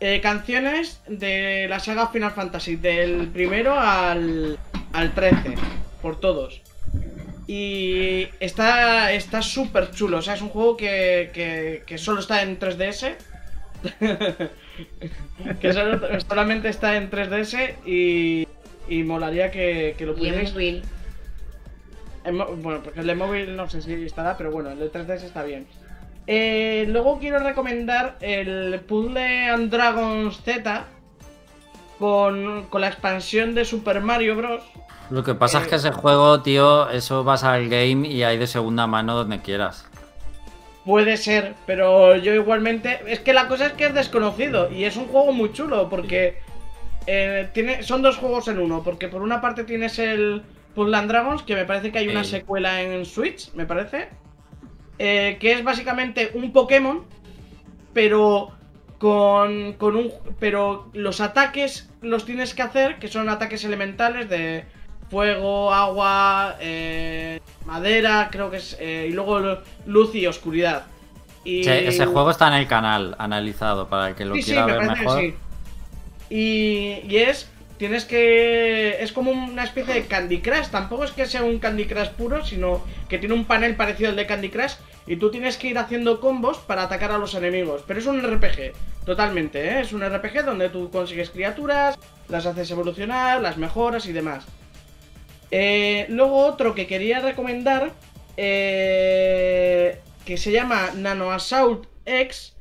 [0.01, 4.59] eh, canciones de la saga Final Fantasy, del primero al,
[4.93, 5.55] al 13,
[6.01, 6.61] por todos.
[7.47, 10.19] Y está está súper chulo.
[10.19, 13.17] O sea, es un juego que, que, que solo está en 3DS.
[15.61, 18.47] que solo- solamente está en 3DS y,
[18.89, 20.29] y molaría que, que lo Y
[22.25, 25.23] en Bueno, porque el de móvil no sé si estará, pero bueno, el de 3DS
[25.25, 25.67] está bien.
[26.29, 30.85] Eh, luego quiero recomendar el Puzzle and Dragons Z
[31.99, 34.63] con, con la expansión de Super Mario Bros.
[35.11, 38.39] Lo que pasa es que Eh, ese juego, tío, eso vas al game y hay
[38.39, 39.85] de segunda mano donde quieras.
[40.85, 43.01] Puede ser, pero yo igualmente.
[43.07, 46.39] Es que la cosa es que es desconocido y es un juego muy chulo porque
[47.07, 48.83] eh, tiene, son dos juegos en uno.
[48.83, 50.43] Porque por una parte tienes el
[50.75, 54.09] Puzzle and Dragons, que me parece que hay una secuela en Switch, me parece.
[54.99, 57.07] eh, que es básicamente un Pokémon,
[57.93, 58.51] pero
[58.99, 60.13] con, con un.
[60.39, 64.67] Pero los ataques los tienes que hacer, que son ataques elementales de
[65.13, 68.77] fuego, agua, eh, madera, creo que es.
[68.81, 70.87] eh, y luego luz y oscuridad.
[71.45, 71.65] Y...
[71.65, 74.83] Sí, ese juego está en el canal analizado para el que lo Sí, quiera ver
[74.87, 75.21] mejor.
[75.21, 75.35] que.
[76.31, 77.51] Y, y es.
[77.77, 78.97] Tienes que.
[79.03, 80.69] Es como una especie de Candy Crush.
[80.69, 84.17] Tampoco es que sea un Candy Crush puro, sino que tiene un panel parecido al
[84.17, 84.75] de Candy Crush.
[85.07, 87.83] Y tú tienes que ir haciendo combos para atacar a los enemigos.
[87.87, 88.73] Pero es un RPG,
[89.05, 89.81] totalmente, ¿eh?
[89.81, 91.99] Es un RPG donde tú consigues criaturas,
[92.29, 94.45] las haces evolucionar, las mejoras y demás.
[95.53, 97.93] Eh, luego otro que quería recomendar,
[98.39, 102.59] eh, que se llama Nano Assault X,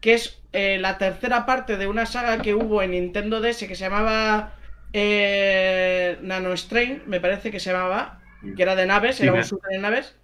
[0.00, 3.74] que es eh, la tercera parte de una saga que hubo en Nintendo DS que
[3.76, 4.54] se llamaba
[4.92, 8.20] eh, Nano Strain, me parece que se llamaba,
[8.56, 10.16] que era de naves, Sí, era un shooter de naves.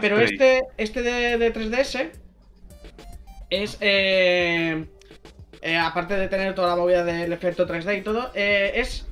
[0.00, 2.12] Pero este, este de, de 3DS
[3.50, 3.78] es.
[3.80, 4.86] eh,
[5.76, 9.07] aparte de tener toda la movida del efecto 3D y todo, es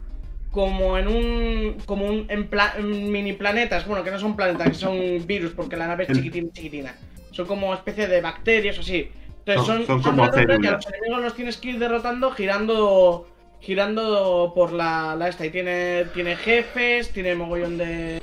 [0.57, 4.69] como en un como un en, pla- en mini planetas, bueno, que no son planetas,
[4.69, 6.95] que son virus, porque la nave es chiquitina, chiquitina.
[7.31, 9.11] Son como especie de bacterias o así.
[9.45, 10.73] Entonces Son- son, son como a células.
[10.85, 13.29] los enemigos los tienes que ir derrotando girando
[13.61, 15.45] girando por la, la esta.
[15.45, 18.23] Y tiene, tiene jefes, tiene mogollón de.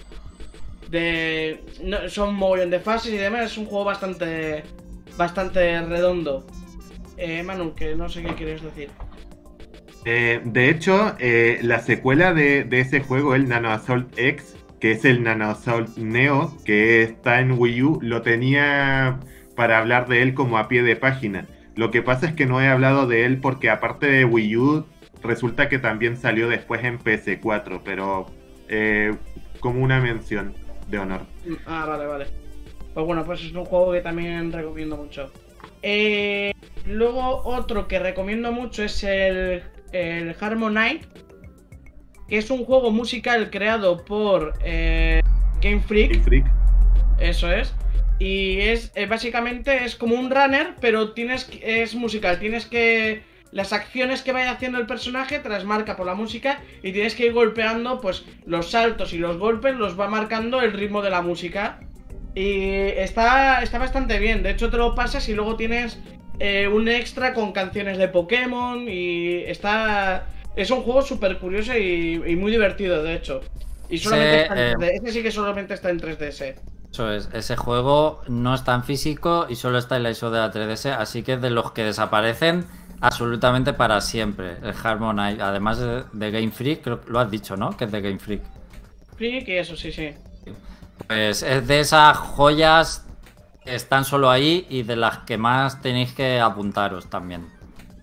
[0.90, 1.64] de.
[1.84, 3.52] no, son mogollón de fases y demás.
[3.52, 4.64] Es un juego bastante.
[5.18, 6.46] bastante redondo.
[7.18, 8.90] Eh, Manu, que no sé qué quieres decir.
[10.06, 15.06] Eh, de hecho, eh, la secuela de, ese juego, el Nano Assault X, que es
[15.06, 19.20] el Nano Assault Neo, que está en Wii U, lo tenía
[19.56, 21.48] para hablar de él como a pie de página.
[21.76, 24.86] Lo que pasa es que no he hablado de él porque aparte de Wii U,
[25.24, 28.28] resulta que también salió después en PS4, pero
[28.68, 29.16] eh,
[29.60, 30.54] como una mención
[30.90, 31.22] de honor.
[31.66, 32.26] Ah, vale, vale.
[32.94, 35.32] Pues bueno, pues es un juego que también recomiendo mucho.
[35.82, 36.54] Eh,
[36.86, 39.64] luego otro que recomiendo mucho es el,
[39.94, 41.08] el Harmonite,
[42.28, 45.22] que es un juego musical creado por eh,
[45.62, 46.12] Game Freak.
[46.12, 46.46] Game Freak.
[47.20, 47.74] Eso es.
[48.20, 52.40] Y es eh, básicamente es como un runner, pero tienes es musical.
[52.40, 56.60] Tienes que las acciones que vaya haciendo el personaje te las marca por la música
[56.82, 60.74] y tienes que ir golpeando, pues los saltos y los golpes los va marcando el
[60.74, 61.80] ritmo de la música.
[62.36, 64.42] Y está, está bastante bien.
[64.42, 66.00] De hecho, te lo pasas y luego tienes
[66.44, 68.86] eh, un extra con canciones de Pokémon.
[68.90, 70.28] Y está.
[70.56, 73.40] Es un juego súper curioso y, y muy divertido, de hecho.
[73.90, 74.92] Y solamente Sí, está en eh, 3D.
[75.02, 76.56] Ese sí que solamente está en 3DS.
[76.92, 80.40] Eso es, ese juego no está en físico y solo está en la ISO de
[80.40, 82.66] la 3DS, así que es de los que desaparecen
[83.02, 84.58] absolutamente para siempre.
[84.62, 87.76] El Harmonite, además de, Game Freak, creo lo has dicho, ¿no?
[87.76, 88.42] Que es de Game Freak.
[89.16, 90.12] Freak y eso, sí, sí.
[91.08, 93.08] Pues es de esas joyas
[93.66, 97.48] están solo ahí y de las que más tenéis que apuntaros también.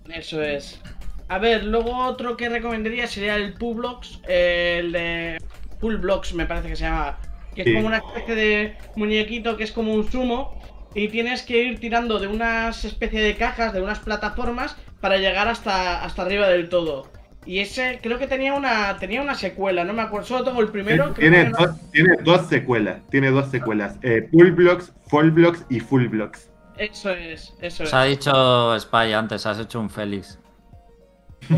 [0.09, 0.79] Eso es.
[1.27, 5.37] A ver, luego otro que recomendaría sería el Publox, eh, el de
[5.79, 7.17] Pool Blocks me parece que se llama,
[7.55, 10.61] que es como una especie de muñequito que es como un sumo
[10.93, 15.47] y tienes que ir tirando de unas especie de cajas, de unas plataformas para llegar
[15.47, 17.09] hasta, hasta arriba del todo.
[17.45, 20.69] Y ese creo que tenía una tenía una secuela, no me acuerdo, solo tengo el
[20.69, 21.05] primero.
[21.05, 23.01] creo que Tiene, tenía una- dos, tiene dos secuelas.
[23.09, 23.97] Tiene dos secuelas.
[24.03, 26.51] Eh, Full Blocks, Full Blocks y Full Blocks.
[26.77, 27.93] Eso es, eso Os es.
[27.93, 30.39] ha dicho Spy antes, has hecho un Félix.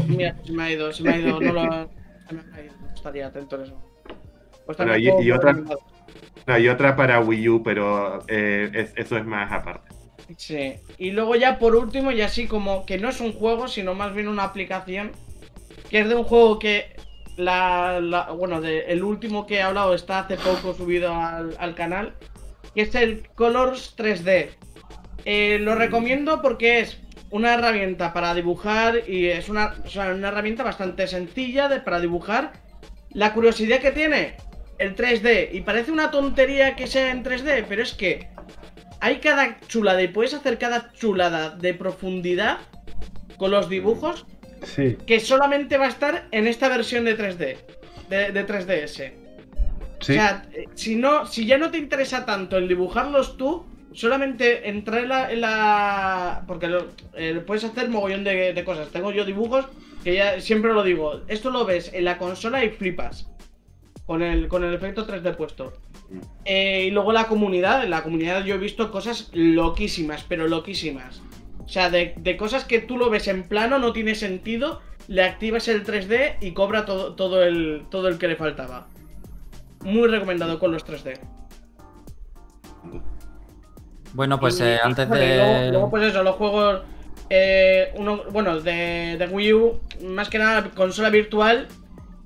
[0.07, 2.73] Mira, se me ha ido, se me ha ido, no lo se me ha ido,
[2.95, 3.81] estaría atento en eso.
[4.65, 5.53] Pues Bueno, y- otra-.
[6.45, 9.93] No, y otra para Wii U, pero eh, es- eso es más aparte.
[10.38, 10.76] Sí.
[10.97, 14.14] Y luego ya por último, y así como que no es un juego, sino más
[14.14, 15.11] bien una aplicación,
[15.94, 16.95] que es de un juego que
[17.38, 17.99] la,
[18.36, 22.15] bueno, de, el último que he hablado está hace poco subido al, al canal,
[22.74, 24.49] que es el Colors 3D.
[25.24, 26.98] Eh, lo recomiendo porque es
[27.30, 32.53] una herramienta para dibujar y es una, una herramienta bastante sencilla para dibujar.
[33.11, 34.38] La curiosidad que tiene
[34.80, 38.30] el 3D, y parece una tontería que sea en 3D, pero es que
[38.99, 42.57] hay cada chulada y puedes hacer cada chulada de profundidad
[43.38, 44.26] con los dibujos
[44.65, 44.98] Sí.
[45.06, 47.57] que solamente va a estar en esta versión de 3D,
[48.10, 49.11] de, de 3DS.
[49.99, 50.11] Sí.
[50.11, 54.68] O sea, eh, si no, si ya no te interesa tanto el dibujarlos tú, solamente
[54.69, 58.90] entrar en la, en la- porque lo- eh, puedes hacer mogollón de, de cosas.
[58.90, 59.65] Tengo yo dibujos
[60.03, 61.22] que ya siempre lo digo.
[61.27, 63.30] Esto lo ves en la consola y flipas
[64.06, 65.73] con el con el efecto 3D puesto.
[66.44, 71.22] Eh, y luego la comunidad, en la comunidad yo he visto cosas loquísimas, pero loquísimas.
[71.65, 75.23] O sea, de, de cosas que tú lo ves en plano, no tiene sentido, le
[75.23, 78.88] activas el 3D y cobra todo, todo, el, todo el que le faltaba.
[79.81, 81.19] Muy recomendado con los 3D.
[84.14, 85.72] Bueno, pues Y- eh, antes bueno, y luego, de...
[85.72, 86.81] luego, pues eso, los juegos.
[87.30, 91.68] eh, uno, bueno, de, de Wii U, más que nada consola virtual.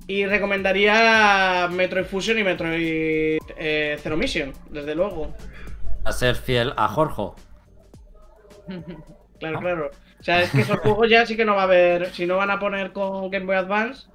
[0.06, 5.34] Y recomendaría Metroid Fusion y Metroid eh, Zero Mission, desde luego.
[6.04, 7.22] a ser fiel a Jorge.
[9.38, 9.86] Claro, claro.
[10.20, 12.12] O sea, es que esos juegos ya sí que no va a haber.
[12.12, 14.08] Si no van a poner con Game Boy Advance.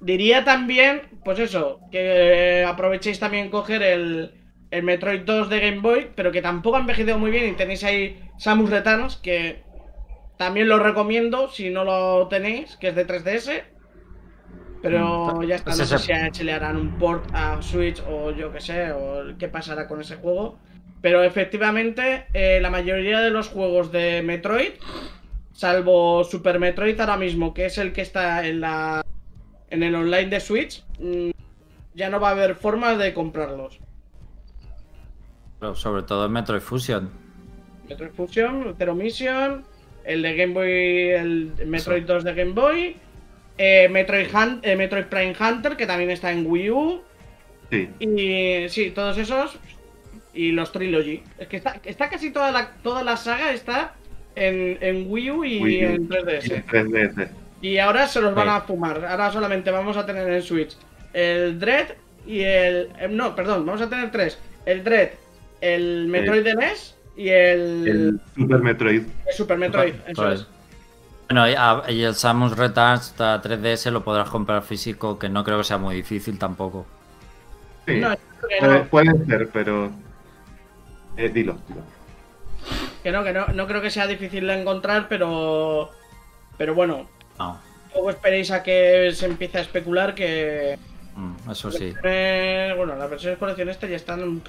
[0.00, 4.34] Diría también, pues eso, que aprovechéis también coger el,
[4.70, 7.84] el Metroid 2 de Game Boy, pero que tampoco ha envejecido muy bien y tenéis
[7.84, 9.66] ahí Samus Retanos, que
[10.36, 13.64] también lo recomiendo si no lo tenéis, que es de 3DS.
[14.80, 15.98] Pero Mm, ya está, pues no sé
[16.32, 20.00] si le harán un port a Switch o yo qué sé, o qué pasará con
[20.00, 20.62] ese juego.
[21.02, 24.72] Pero efectivamente, eh, la mayoría de los juegos de Metroid,
[25.52, 29.04] salvo Super Metroid ahora mismo, que es el que está en la
[29.70, 31.30] en el online de Switch, mm,
[31.94, 33.78] ya no va a haber forma de comprarlos.
[35.60, 37.10] Pero sobre todo en Metroid Fusion.
[37.88, 39.64] Metroid Fusion, Zero Mission,
[40.04, 42.96] el de Game Boy, el Metroid 2 de Game Boy,
[43.58, 47.02] eh, Metroid, Hunt- eh, Metroid Prime Hunter, que también está en Wii U,
[47.70, 47.88] Sí.
[48.00, 49.56] y sí, todos esos,
[50.34, 51.22] y los Trilogy.
[51.38, 53.94] Es que está, está casi toda la, toda la saga está
[54.36, 55.88] en, en Wii U y Wii U.
[55.88, 56.52] en Y 3DS.
[56.52, 57.28] en 3DS.
[57.62, 59.04] Y ahora se los van a fumar.
[59.04, 60.76] Ahora solamente vamos a tener en Switch
[61.12, 61.88] el Dread
[62.26, 62.90] y el.
[62.98, 65.10] eh, no, perdón, vamos a tener tres: el Dread,
[65.60, 69.02] el Metroid de NES y el, El Super Metroid.
[69.26, 69.94] el Super Metroid.
[70.06, 70.46] eso es.
[71.28, 75.44] Bueno, y, a- y el Samus Returns hasta 3DS lo podrás comprar físico, que no
[75.44, 76.86] creo que sea muy difícil tampoco.
[77.86, 77.98] Sí.
[78.00, 78.10] No,
[78.62, 79.90] no, puede ser, pero.
[81.16, 81.82] Eh, dilo, dilo.
[83.02, 85.90] que no, que no, no creo que sea difícil de encontrar, pero.
[86.58, 87.08] Pero bueno,
[87.38, 87.58] No,
[87.94, 90.78] luego esperéis a que se empiece a especular que.
[91.16, 91.94] mm, eso sí.
[92.02, 94.42] Bueno, las versiones coleccionistas ya están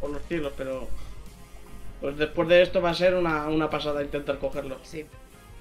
[0.00, 0.88] por los cielos, pero.
[2.00, 4.78] Pues después de esto va a ser una, una pasada intentar cogerlo.
[4.82, 5.06] Sí.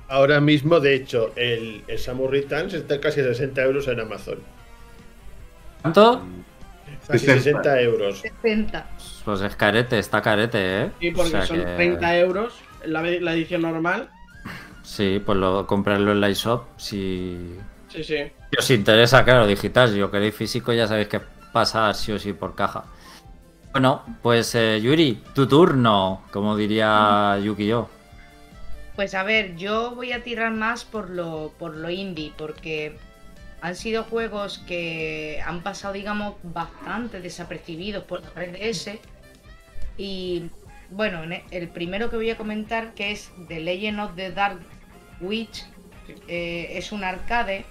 [0.08, 4.40] Ahora mismo, de hecho, el, el Samus Returns está casi a 60 euros en Amazon.
[5.84, 6.24] ¿Cuánto?
[7.08, 7.44] Casi 60.
[7.64, 8.20] 60 euros.
[8.20, 8.88] 60.
[9.26, 10.92] Pues es carete, está carete, ¿eh?
[11.00, 12.54] Sí, porque O sea son que- 30 euros
[12.86, 14.10] la, la edición normal.
[14.84, 17.56] Sí, pues lo, comprarlo en la eShop si...
[17.90, 18.16] Sí, sí.
[18.52, 19.90] si os interesa, claro, digital.
[19.92, 22.86] Si lo queréis físico ya sabéis que pasa sí o sí por caja.
[23.74, 27.90] Bueno, pues eh, Yuri, tu turno, como diría Yuki yo.
[28.96, 32.98] Pues a ver, yo voy a tirar más por lo, por lo indie, porque
[33.62, 39.00] han sido juegos que han pasado, digamos, bastante desapercibidos por la 3DS.
[39.98, 40.50] Y
[40.90, 44.32] bueno, en e- el primero que voy a comentar, que es The Legend of the
[44.32, 44.60] Dark
[45.20, 45.66] Witch,
[46.28, 47.64] eh, es un arcade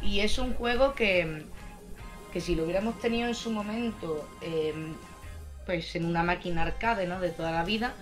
[0.00, 1.42] y es un juego que,
[2.32, 4.72] que si lo hubiéramos tenido en su momento, eh,
[5.66, 7.20] pues en una máquina arcade, ¿no?
[7.20, 7.94] De toda la vida,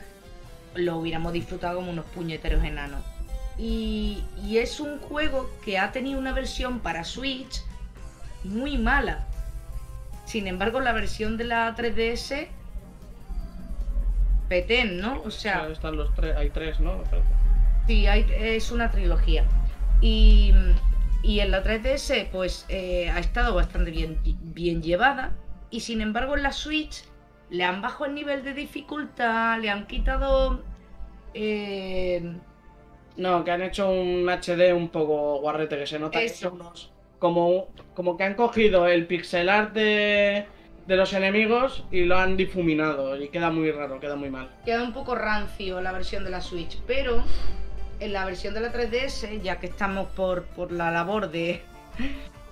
[0.74, 3.02] lo hubiéramos disfrutado como unos puñeteros enanos.
[3.58, 7.62] Y, y es un juego que ha tenido una versión para Switch
[8.44, 9.26] muy mala.
[10.26, 12.48] Sin embargo, la versión de la 3DS,
[14.48, 15.22] petén, ¿no?
[15.22, 17.02] O sea, están los tres, hay tres, ¿no?
[17.86, 19.44] Sí, hay- es una trilogía.
[20.00, 20.52] Y,
[21.22, 25.32] y en la 3DS, pues eh, ha estado bastante bien, bien llevada.
[25.70, 27.04] Y sin embargo, en la Switch
[27.50, 30.62] le han bajado el nivel de dificultad, le han quitado.
[31.34, 32.36] eh,
[33.16, 36.92] No, que han hecho un HD un poco guarrete, que se nota que son unos.
[37.18, 40.44] Como, como que han cogido el pixel art de,
[40.86, 43.20] de los enemigos y lo han difuminado.
[43.20, 44.50] Y queda muy raro, queda muy mal.
[44.64, 47.24] queda un poco rancio la versión de la Switch, pero
[48.00, 51.62] en la versión de la 3DS, ya que estamos por, por la labor de,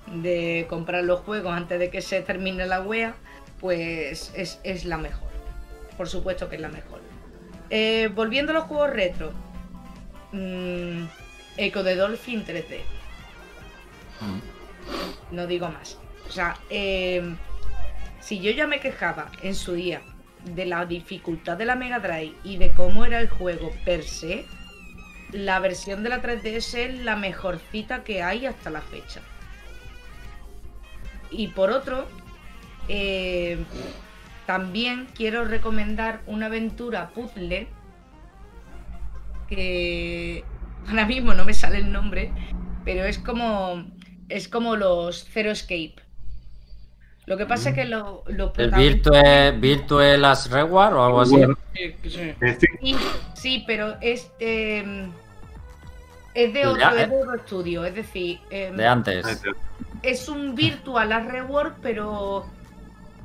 [0.06, 3.14] de comprar los juegos antes de que se termine la wea,
[3.60, 5.28] pues es, es la mejor.
[5.98, 7.00] Por supuesto que es la mejor.
[7.68, 9.32] Eh, volviendo a los juegos retro,
[10.34, 11.06] mm,
[11.56, 12.80] Echo de Dolphin 3D.
[15.30, 15.98] No digo más.
[16.28, 17.34] O sea, eh,
[18.20, 20.02] si yo ya me quejaba en su día
[20.44, 24.44] de la dificultad de la Mega Drive y de cómo era el juego per se,
[25.32, 29.20] la versión de la 3DS es la mejorcita que hay hasta la fecha.
[31.30, 32.06] Y por otro,
[32.88, 33.58] eh,
[34.46, 37.68] también quiero recomendar una aventura puzzle
[39.54, 40.44] que
[40.88, 42.32] ahora mismo no me sale el nombre,
[42.84, 43.84] pero es como
[44.28, 45.96] es como los Zero Escape.
[47.26, 51.20] Lo que pasa es que lo- los ¿El protagonistas- Virtue, Virtue Last Reward o algo
[51.22, 51.36] así?
[51.74, 52.10] Sí, sí.
[52.10, 52.96] sí, Sí,
[53.34, 55.08] sí, pero es, eh,
[56.34, 57.02] es de Ya, otro, eh.
[57.02, 59.42] es de otro estudio, es decir, eh, De antes.
[60.02, 62.46] es un virtual Last Reward, pero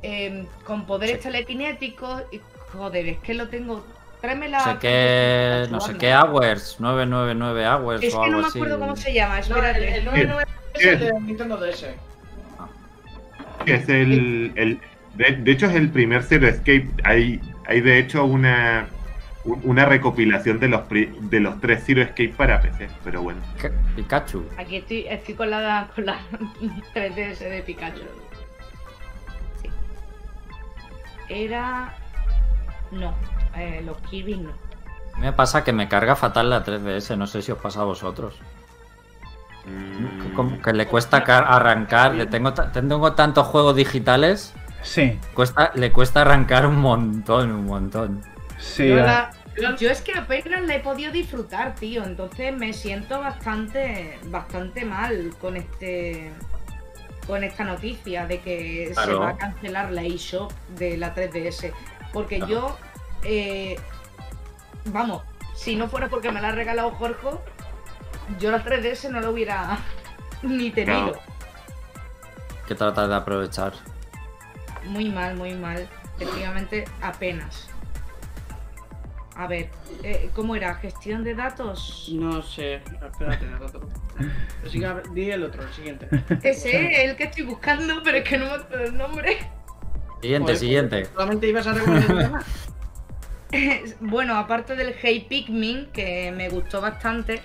[0.02, 2.22] eh, con poderes telequinéticos.
[2.32, 2.40] Y,
[2.72, 3.84] joder, es que lo tengo.
[4.20, 4.58] Tráeme la.
[4.58, 8.48] No sé qué, no sé qué hours, 999 hours Es o que algo no me
[8.48, 8.58] así.
[8.58, 9.94] acuerdo cómo se llama, No, el, espérate.
[9.98, 10.44] el 99
[10.74, 11.86] es el de Nintendo DS.
[13.66, 14.80] es el, el-
[15.14, 16.88] de, de hecho es el primer Zero Escape.
[17.04, 18.86] Hay, hay de hecho una
[19.44, 23.40] un- una recopilación de los pri- de los tres Zero Escape para PC, pero bueno.
[23.96, 24.44] Pikachu.
[24.58, 26.18] Aquí estoy, estoy con la, con la
[26.94, 28.00] 3DS de Pikachu.
[29.62, 29.70] Sí.
[31.28, 31.94] Era.
[32.92, 33.14] No,
[33.56, 34.50] eh, los Kirby no.
[34.50, 37.80] A mí Me pasa que me carga fatal la 3DS, no sé si os pasa
[37.82, 38.34] a vosotros.
[39.66, 45.72] Mm, Como que le cuesta car- arrancar, le tengo, tengo tantos juegos digitales, Sí, cuesta,
[45.74, 48.22] le cuesta arrancar un montón, un montón.
[48.58, 48.88] sí.
[48.88, 49.30] Yo la-
[49.78, 52.02] Yo es que apenas la he podido disfrutar, tío.
[52.04, 56.30] Entonces me siento bastante, bastante mal con este,
[57.26, 61.74] con esta noticia de que se va a cancelar la eShop de la 3DS,
[62.14, 62.50] porque Claro.
[62.52, 62.78] yo,
[63.24, 63.76] eh,
[64.86, 65.22] vamos,
[65.54, 67.28] si no fuera porque me la ha regalado Jorge,
[68.38, 69.78] yo la 3DS no la hubiera
[70.42, 71.12] ni tenido.
[71.12, 71.20] Claro.
[72.66, 73.72] Que tratar de aprovechar.
[74.84, 75.88] Muy mal, muy mal.
[76.18, 77.68] Efectivamente, apenas.
[79.36, 79.70] A ver,
[80.02, 80.74] eh, ¿cómo era?
[80.74, 82.10] ¿Gestión de datos?
[82.12, 82.74] No sé.
[82.74, 83.88] Espérate, el otro.
[84.66, 86.08] Así que, di el otro, el siguiente.
[86.42, 89.38] Ese es el que estoy buscando, pero es que no me acuerdo el nombre.
[90.20, 91.04] Siguiente, Joder, siguiente.
[91.06, 92.44] Solamente ibas a recomendar el tema.
[94.00, 97.40] Bueno, aparte del Hey Pikmin, que me gustó bastante,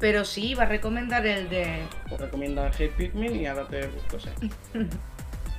[0.00, 1.82] pero sí iba a recomendar el de.
[2.08, 4.30] Pues recomienda el Hate Pikmin y ahora te busco ese.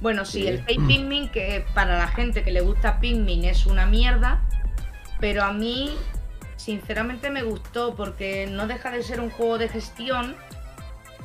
[0.02, 3.86] Bueno, sí, el Hey Pikmin, que para la gente que le gusta Pikmin es una
[3.86, 4.42] mierda,
[5.20, 5.94] pero a mí,
[6.56, 10.38] sinceramente, me gustó porque no deja de ser un juego de gestión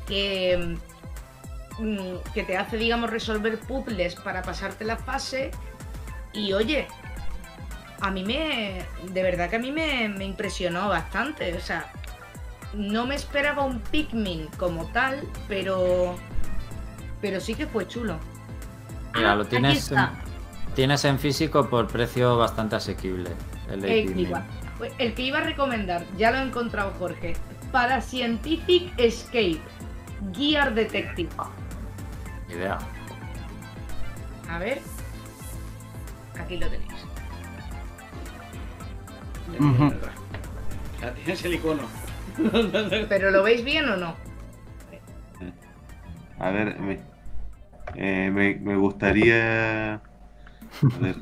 [0.09, 0.77] que,
[1.79, 5.53] mm, que te hace, digamos, resolver puzzles para pasarte la fase.
[6.33, 6.89] Y oye,
[8.05, 8.85] a mí me.
[9.13, 11.55] De verdad que a mí me, me impresionó bastante.
[11.55, 11.91] O sea,
[12.75, 16.17] no me esperaba un Pikmin como tal, pero.
[17.21, 18.19] Pero sí que fue chulo.
[19.15, 20.13] Mira, Ah, lo aquí tienes, está.
[20.75, 23.31] tienes en físico por precio bastante asequible.
[23.71, 24.45] El de.
[24.77, 27.35] Pues El que iba a recomendar, ya lo he encontrado Jorge.
[27.73, 29.61] Para Scientific Escape,
[30.37, 31.31] Gear Detective.
[32.51, 32.79] Idea.
[34.51, 34.81] A ver.
[36.39, 36.93] Aquí lo tenéis.
[39.59, 39.93] Ujú.
[41.01, 41.83] Ya tienes el icono.
[43.09, 44.17] ¿Pero lo veis bien o no?
[46.39, 46.99] A ver, me,
[47.95, 49.95] eh, me, me gustaría.
[49.95, 50.01] A
[51.01, 51.17] ver.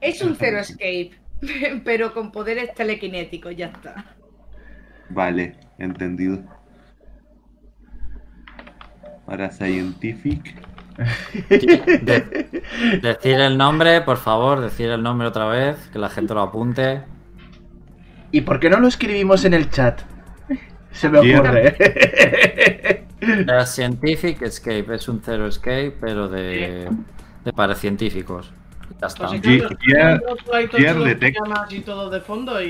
[0.00, 1.12] Es un Zero Escape,
[1.84, 4.16] pero con poderes telequinéticos, ya está.
[5.10, 6.42] Vale, entendido.
[9.26, 10.54] Para Scientific.
[11.48, 16.42] De- decir el nombre, por favor, decir el nombre otra vez, que la gente lo
[16.42, 17.02] apunte.
[18.32, 20.02] ¿Y por qué no lo escribimos en el chat?
[20.90, 21.76] Se me ocurre.
[23.20, 26.88] The Scientific Escape es un Zero Escape, pero de,
[27.44, 28.52] de para científicos.
[29.00, 29.26] Ya está.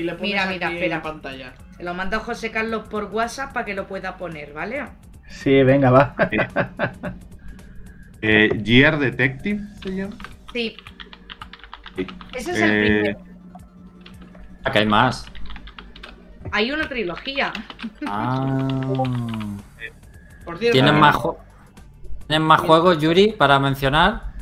[0.03, 0.95] Le pones Mira, aquí mira, en espera.
[0.97, 1.53] la pantalla.
[1.77, 4.83] Se lo manda José Carlos por WhatsApp para que lo pueda poner, ¿vale?
[5.27, 6.15] Sí, venga, va.
[8.21, 10.17] Eh, Gear Detective se llama.
[10.53, 10.75] Sí,
[11.95, 12.07] Sí.
[12.35, 13.19] ese es el Eh, primero.
[14.63, 15.25] Acá hay más.
[16.51, 17.51] Hay una trilogía.
[18.05, 19.57] Ah.
[20.45, 21.37] Por cierto, ¿Tienen más, ju-
[22.27, 24.33] ¿Tienen más juegos, Yuri, para mencionar?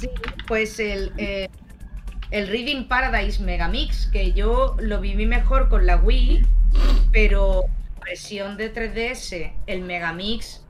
[0.00, 0.08] Sí,
[0.46, 1.48] pues el, eh,
[2.30, 6.44] el Reading Paradise Megamix, que yo lo viví mejor con la Wii,
[7.12, 7.64] pero
[8.04, 10.61] versión de 3DS, el Megamix,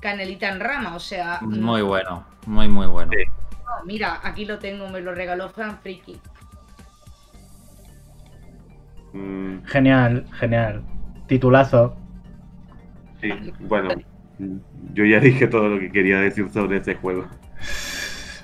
[0.00, 3.12] canelita en rama, o sea, Muy bueno, muy, muy bueno.
[3.16, 3.24] Sí.
[3.64, 6.20] no, mira, aquí lo tengo, me lo regaló Fran Friki.
[9.12, 10.82] mm, Genial, genial.
[11.26, 11.96] Titulazo.
[13.20, 13.90] sí, bueno.
[14.94, 17.26] Yo ya dije todo lo que quería decir sobre ese juego.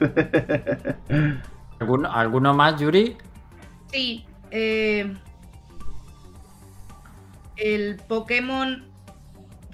[1.79, 3.17] ¿Alguno, alguno más, Yuri?
[3.93, 5.15] Sí, eh,
[7.57, 8.85] el Pokémon,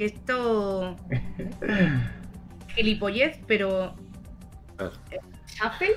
[0.00, 0.96] que esto...
[2.74, 3.94] Gilipollez, pero...
[5.46, 5.96] ¿Shuffle?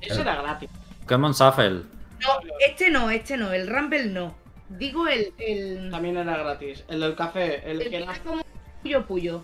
[0.00, 0.70] Ese era gratis.
[1.00, 1.82] Pokémon Shuffle.
[2.20, 2.28] No,
[2.64, 4.36] este no, este no, el Rumble no.
[4.68, 5.32] Digo el.
[5.38, 5.90] el.
[5.90, 6.84] También era gratis.
[6.86, 8.12] El del café, el, el que era.
[8.12, 8.42] es como
[8.82, 9.42] puyo puyo.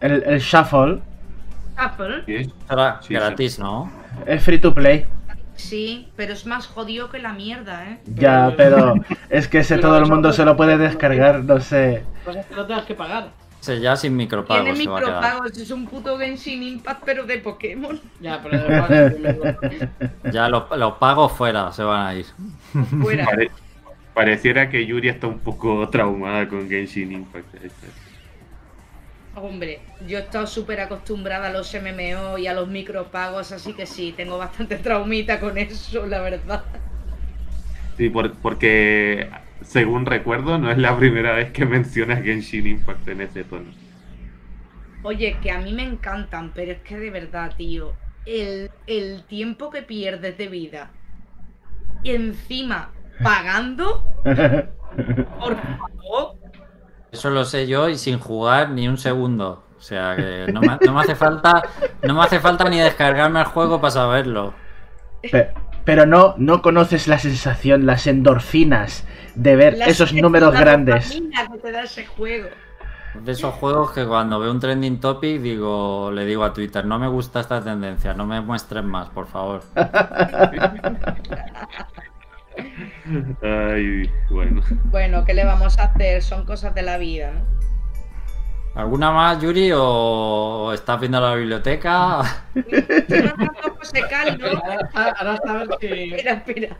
[0.00, 1.00] El, el Shuffle.
[1.76, 2.44] Era Sí,
[3.08, 3.14] sí.
[3.14, 3.90] gratis, ¿no?
[4.26, 5.06] es free to play.
[5.56, 8.00] Sí, pero es más jodido que la mierda, ¿eh?
[8.14, 8.94] Ya, pero
[9.30, 12.04] es que ese todo el mundo no- se lo puede descargar, no sé.
[12.24, 13.28] Pues es que lo tengas que pagar.
[13.60, 15.14] Ese ya sin micropagos Tiene se va a quedar.
[15.22, 17.98] micropagos, es un puto Genshin Impact, pero de Pokémon.
[18.20, 19.14] Ya, pero además.
[20.32, 22.26] Ya los, los pagos fuera se van a ir.
[23.00, 23.24] Fuera.
[23.24, 23.50] Pare-
[24.12, 27.46] pareciera que Yuri está un poco traumada con Genshin Impact.
[29.36, 33.86] Hombre, yo he estado súper acostumbrada a los MMO y a los micropagos, así que
[33.86, 36.64] sí, tengo bastante traumita con eso, la verdad.
[37.96, 39.30] Sí, por- porque
[39.62, 43.70] según recuerdo, no es la primera vez que mencionas Genshin Impact en ese tono.
[45.02, 49.70] Oye, que a mí me encantan, pero es que de verdad, tío, el, el tiempo
[49.70, 50.98] que pierdes de vida
[52.02, 54.12] y encima pagando,
[55.38, 56.43] por favor.
[57.14, 59.62] Eso lo sé yo y sin jugar ni un segundo.
[59.78, 61.62] O sea que no me, no me hace falta.
[62.02, 64.52] No me hace falta ni descargarme el juego para saberlo.
[65.30, 65.52] Pe-
[65.84, 71.10] Pero no, no conoces la sensación, las endorfinas de ver La esos números la grandes.
[71.12, 72.48] que te da ese juego.
[73.22, 76.98] De esos juegos que cuando veo un trending topic digo, le digo a Twitter, no
[76.98, 79.62] me gusta esta tendencia, no me muestren más, por favor.
[83.42, 84.62] Ay, bueno.
[84.84, 86.22] Bueno, ¿qué le vamos a hacer?
[86.22, 87.54] Son cosas de la vida, ¿no?
[88.74, 89.70] ¿Alguna más, Yuri?
[89.74, 92.22] ¿O estás viendo la biblioteca?
[92.54, 94.60] Estoy mandando a José Carlos.
[94.94, 95.38] Ahora
[95.80, 95.86] si.
[95.86, 96.76] Espera, espera.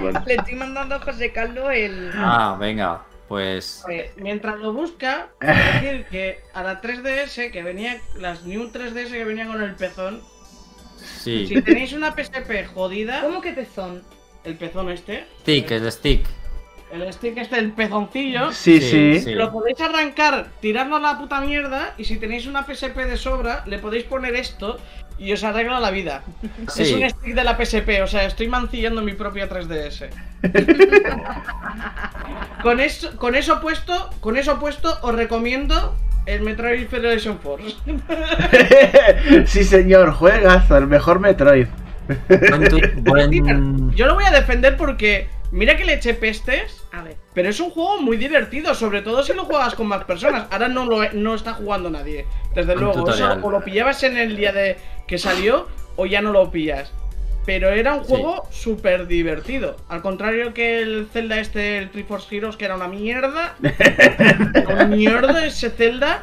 [0.00, 0.20] Vale.
[0.26, 2.10] Le estoy mandando a José Carlos el.
[2.14, 7.96] Ah, venga, pues Pues, mientras lo busca, quiero decir que a la 3DS que venía,
[8.18, 10.20] las New 3DS que venían con el pezón,
[10.96, 11.62] si sí.
[11.62, 14.02] tenéis una PSP jodida, ¿Cómo que pezón?
[14.44, 16.26] El pezón este, Stick, el stick.
[16.92, 21.94] el stick este, el pezoncillo, Sí, Sí, lo podéis arrancar, tirarlo a la puta mierda,
[21.98, 24.78] y si tenéis una PSP de sobra, le podéis poner esto
[25.18, 26.22] y os arregla la vida.
[26.76, 30.08] Es un stick de la PSP, o sea, estoy mancillando mi propia 3DS.
[32.62, 35.96] con eso, con eso puesto, con eso puesto, os recomiendo
[36.26, 37.76] el Metroid Federation Force.
[39.46, 41.66] sí, señor, juegazo, el mejor Metroid.
[42.28, 47.02] Buen tu- buen- Yo lo voy a defender porque mira que le eché pestes, A
[47.02, 47.16] ver.
[47.32, 50.46] pero es un juego muy divertido, sobre todo si lo juegas con más personas.
[50.50, 53.08] Ahora no lo no está jugando nadie, desde Un luego.
[53.10, 54.76] Eso o lo pillabas en el día de
[55.06, 56.92] que salió o ya no lo pillas.
[57.46, 59.76] Pero era un juego súper divertido.
[59.90, 63.54] Al contrario que el Zelda este, el Triforce Heroes, que era una mierda.
[64.70, 66.22] una mierda ese Zelda.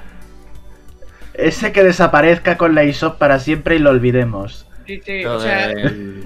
[1.36, 4.66] Ese que desaparezca con la ISOP para siempre y lo olvidemos.
[5.05, 6.23] Sí, o sea, del-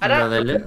[0.00, 0.64] ahora- lo del-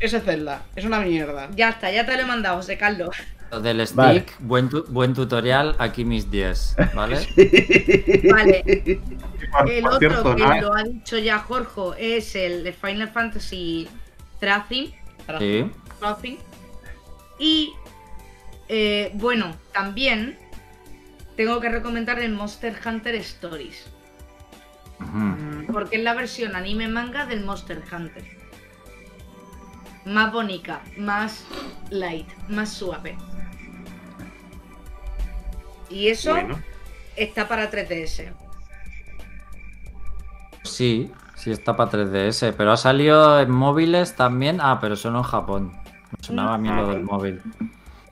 [0.00, 1.48] ese Zelda es una mierda.
[1.54, 3.14] Ya está, ya te lo he mandado, José Carlos.
[3.50, 4.24] lo del stick, Vale.
[4.40, 7.16] buen, tu- buen tutorial, aquí mis 10, ¿vale?
[8.30, 9.00] Vale.
[9.52, 10.60] Por, El por otro cierto, que ¿no?
[10.62, 13.88] lo ha dicho ya Jorge es el de Final Fantasy
[14.40, 14.92] Tracing.
[15.38, 15.70] Sí.
[16.00, 16.38] Crossing.
[17.38, 17.72] Y
[18.68, 20.38] eh, bueno, también
[21.36, 23.86] tengo que recomendar el Monster Hunter Stories.
[25.72, 28.24] Porque es la versión anime manga del Monster Hunter.
[30.04, 31.44] Más bonita, más
[31.90, 33.16] light, más suave.
[35.88, 36.58] Y eso Bueno,
[37.16, 38.32] está para 3DS.
[40.64, 44.60] Sí, sí está para 3DS, pero ha salido en móviles también.
[44.60, 45.72] Ah, pero solo en Japón.
[46.10, 47.40] Me sonaba a mí lo del móvil.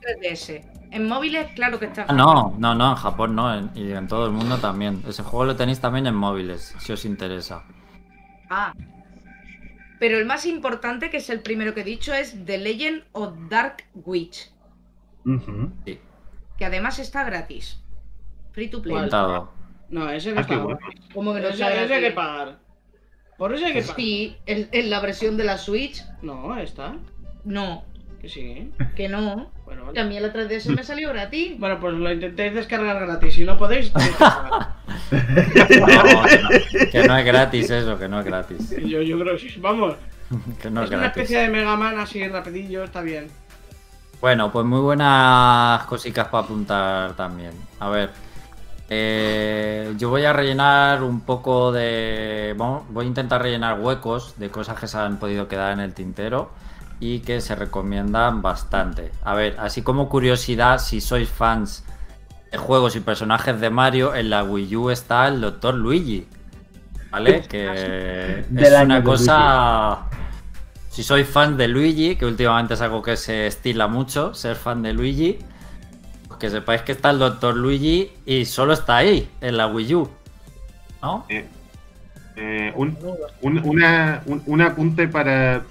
[0.01, 0.70] 3DS.
[0.91, 2.05] En móviles, claro que está.
[2.09, 5.01] Ah, no, no, no, en Japón no, en- y en todo el mundo también.
[5.07, 7.63] Ese juego lo tenéis también en móviles, si os interesa.
[8.49, 8.73] Ah.
[9.99, 13.33] Pero el más importante, que es el primero que he dicho, es The Legend of
[13.49, 14.49] Dark Witch.
[15.25, 15.71] Ujú.
[15.85, 15.99] Sí,
[16.57, 17.79] Que además está gratis.
[18.51, 19.09] Free to play.
[19.89, 20.79] No, ese que Ah, pagar.
[21.13, 22.59] ¿Cómo que no Ese, está ese hay que pagar.
[23.37, 23.95] Por eso hay que pagar.
[23.95, 26.95] Sí, en, en la versión de la Switch, No, está.
[27.45, 27.83] no,
[28.21, 28.71] Que sí.
[28.95, 29.49] que no.
[29.65, 30.01] Bueno, Que vale.
[30.01, 31.53] a mí la 3DS me salió gratis.
[31.59, 33.33] Bueno, pues lo intentéis descargar gratis.
[33.33, 33.99] Si no podéis, que.
[35.11, 36.49] No, que no,
[36.91, 38.69] que no es gratis eso, que no es gratis.
[38.85, 39.59] Yo, yo creo que sí.
[39.59, 39.95] Vamos.
[40.61, 41.23] Que no es es una gratis.
[41.23, 43.27] especie de Mega Man así rapidillo, está bien.
[44.21, 47.51] Bueno, pues muy buenas cositas para apuntar también.
[47.79, 48.11] A ver,
[48.89, 52.53] eh, yo voy a rellenar un poco de...
[52.55, 55.93] vamos- voy a intentar rellenar huecos de cosas que se han podido quedar en el
[55.93, 56.51] tintero
[57.01, 59.11] y que se recomiendan bastante.
[59.23, 61.83] A ver, así como curiosidad, si sois fans
[62.51, 65.73] de juegos y personajes de Mario, en la Wii U está el Dr.
[65.73, 66.27] Luigi.
[67.09, 67.41] ¿Vale?
[67.49, 70.07] Que Del es una cosa...
[70.89, 74.83] Si sois fan de Luigi, que últimamente es algo que se estila mucho, ser fan
[74.83, 75.39] de Luigi,
[76.27, 77.55] pues que sepáis que está el Dr.
[77.55, 80.09] Luigi y solo está ahí, en la Wii U.
[81.01, 81.25] ¿No?
[81.29, 81.47] Eh,
[82.35, 82.97] eh, un,
[83.41, 85.63] un, una, un, un apunte para.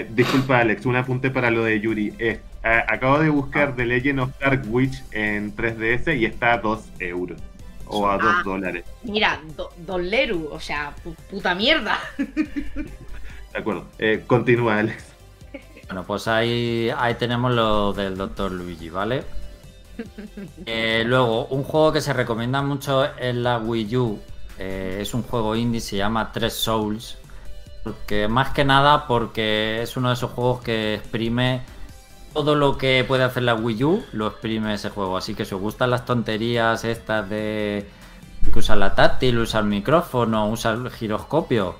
[0.00, 2.14] Eh, disculpa, Alex, un apunte para lo de Yuri.
[2.18, 3.74] Eh, a- acabo de buscar Ah.
[3.76, 7.40] The Legend of Dark Witch en 3DS y está a 2 euros.
[7.86, 8.42] O a 2 Ah.
[8.44, 8.84] dólares.
[9.02, 11.98] Mira, do, Don Leru, o sea, pu- puta mierda.
[12.16, 13.84] De acuerdo.
[13.98, 15.04] Eh, continúa, Alex.
[15.86, 18.50] Bueno, pues ahí, ahí tenemos lo del Dr.
[18.52, 19.24] Luigi, ¿vale?
[20.64, 24.18] Eh, luego, un juego que se recomienda mucho en la Wii U
[24.58, 27.18] eh, es un juego indie, se llama Tres Souls.
[27.84, 31.62] Porque más que nada, porque es uno de esos juegos que exprime
[32.32, 35.16] todo lo que puede hacer la Wii U, lo exprime ese juego.
[35.16, 37.88] Así que si os gustan las tonterías estas de
[38.52, 41.76] que usar la táctil, usar el micrófono, usar el giroscopio,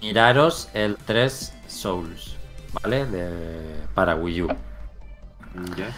[0.00, 2.36] miraros el 3 Souls,
[2.82, 3.06] ¿vale?
[3.06, 4.48] De, para Wii U.
[5.76, 5.90] Ya.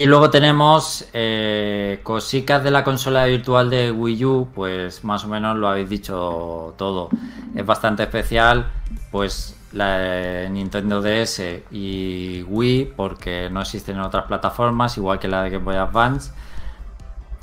[0.00, 5.28] Y luego tenemos eh, cositas de la consola virtual de Wii U, pues más o
[5.28, 7.08] menos lo habéis dicho todo.
[7.56, 8.70] Es bastante especial,
[9.10, 11.42] pues la eh, Nintendo DS
[11.72, 16.30] y Wii, porque no existen en otras plataformas, igual que la de Game Boy Advance.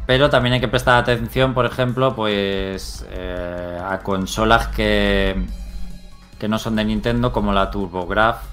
[0.05, 5.35] Pero también hay que prestar atención, por ejemplo, pues eh, a consolas que,
[6.39, 8.43] que no son de Nintendo, como la TurboGraf,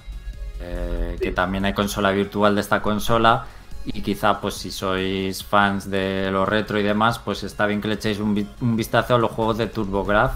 [0.61, 3.47] eh, que también hay consola virtual de esta consola.
[3.85, 7.89] Y quizá, pues si sois fans de lo retro y demás, pues está bien que
[7.89, 10.33] le echéis un, vi- un vistazo a los juegos de TurboGraf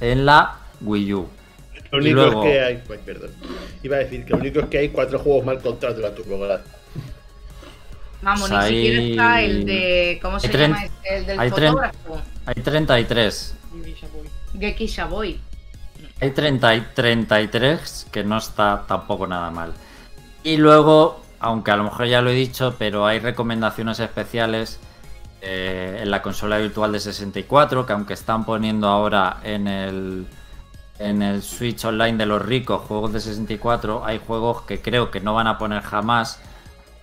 [0.00, 1.28] en la Wii U.
[1.92, 2.82] Lo Y único luego- es que hay.
[2.86, 3.30] Pues, perdón.
[3.82, 6.14] Iba a decir que lo único es que hay cuatro juegos mal contados de la
[6.14, 6.60] TurboGraf.
[8.22, 10.18] Vamos, Pues ni siquiera está el de.
[10.22, 10.84] ¿Cómo se tren- llama?
[10.84, 11.16] este?
[11.16, 12.22] El del hay fotógrafo.
[12.46, 13.54] Hay 33.
[14.58, 15.40] Geki Shaboy.
[16.20, 19.72] Hay 30 y 33, que no está tampoco nada mal.
[20.44, 24.80] Y luego, aunque a lo mejor ya lo he dicho, pero hay recomendaciones especiales
[25.42, 30.26] eh, en la consola virtual de 64, que aunque están poniendo ahora en el,
[30.98, 35.20] en el Switch Online de los ricos juegos de 64, hay juegos que creo que
[35.20, 36.40] no van a poner jamás,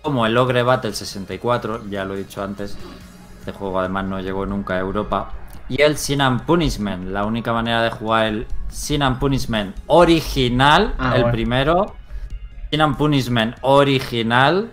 [0.02, 2.78] como el Ogre Battle 64, ya lo he dicho antes.
[3.40, 5.32] Este juego además no llegó nunca a Europa.
[5.68, 10.96] Y el Sin and Punishment, la única manera de jugar el Sin and Punishment original,
[10.98, 11.32] Ah, el bueno.
[11.34, 11.96] primero.
[12.72, 14.70] Sin and Punishment original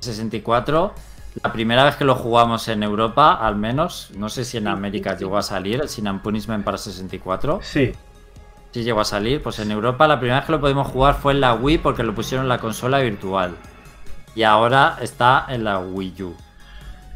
[0.00, 0.94] 64.
[1.42, 5.16] La primera vez que lo jugamos en Europa, al menos, no sé si en América
[5.16, 7.60] llegó a salir el Sin and Punishment para 64.
[7.62, 7.92] Sí.
[8.70, 11.32] Sí llegó a salir, pues en Europa la primera vez que lo pudimos jugar fue
[11.32, 13.56] en la Wii porque lo pusieron en la consola virtual.
[14.36, 16.36] Y ahora está en la Wii U.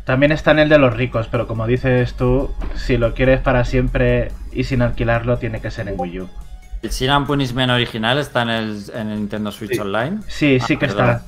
[0.04, 3.64] También está en el de los ricos, pero como dices tú, si lo quieres para
[3.64, 6.28] siempre y sin alquilarlo, tiene que ser en Wii U.
[6.82, 9.78] El Sin Punishment original está en el, en el Nintendo Switch Sí.
[9.80, 10.18] Online.
[10.28, 11.10] Sí, sí Ah, que perdón.
[11.10, 11.22] está.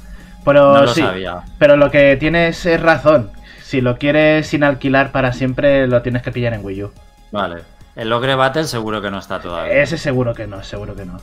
[0.45, 1.43] Pero No lo sí, sabía.
[1.59, 3.31] pero lo que tienes es razón.
[3.63, 6.93] Si lo quieres sin alquilar para siempre, lo tienes que pillar en Wii U.
[7.33, 7.63] Vale.
[7.97, 9.75] El Ogre Battle seguro que no está todavía.
[9.83, 11.21] Ese seguro que no, seguro que no.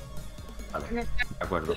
[0.72, 1.06] Vale, de
[1.40, 1.76] acuerdo.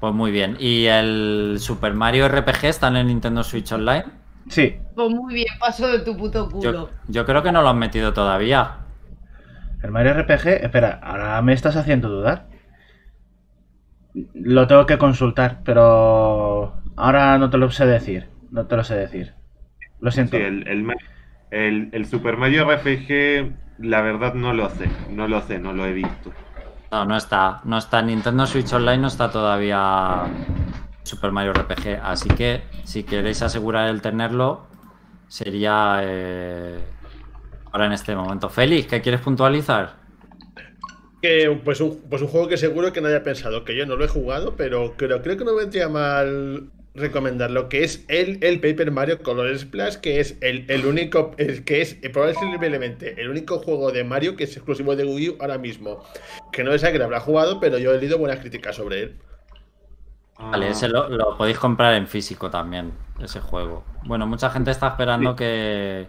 [0.00, 0.56] Pues muy bien.
[0.58, 4.04] ¿Y el Super Mario RPG está en el Nintendo Switch Online?
[4.50, 6.62] Sí, Pues muy bien, paso de tu puto culo.
[6.72, 8.72] Yo, yo creo que no lo han metido todavía.
[9.84, 10.64] El Mario RPG.
[10.64, 12.48] Espera, ahora me estás haciendo dudar.
[14.34, 18.28] Lo tengo que consultar, pero ahora no te lo sé decir.
[18.50, 19.34] No te lo sé decir.
[20.00, 20.36] Lo siento.
[20.36, 20.94] Sí, el, el, Ma-
[21.50, 25.86] el- el Super Mario RPG, la verdad no lo sé, no lo sé, no lo
[25.86, 26.32] he visto.
[26.90, 27.60] No, no está.
[27.64, 30.38] No está en Nintendo Switch Online, no está todavía
[31.02, 32.00] Super Mario RPG.
[32.02, 34.70] Así que si queréis asegurar el tenerlo,
[35.26, 36.93] sería eh,
[37.74, 38.48] ahora en este momento.
[38.48, 39.96] Félix, ¿qué quieres puntualizar?
[41.22, 43.96] Que, pues, un, pues un juego que seguro que nadie ha pensado, que yo no
[43.96, 48.60] lo he jugado, pero creo, creo que no vendría mal recomendarlo, que es el, el
[48.60, 53.58] Paper Mario Color Splash, que es el, el único, el que es probablemente el único
[53.58, 56.04] juego de Mario que es exclusivo de Wii U ahora mismo.
[56.52, 59.00] Que no es a que lo habrá jugado, pero yo he leído buenas críticas sobre
[59.02, 59.18] él.
[60.38, 63.84] Vale, ese lo, lo podéis comprar en físico también, ese juego.
[64.02, 65.36] Bueno, mucha gente está esperando Sí.
[65.36, 66.08] que,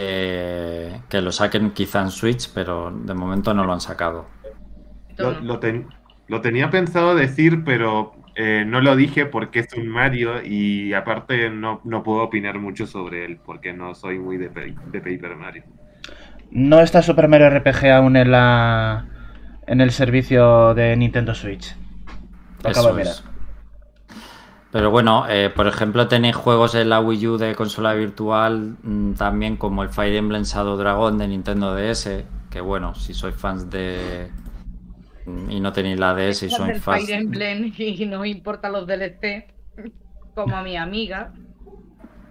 [0.00, 4.26] que, que lo saquen quizá en Switch, pero de momento no lo han sacado.
[5.16, 5.88] Lo, lo ten-
[6.28, 11.50] lo tenía pensado decir, pero eh, no lo dije porque es un Mario y aparte
[11.50, 15.64] no, no puedo opinar mucho sobre él porque no soy muy de, de Paper Mario.
[16.50, 19.06] No está Super Mario RPG aún en la
[19.66, 21.76] en el servicio de Nintendo Switch.
[22.62, 23.16] Lo acabo Eso de mirar.
[23.16, 23.29] es.
[24.72, 29.14] Pero bueno, eh, por ejemplo, tenéis juegos en la Wii U de consola virtual mm,
[29.14, 33.68] también como el Fire Emblem Shadow Dragon de Nintendo DS, que bueno, si sois fans
[33.68, 34.30] de...
[35.26, 37.04] mm, y no tenéis la DS y sois fans...
[37.04, 39.52] Fire Emblem y no importa los DLC,
[40.36, 41.32] como a mi amiga,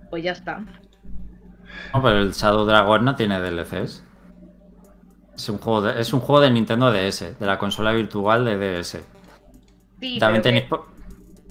[0.10, 0.60] pues ya está.
[1.94, 4.06] No, pero el Shadow Dragon no tiene DLCs.
[5.36, 8.80] Es un juego de, es un juego de Nintendo DS, de la consola virtual de
[8.80, 8.98] DS.
[10.00, 10.64] Sí, También tenéis...
[10.64, 10.99] que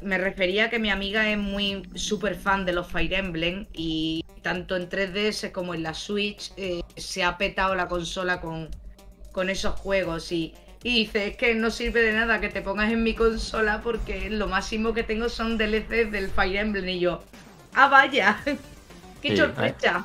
[0.03, 4.25] me refería a que mi amiga es muy súper fan de los Fire Emblem y
[4.43, 8.69] tanto en 3DS como en la Switch eh, se ha petado la consola con,
[9.33, 12.93] con esos juegos y, y dice, es que no sirve de nada que te pongas
[12.93, 17.23] en mi consola porque lo máximo que tengo son DLCs del Fire Emblem y yo,
[17.75, 18.41] ah vaya,
[19.23, 20.05] qué Sí, sorpresa.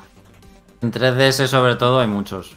[0.82, 2.54] En 3DS sobre todo hay muchos.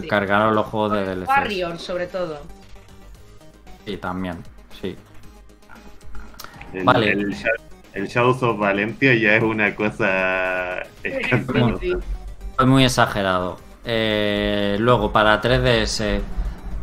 [0.00, 0.08] Sí.
[0.08, 1.28] Cargaron los juegos de DLCs.
[1.28, 2.40] Warrior sobre todo.
[3.86, 4.42] Sí, también.
[6.72, 7.12] El, Vale.
[7.12, 7.34] el,
[7.94, 11.78] el Shadows of Valentia ya es una cosa escandalosa.
[11.80, 11.96] Sí, sí.
[12.56, 13.58] Fue muy exagerado.
[13.84, 16.20] Eh, luego, para 3DS,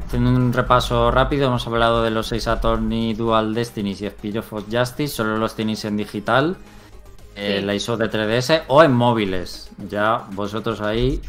[0.08, 4.52] haciendo un repaso rápido, hemos hablado de los 6 Attorney, Dual Destinies y Spirit of
[4.72, 5.08] Justice.
[5.16, 6.58] Solo los tenéis en digital.
[7.36, 7.66] eh, Sí.
[7.66, 9.70] La ISO de 3DS o en móviles.
[9.90, 11.22] Ya vosotros ahí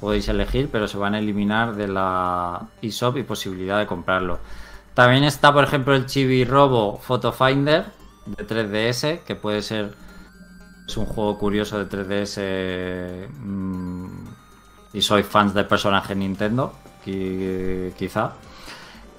[0.00, 4.38] podéis elegir, pero se van a eliminar de la eShop y posibilidad de comprarlo.
[4.94, 7.84] También está, por ejemplo, el Chibi Robo Photo Finder
[8.26, 9.94] de 3DS, que puede ser
[10.88, 14.06] Es un juego curioso de 3DS mm,
[14.92, 16.72] y soy fans del personaje Nintendo,
[17.04, 18.32] qui- quizá.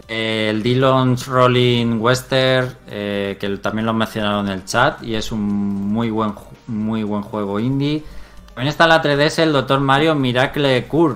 [0.07, 5.31] El Dillon's Rolling Western, eh, que también lo han mencionado en el chat, y es
[5.33, 6.33] un muy buen,
[6.67, 8.03] muy buen juego indie.
[8.47, 9.81] También está la 3DS el Dr.
[9.81, 11.15] Mario Miracle Cure.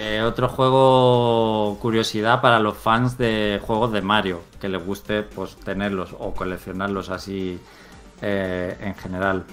[0.00, 5.56] Eh, otro juego curiosidad para los fans de juegos de Mario, que les guste pues
[5.56, 7.58] tenerlos o coleccionarlos así
[8.22, 9.44] eh, en general.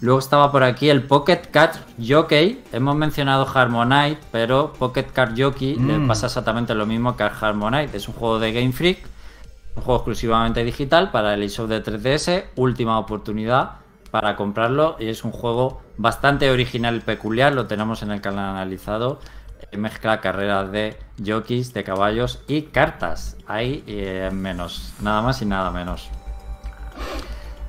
[0.00, 2.64] Luego estaba por aquí el Pocket Card Jockey.
[2.72, 6.08] Hemos mencionado Harmonite, pero Pocket Card Jockey le Mm.
[6.08, 7.96] pasa exactamente lo mismo que al Harmonite.
[7.96, 9.06] Es un juego de Game Freak,
[9.76, 12.46] un juego exclusivamente digital para el eShop de 3DS.
[12.56, 13.74] Última oportunidad
[14.10, 17.52] para comprarlo y es un juego bastante original y peculiar.
[17.52, 19.20] Lo tenemos en el canal analizado.
[19.72, 23.36] Eh, Mezcla carreras de jockeys, de caballos y cartas.
[23.46, 26.08] Hay eh, menos, nada más y nada menos.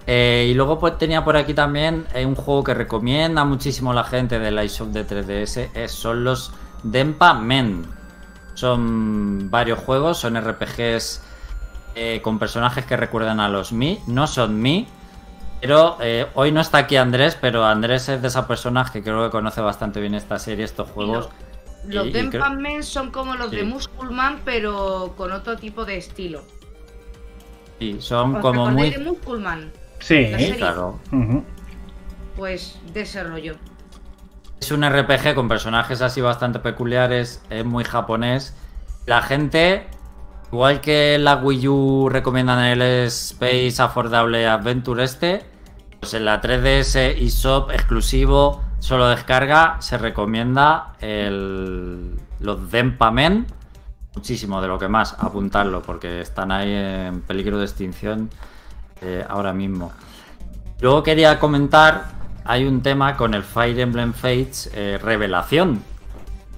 [0.05, 4.03] Eh, y luego pues tenía por aquí también eh, un juego que recomienda muchísimo la
[4.03, 6.51] gente del iShop de 3DS, eh, son los
[6.83, 7.85] Denpa Men.
[8.55, 11.21] Son varios juegos, son RPGs
[12.23, 14.87] con personajes que recuerdan a los Mi, no son Mi,
[15.61, 15.97] pero
[16.33, 19.61] hoy no está aquí Andrés, pero Andrés es de esas personas que creo que conoce
[19.61, 21.29] bastante bien esta serie, estos juegos.
[21.87, 23.57] Los creo- Men son como los Sí.
[23.57, 26.41] de Musculman, pero con otro tipo de estilo.
[27.79, 28.89] Sí, son ¿Os como muy...
[28.91, 29.71] de Musculman?
[29.99, 30.31] Sí.
[30.57, 30.99] Claro.
[32.35, 33.55] Pues de ese rollo.
[34.59, 38.55] Es un RPG con personajes así bastante peculiares, es muy japonés.
[39.05, 39.85] La gente,
[40.51, 45.43] igual que la Wii U recomiendan el Space Affordable Adventure este,
[45.99, 53.47] pues en la 3DS y Shop exclusivo, solo descarga, se recomienda el, los Denpamen.
[54.13, 58.29] Muchísimo de lo que más, apuntarlo, porque están ahí en peligro de extinción
[59.01, 59.93] eh, ahora mismo.
[60.81, 62.07] Luego quería comentar,
[62.43, 65.81] hay un tema con el Fire Emblem Fates eh, Revelación.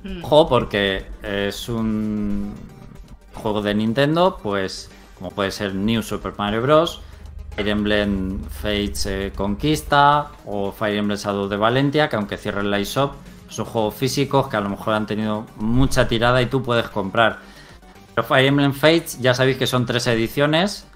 [0.04, 0.26] Mm.
[0.26, 2.56] Ojo, porque es un
[3.36, 4.90] juego de Nintendo, pues
[5.20, 7.02] como puede ser New Super Mario Bros.
[7.56, 12.80] Fire Emblem Fates eh, Conquista o Fire Emblem Shadow de Valentia, que aunque cierre el
[12.82, 13.14] iShop,
[13.50, 17.40] son juegos físicos que a lo mejor han tenido mucha tirada y tú puedes comprar.
[18.14, 20.88] Pero Fire Emblem Fates ya sabéis que son tres ediciones.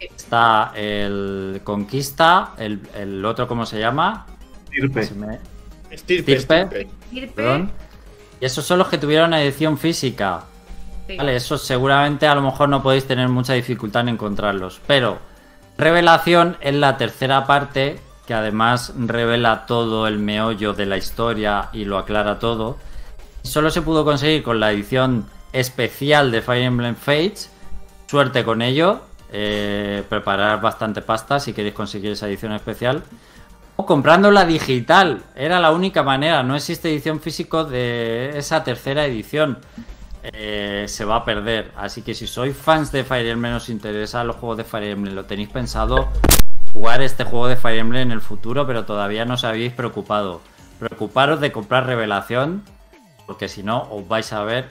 [0.00, 4.26] Está el Conquista, el, el otro, ¿cómo se llama?
[4.70, 5.38] Se me-
[5.90, 6.34] Estirpe, Estirpe.
[6.34, 6.88] estirpe.
[7.10, 7.70] Sirpe, Perdón.
[8.40, 10.44] Y esos son los que tuvieron edición física.
[11.08, 11.16] sí.
[11.16, 14.80] Vale, esos seguramente a lo mejor no podéis tener mucha dificultad en encontrarlos.
[14.86, 15.18] Pero
[15.78, 21.84] Revelación es la tercera parte que además revela todo el meollo de la historia y
[21.84, 22.76] lo aclara todo.
[23.42, 27.52] Solo se pudo conseguir con la edición especial de Fire Emblem Fates.
[28.08, 29.02] Suerte con ello.
[29.30, 33.04] Eh, preparar bastante pasta si queréis conseguir esa edición especial.
[33.76, 35.22] O comprando la digital.
[35.36, 36.42] Era la única manera.
[36.42, 39.58] No existe edición físico de esa tercera edición.
[40.22, 41.72] Eh, se va a perder.
[41.76, 45.14] Así que si sois fans de Fire Emblem, os interesa los juegos de Fire Emblem,
[45.14, 46.08] lo tenéis pensado
[46.72, 50.40] jugar este juego de Fire Emblem en el futuro, pero todavía no os habéis preocupado.
[50.78, 52.62] Preocuparos de comprar revelación,
[53.26, 54.70] porque si no, os vais a ver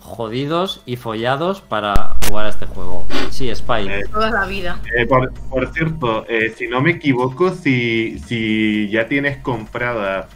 [0.00, 3.06] jodidos y follados para jugar a este juego.
[3.30, 3.88] Sí, Spy.
[3.88, 4.80] Eh, Toda la vida.
[4.96, 10.28] Eh, por, por cierto, eh, si no me equivoco, si, si ya tienes comprada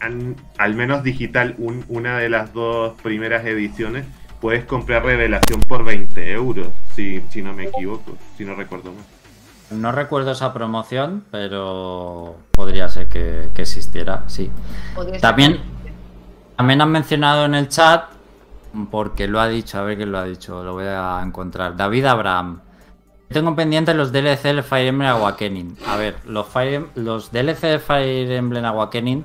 [0.00, 4.04] an- al menos digital un- una de las dos primeras ediciones,
[4.40, 9.04] puedes comprar Revelación por 20 euros, si, si no me equivoco, si no recuerdo mal.
[9.80, 14.50] No recuerdo esa promoción, pero podría ser que, que existiera, sí.
[15.20, 15.60] También,
[16.56, 18.04] también han mencionado en el chat,
[18.90, 21.76] porque lo ha dicho, a ver quién lo ha dicho, lo voy a encontrar.
[21.76, 22.60] David Abraham.
[23.28, 25.76] Tengo pendientes los DLC de Fire Emblem Awakening.
[25.88, 29.24] A ver, los, Fire, Em- los DLC de Fire Emblem Awakening,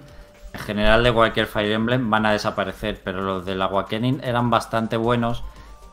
[0.53, 4.97] en general de cualquier Fire Emblem, van a desaparecer, pero los del Awakening eran bastante
[4.97, 5.43] buenos,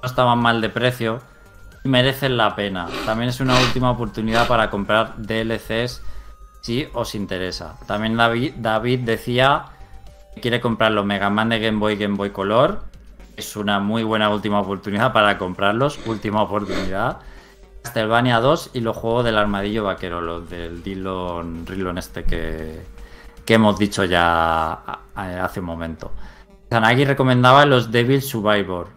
[0.02, 1.20] no estaban mal de precio
[1.84, 2.86] y merecen la pena.
[3.04, 6.02] También es una última oportunidad para comprar DLCs
[6.60, 7.76] si os interesa.
[7.86, 9.66] También David, decía
[10.34, 12.82] que quiere comprar los Mega Man de Game Boy Game Boy Color.
[13.36, 16.00] Es una muy buena última oportunidad para comprarlos.
[16.06, 17.18] Última oportunidad.
[17.82, 22.82] Castlevania 2 y los juegos del armadillo vaquero, los del Dillon Rilon este que,
[23.46, 24.72] que hemos dicho ya
[25.14, 26.12] hace un momento.
[26.68, 28.88] Zanagi recomendaba los Devil Survivor.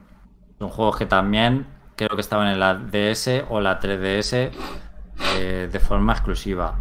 [0.57, 4.51] Son juegos que también creo que estaban en la DS o la 3DS
[5.35, 6.75] eh, de forma exclusiva.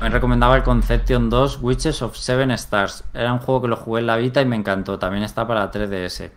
[0.00, 3.04] Me recomendaba el Conception 2 Witches of Seven Stars.
[3.12, 4.98] Era un juego que lo jugué en la Vita y me encantó.
[4.98, 6.30] También está para 3DS.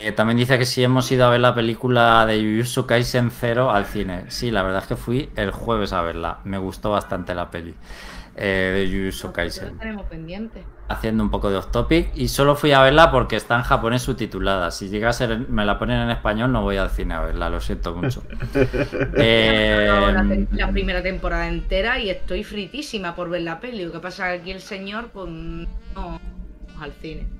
[0.00, 3.70] Eh, también dice que si hemos ido a ver la película de Jujutsu Kaisen 0
[3.70, 4.26] al cine.
[4.28, 6.38] Sí, la verdad es que fui el jueves a verla.
[6.44, 7.74] Me gustó bastante la peli
[8.40, 9.78] eh, de Jujutsu Kaisen.
[9.78, 10.64] Tenemos pendiente.
[10.88, 12.10] Haciendo un poco de off topic.
[12.14, 14.70] Y solo fui a verla porque está en japonés subtitulada.
[14.70, 17.50] Si llega a ser, me la ponen en español, no voy al cine a verla.
[17.50, 18.24] Lo siento mucho.
[19.16, 23.84] Eh, la, la primera temporada entera y estoy fritísima por ver la peli.
[23.84, 26.20] Lo que pasa es que aquí el señor, pues no
[26.76, 27.32] al cine.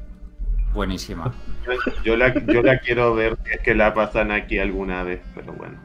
[0.73, 1.33] buenísima.
[1.65, 1.73] Yo,
[2.05, 5.55] yo la, yo la quiero ver, si es que la pasan aquí alguna vez, pero
[5.55, 5.83] bueno.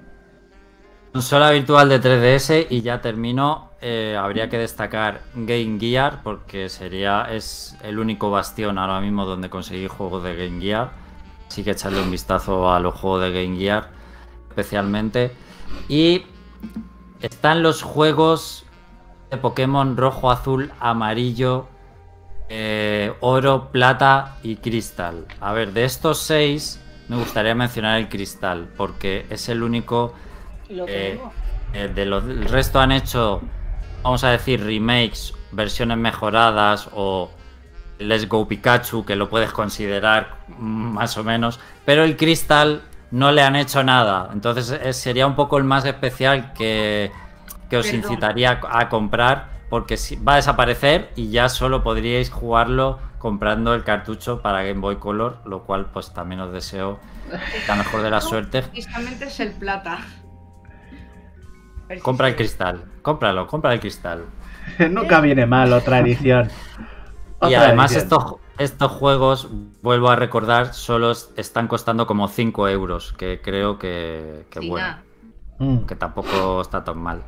[1.14, 3.69] Consola virtual de 3DS y ya termino.
[3.81, 9.48] eh, habría que destacar Game Gear porque sería es el único bastión ahora mismo donde
[9.48, 10.90] conseguir juegos de Game Gear.
[11.48, 13.90] Así que echarle un vistazo a los juegos de Game Gear
[14.49, 15.35] especialmente.
[15.88, 16.23] Y
[17.22, 18.65] están los juegos
[19.30, 21.68] de Pokémon rojo, azul, amarillo,
[22.49, 25.27] eh, oro, plata y cristal.
[25.40, 30.14] A ver, de estos seis me gustaría mencionar el cristal porque es el único
[30.69, 31.19] Lo eh,
[31.73, 33.41] eh, de los, el resto han hecho,
[34.03, 37.30] vamos a decir, remakes, versiones mejoradas o
[37.99, 42.81] Let's Go Pikachu, que lo puedes considerar más o menos, pero el Crystal
[43.11, 44.30] no le han hecho nada.
[44.34, 47.11] Entonces eh, sería un poco el más especial que,
[47.69, 48.02] que os Perdón.
[48.02, 53.84] incitaría a comprar, porque si- va a desaparecer y ya solo podríais jugarlo comprando el
[53.84, 56.99] cartucho para Game Boy Color, lo cual pues también os deseo
[57.68, 58.65] la mejor de las suertes.
[58.68, 59.99] Precisamente es el plata.
[62.02, 64.26] Compra el cristal, cómpralo, compra el cristal.
[64.92, 66.50] Nunca viene mal otra edición.
[67.42, 68.04] Y además edición.
[68.20, 69.50] estos, estos juegos,
[69.82, 74.70] vuelvo a recordar, solo es- están costando como 5 euros, que creo que, que Sí,
[74.70, 74.98] bueno.
[75.60, 75.80] Mm.
[75.86, 77.22] que tampoco está tan mal.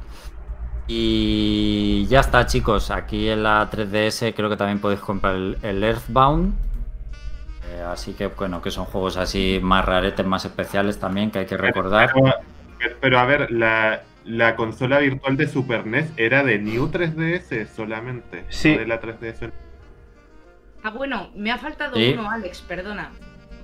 [0.87, 5.83] Y ya está chicos, aquí en la 3DS creo que también podéis comprar el, el
[5.83, 6.53] Earthbound.
[7.71, 11.45] Eh, así que bueno, que son juegos así más raretes, más especiales también, que hay
[11.45, 12.11] que recordar.
[12.13, 12.33] Pero,
[12.77, 17.67] pero- pero, a ver, la, la consola virtual de Super NES era de New 3DS
[17.67, 18.45] solamente.
[18.49, 18.73] Sí.
[18.73, 19.51] no de la 3DS.
[20.83, 23.11] Ah, bueno, me ha faltado uno, Alex, perdona.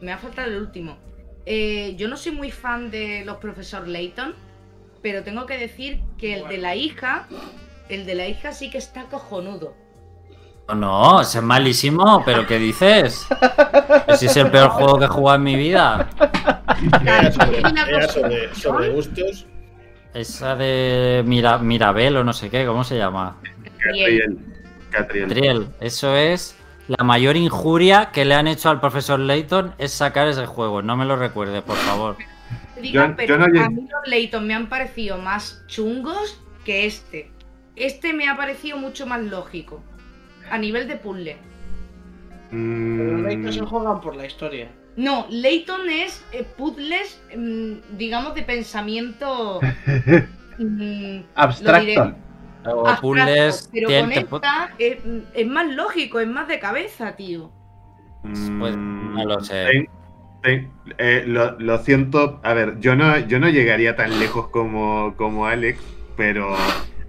[0.01, 0.97] Me ha faltado el último.
[1.45, 4.35] Eh, yo no soy muy fan de los profesor Layton,
[5.01, 7.27] pero tengo que decir que el de la hija,
[7.89, 9.75] el de la hija sí que está cojonudo.
[10.67, 13.27] No, no, ese es malísimo, pero ¿qué dices?
[14.07, 16.09] Ese es el peor juego que he jugado en mi vida.
[17.01, 17.31] Era
[18.53, 19.47] sobre gustos.
[20.13, 23.37] Esa de Mira, Mirabel o no sé qué, ¿cómo se llama?
[23.77, 24.39] Catriel.
[24.89, 25.29] Catriel.
[25.29, 25.67] Triel.
[25.79, 26.57] Eso es
[26.87, 30.81] la mayor injuria que le han hecho al profesor Layton es sacar ese juego.
[30.81, 32.17] No me lo recuerde, por favor.
[32.81, 36.85] Diga, Yo- pero yo no a mí los Layton me han parecido más chungos que
[36.85, 37.31] este.
[37.77, 39.81] Este me ha parecido mucho más lógico.
[40.49, 41.37] A nivel de puzzle.
[42.51, 44.69] Mm, Pero los Layton se juegan por la historia.
[44.95, 49.59] No, Layton es eh, puzzles, mm, digamos, de pensamiento.
[50.57, 51.85] mm, Abstracto.
[51.85, 52.15] diré,
[52.63, 54.99] O abstracto, puzzles pero con esta es,
[55.33, 57.51] es más lógico, es más de cabeza, tío.
[58.59, 59.89] Pues, no lo sé.
[60.43, 65.45] eh, lo, lo siento, a ver, yo no, yo no llegaría tan lejos como, como
[65.47, 65.79] Alex,
[66.15, 66.55] pero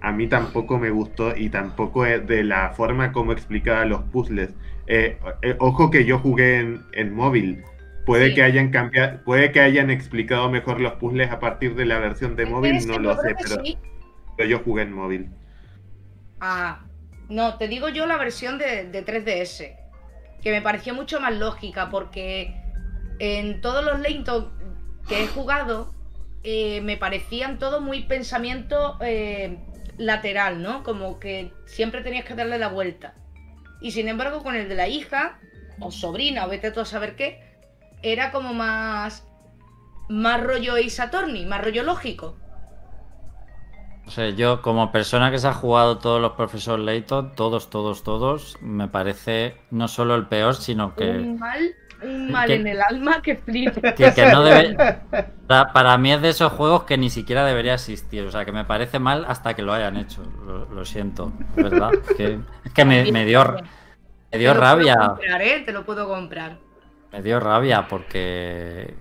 [0.01, 4.55] a mí tampoco me gustó y tampoco es de la forma como explicaba los puzzles.
[4.87, 7.63] Eh, eh, ojo que yo jugué en, en móvil.
[8.05, 8.35] Puede Sí.
[8.35, 12.35] que hayan cambiado, puede que hayan explicado mejor los puzzles a partir de la versión
[12.35, 13.77] de móvil, no lo sé, pero, sí.
[14.37, 15.31] pero yo jugué en móvil.
[16.39, 16.85] Ah,
[17.29, 19.77] no, te digo yo la versión de, de 3DS,
[20.41, 22.53] que me pareció mucho más lógica, porque
[23.19, 24.51] en todos los Layton
[25.07, 25.93] que he jugado,
[26.43, 29.57] eh, me parecían todo muy pensamiento eh,
[29.97, 30.83] lateral, ¿no?
[30.83, 33.13] Como que siempre tenías que darle la vuelta.
[33.79, 35.39] Y sin embargo, con el de la hija,
[35.79, 37.41] o sobrina, o vete tú a saber qué,
[38.03, 39.27] era como más.
[40.09, 42.37] más rollo Ace Attorney, más rollo lógico.
[44.05, 48.03] O sea, yo como persona que se ha jugado todos los profesor Layton, todos, todos,
[48.03, 52.67] todos, me parece no solo el peor, sino que, Un mal, un mal que- en
[52.67, 53.81] el alma que flipa.
[53.95, 54.81] que, que no debe...
[55.47, 58.23] Para, para mí es de esos juegos que ni siquiera debería existir.
[58.25, 60.23] O sea, que me parece mal hasta que lo hayan hecho.
[60.45, 61.99] Lo, lo siento, ¿verdad?
[62.17, 63.43] Que, es que me, me dio,
[64.31, 64.95] me dio Te lo puedo rabia.
[64.95, 65.61] comprar, ¿eh?
[65.65, 66.62] Te lo puedo comprar.
[67.13, 68.93] Me dio rabia porque.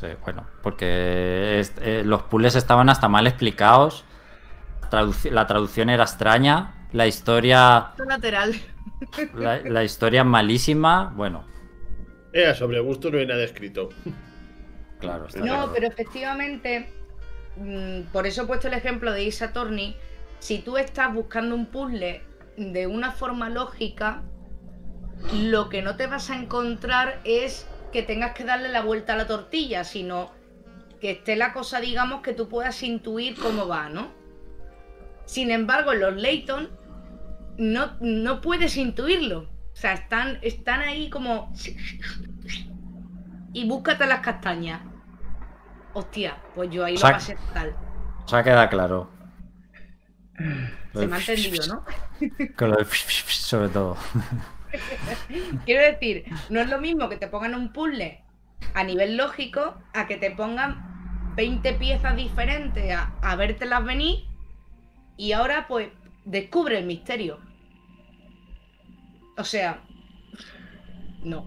[0.00, 4.04] sí, Bueno, porque es- eh, los puzzles estaban hasta mal explicados.
[4.90, 6.86] traduc- la traducción era extraña.
[6.92, 7.90] La historia.
[8.06, 8.54] Lateral.
[9.34, 11.12] La, la historia es malísima.
[11.16, 11.44] Bueno,
[12.32, 13.88] Era sobre gustos, no hay nada escrito.
[15.00, 15.26] claro.
[15.26, 15.72] está No, claro.
[15.74, 16.92] pero efectivamente,
[17.56, 19.96] mm, por eso he puesto el ejemplo de Ace Attorney.
[20.38, 22.22] Si tú estás buscando un puzzle
[22.56, 24.22] de una forma lógica,
[25.32, 29.16] lo que no te vas a encontrar es que tengas que darle la vuelta a
[29.16, 30.30] la tortilla, sino
[31.00, 34.08] que esté la cosa, digamos, que tú puedas intuir cómo va, ¿no?
[35.24, 36.70] Sin embargo, en los Layton
[37.58, 39.48] no, no puedes intuirlo.
[39.72, 41.52] O sea, están, están ahí como...
[43.52, 44.82] Y búscate las castañas.
[45.92, 47.74] Hostia, pues yo ahí lo Sac- pasé tal.
[48.24, 49.10] O sea, queda claro.
[50.94, 51.84] Se me ha entendido, ¿no?
[52.56, 52.84] Con lo de
[53.28, 53.96] sobre todo.
[55.64, 58.24] Quiero decir, no es lo mismo que te pongan un puzzle
[58.74, 64.24] a nivel lógico a que te pongan 20 piezas diferentes a, a vértelas venir
[65.16, 65.88] y ahora pues
[66.24, 67.38] descubre el misterio.
[69.36, 69.82] O sea,
[71.22, 71.46] no.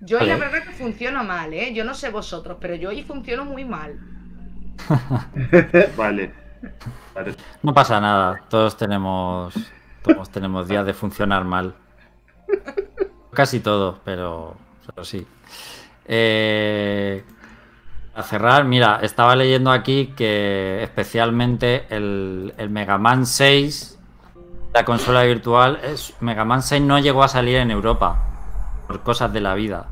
[0.00, 1.74] Yo ahí la verdad que funciono mal, ¿eh?
[1.74, 3.98] Yo no sé vosotros, pero yo ahí funciono muy mal.
[5.96, 6.32] Vale.
[7.14, 7.34] Vale.
[7.62, 8.40] No pasa nada.
[8.48, 9.54] Todos tenemos.
[10.02, 11.74] Todos tenemos días de funcionar mal.
[13.32, 14.56] Casi todos, pero.
[14.86, 15.26] Pero sí.
[16.06, 17.24] Eh,
[18.14, 23.98] a cerrar, mira, estaba leyendo aquí que especialmente el, el Mega Man 6,
[24.74, 28.18] la consola virtual, es, Mega Man 6 no llegó a salir en Europa
[28.88, 29.86] por cosas de la vida.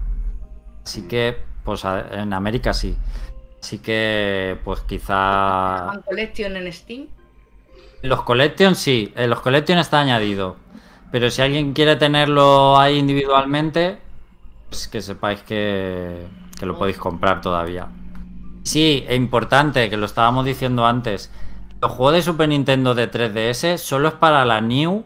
[0.85, 2.97] Así que, pues en América sí.
[3.62, 5.93] Así que, pues quizá.
[6.05, 7.07] Collection en Steam.
[8.02, 10.56] Los Collection sí, los Collection está añadido.
[11.10, 13.98] Pero si alguien quiere tenerlo ahí individualmente,
[14.68, 16.27] pues que sepáis que,
[16.59, 17.89] que lo podéis comprar todavía.
[18.64, 21.31] Sí, es importante, que lo estábamos diciendo antes.
[21.81, 25.05] Los juegos de Super Nintendo de 3DS solo es para la New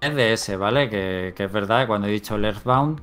[0.00, 0.88] 3DS, ¿vale?
[0.90, 3.00] Que, que es verdad que cuando he dicho el Earthbound,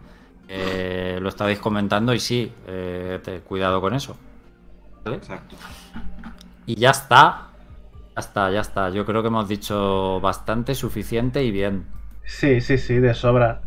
[0.47, 4.17] eh, lo estabais comentando y sí, eh, te- cuidado con eso.
[5.05, 5.17] ¿vale?
[5.17, 5.55] Exacto.
[6.65, 7.50] Y ya está.
[8.15, 8.89] Ya está, ya está.
[8.89, 11.85] Yo creo que hemos dicho bastante, suficiente y bien.
[12.25, 13.61] Sí, sí, sí, de sobra.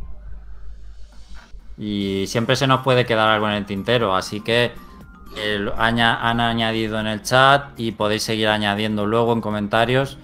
[1.79, 4.73] Y siempre se nos puede quedar algo en el tintero, así que
[5.37, 10.19] eh, han añadido en el chat y podéis seguir añadiendo luego en comentarios.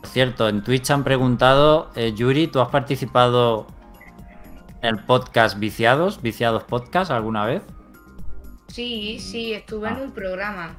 [0.00, 3.68] Por cierto, en Twitch han preguntado, eh, Yuri, ¿tú has participado
[4.82, 7.62] en el podcast Viciados, Viciados Podcast alguna vez?
[8.66, 10.00] Sí, sí, estuve en Ah.
[10.02, 10.76] un programa.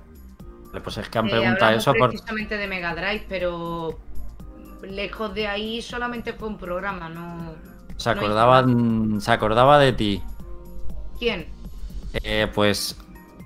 [0.82, 2.10] Pues es que han Eh, preguntado eso por...
[2.10, 4.00] precisamente de Mega Drive, pero
[4.82, 7.54] lejos de ahí solamente fue un programa, no.
[7.98, 10.22] Se no acordaban, se acordaba de ti.
[11.20, 11.48] ¿Quién?
[12.24, 12.98] Eh, pues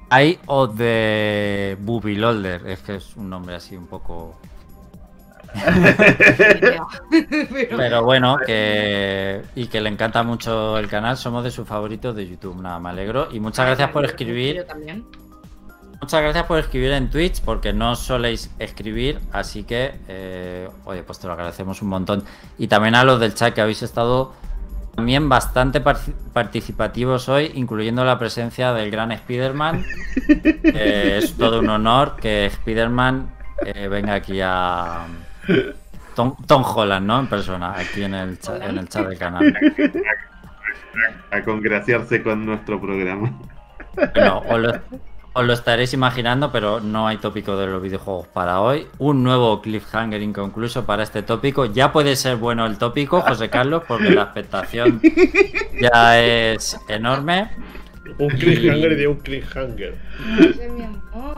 [0.10, 4.40] hay o de Booby Lolder, es que es un nombre así un poco.
[7.78, 12.28] Pero- bueno, que y que le encanta mucho el canal, somos de sus favoritos de
[12.28, 13.30] YouTube, nada, me alegro.
[13.32, 15.06] Y muchas gracias por Yo escribir, también.
[16.02, 21.20] Muchas gracias por escribir en Twitch, porque no soléis escribir, así que, eh, oye, pues
[21.20, 22.24] te lo agradecemos un montón.
[22.58, 24.34] Y también a los del chat que habéis estado
[24.96, 26.00] también bastante par-
[26.34, 29.86] participativos hoy, incluyendo la presencia del gran Spider-Man.
[30.64, 33.30] es todo un honor que Spider-Man
[33.66, 35.06] eh, venga aquí a.
[36.16, 37.20] Tom, Tom Holland, ¿no?
[37.20, 39.56] En persona, aquí en el, chat, en el chat del canal.
[41.30, 43.32] A congraciarse con nuestro programa.
[44.16, 44.74] Bueno, os lo,
[45.38, 48.88] os lo estaréis imaginando, pero no hay tópico de los videojuegos para hoy.
[48.98, 51.66] Un nuevo cliffhanger inconcluso para este tópico.
[51.66, 55.00] Ya puede ser bueno el tópico, José Carlos, porque la expectación
[55.80, 57.52] ya es enorme.
[58.18, 59.96] Un cliffhanger de un cliffhanger.
[60.40, 61.38] Ese, mi amor.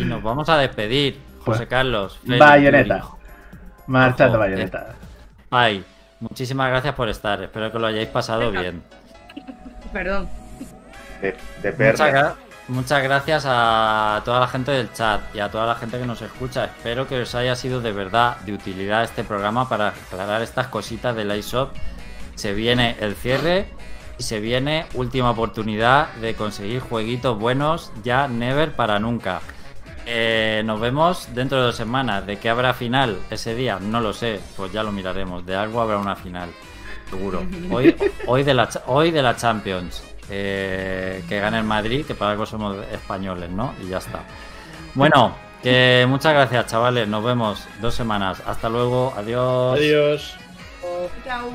[0.00, 2.18] Y nos vamos a despedir, José Carlos.
[2.24, 3.04] Félix, Bayoneta.
[3.88, 4.94] Marchando bayoneta.
[5.50, 5.84] Ay,
[6.20, 7.42] muchísimas gracias por estar.
[7.42, 8.82] Espero que lo hayáis pasado bien.
[9.92, 10.28] Perdón.
[11.20, 11.72] De, de
[12.68, 16.22] muchas gracias a toda la gente del chat y a toda la gente que nos
[16.22, 16.64] escucha.
[16.64, 21.14] Espero que os haya sido de verdad de utilidad este programa para aclarar estas cositas
[21.14, 21.70] del iShop.
[22.34, 23.68] Se viene el cierre
[24.18, 29.40] y se viene última oportunidad de conseguir jueguitos buenos ya never para nunca.
[30.08, 32.24] Eh, nos vemos dentro de dos semanas.
[32.26, 33.78] ¿De qué habrá final ese día?
[33.80, 35.44] No lo sé, pues ya lo miraremos.
[35.44, 36.50] De algo habrá una final,
[37.10, 37.42] seguro.
[37.70, 40.05] Hoy, hoy, de, la, hoy de la Champions.
[40.30, 43.74] Eh, que gane el Madrid, que para algo somos españoles, ¿no?
[43.82, 44.24] Y ya está.
[44.94, 47.06] Bueno, que muchas gracias, chavales.
[47.08, 48.42] Nos vemos dos semanas.
[48.46, 49.14] Hasta luego.
[49.16, 49.78] Adiós.
[49.78, 50.36] Adiós.
[51.24, 51.50] Chao.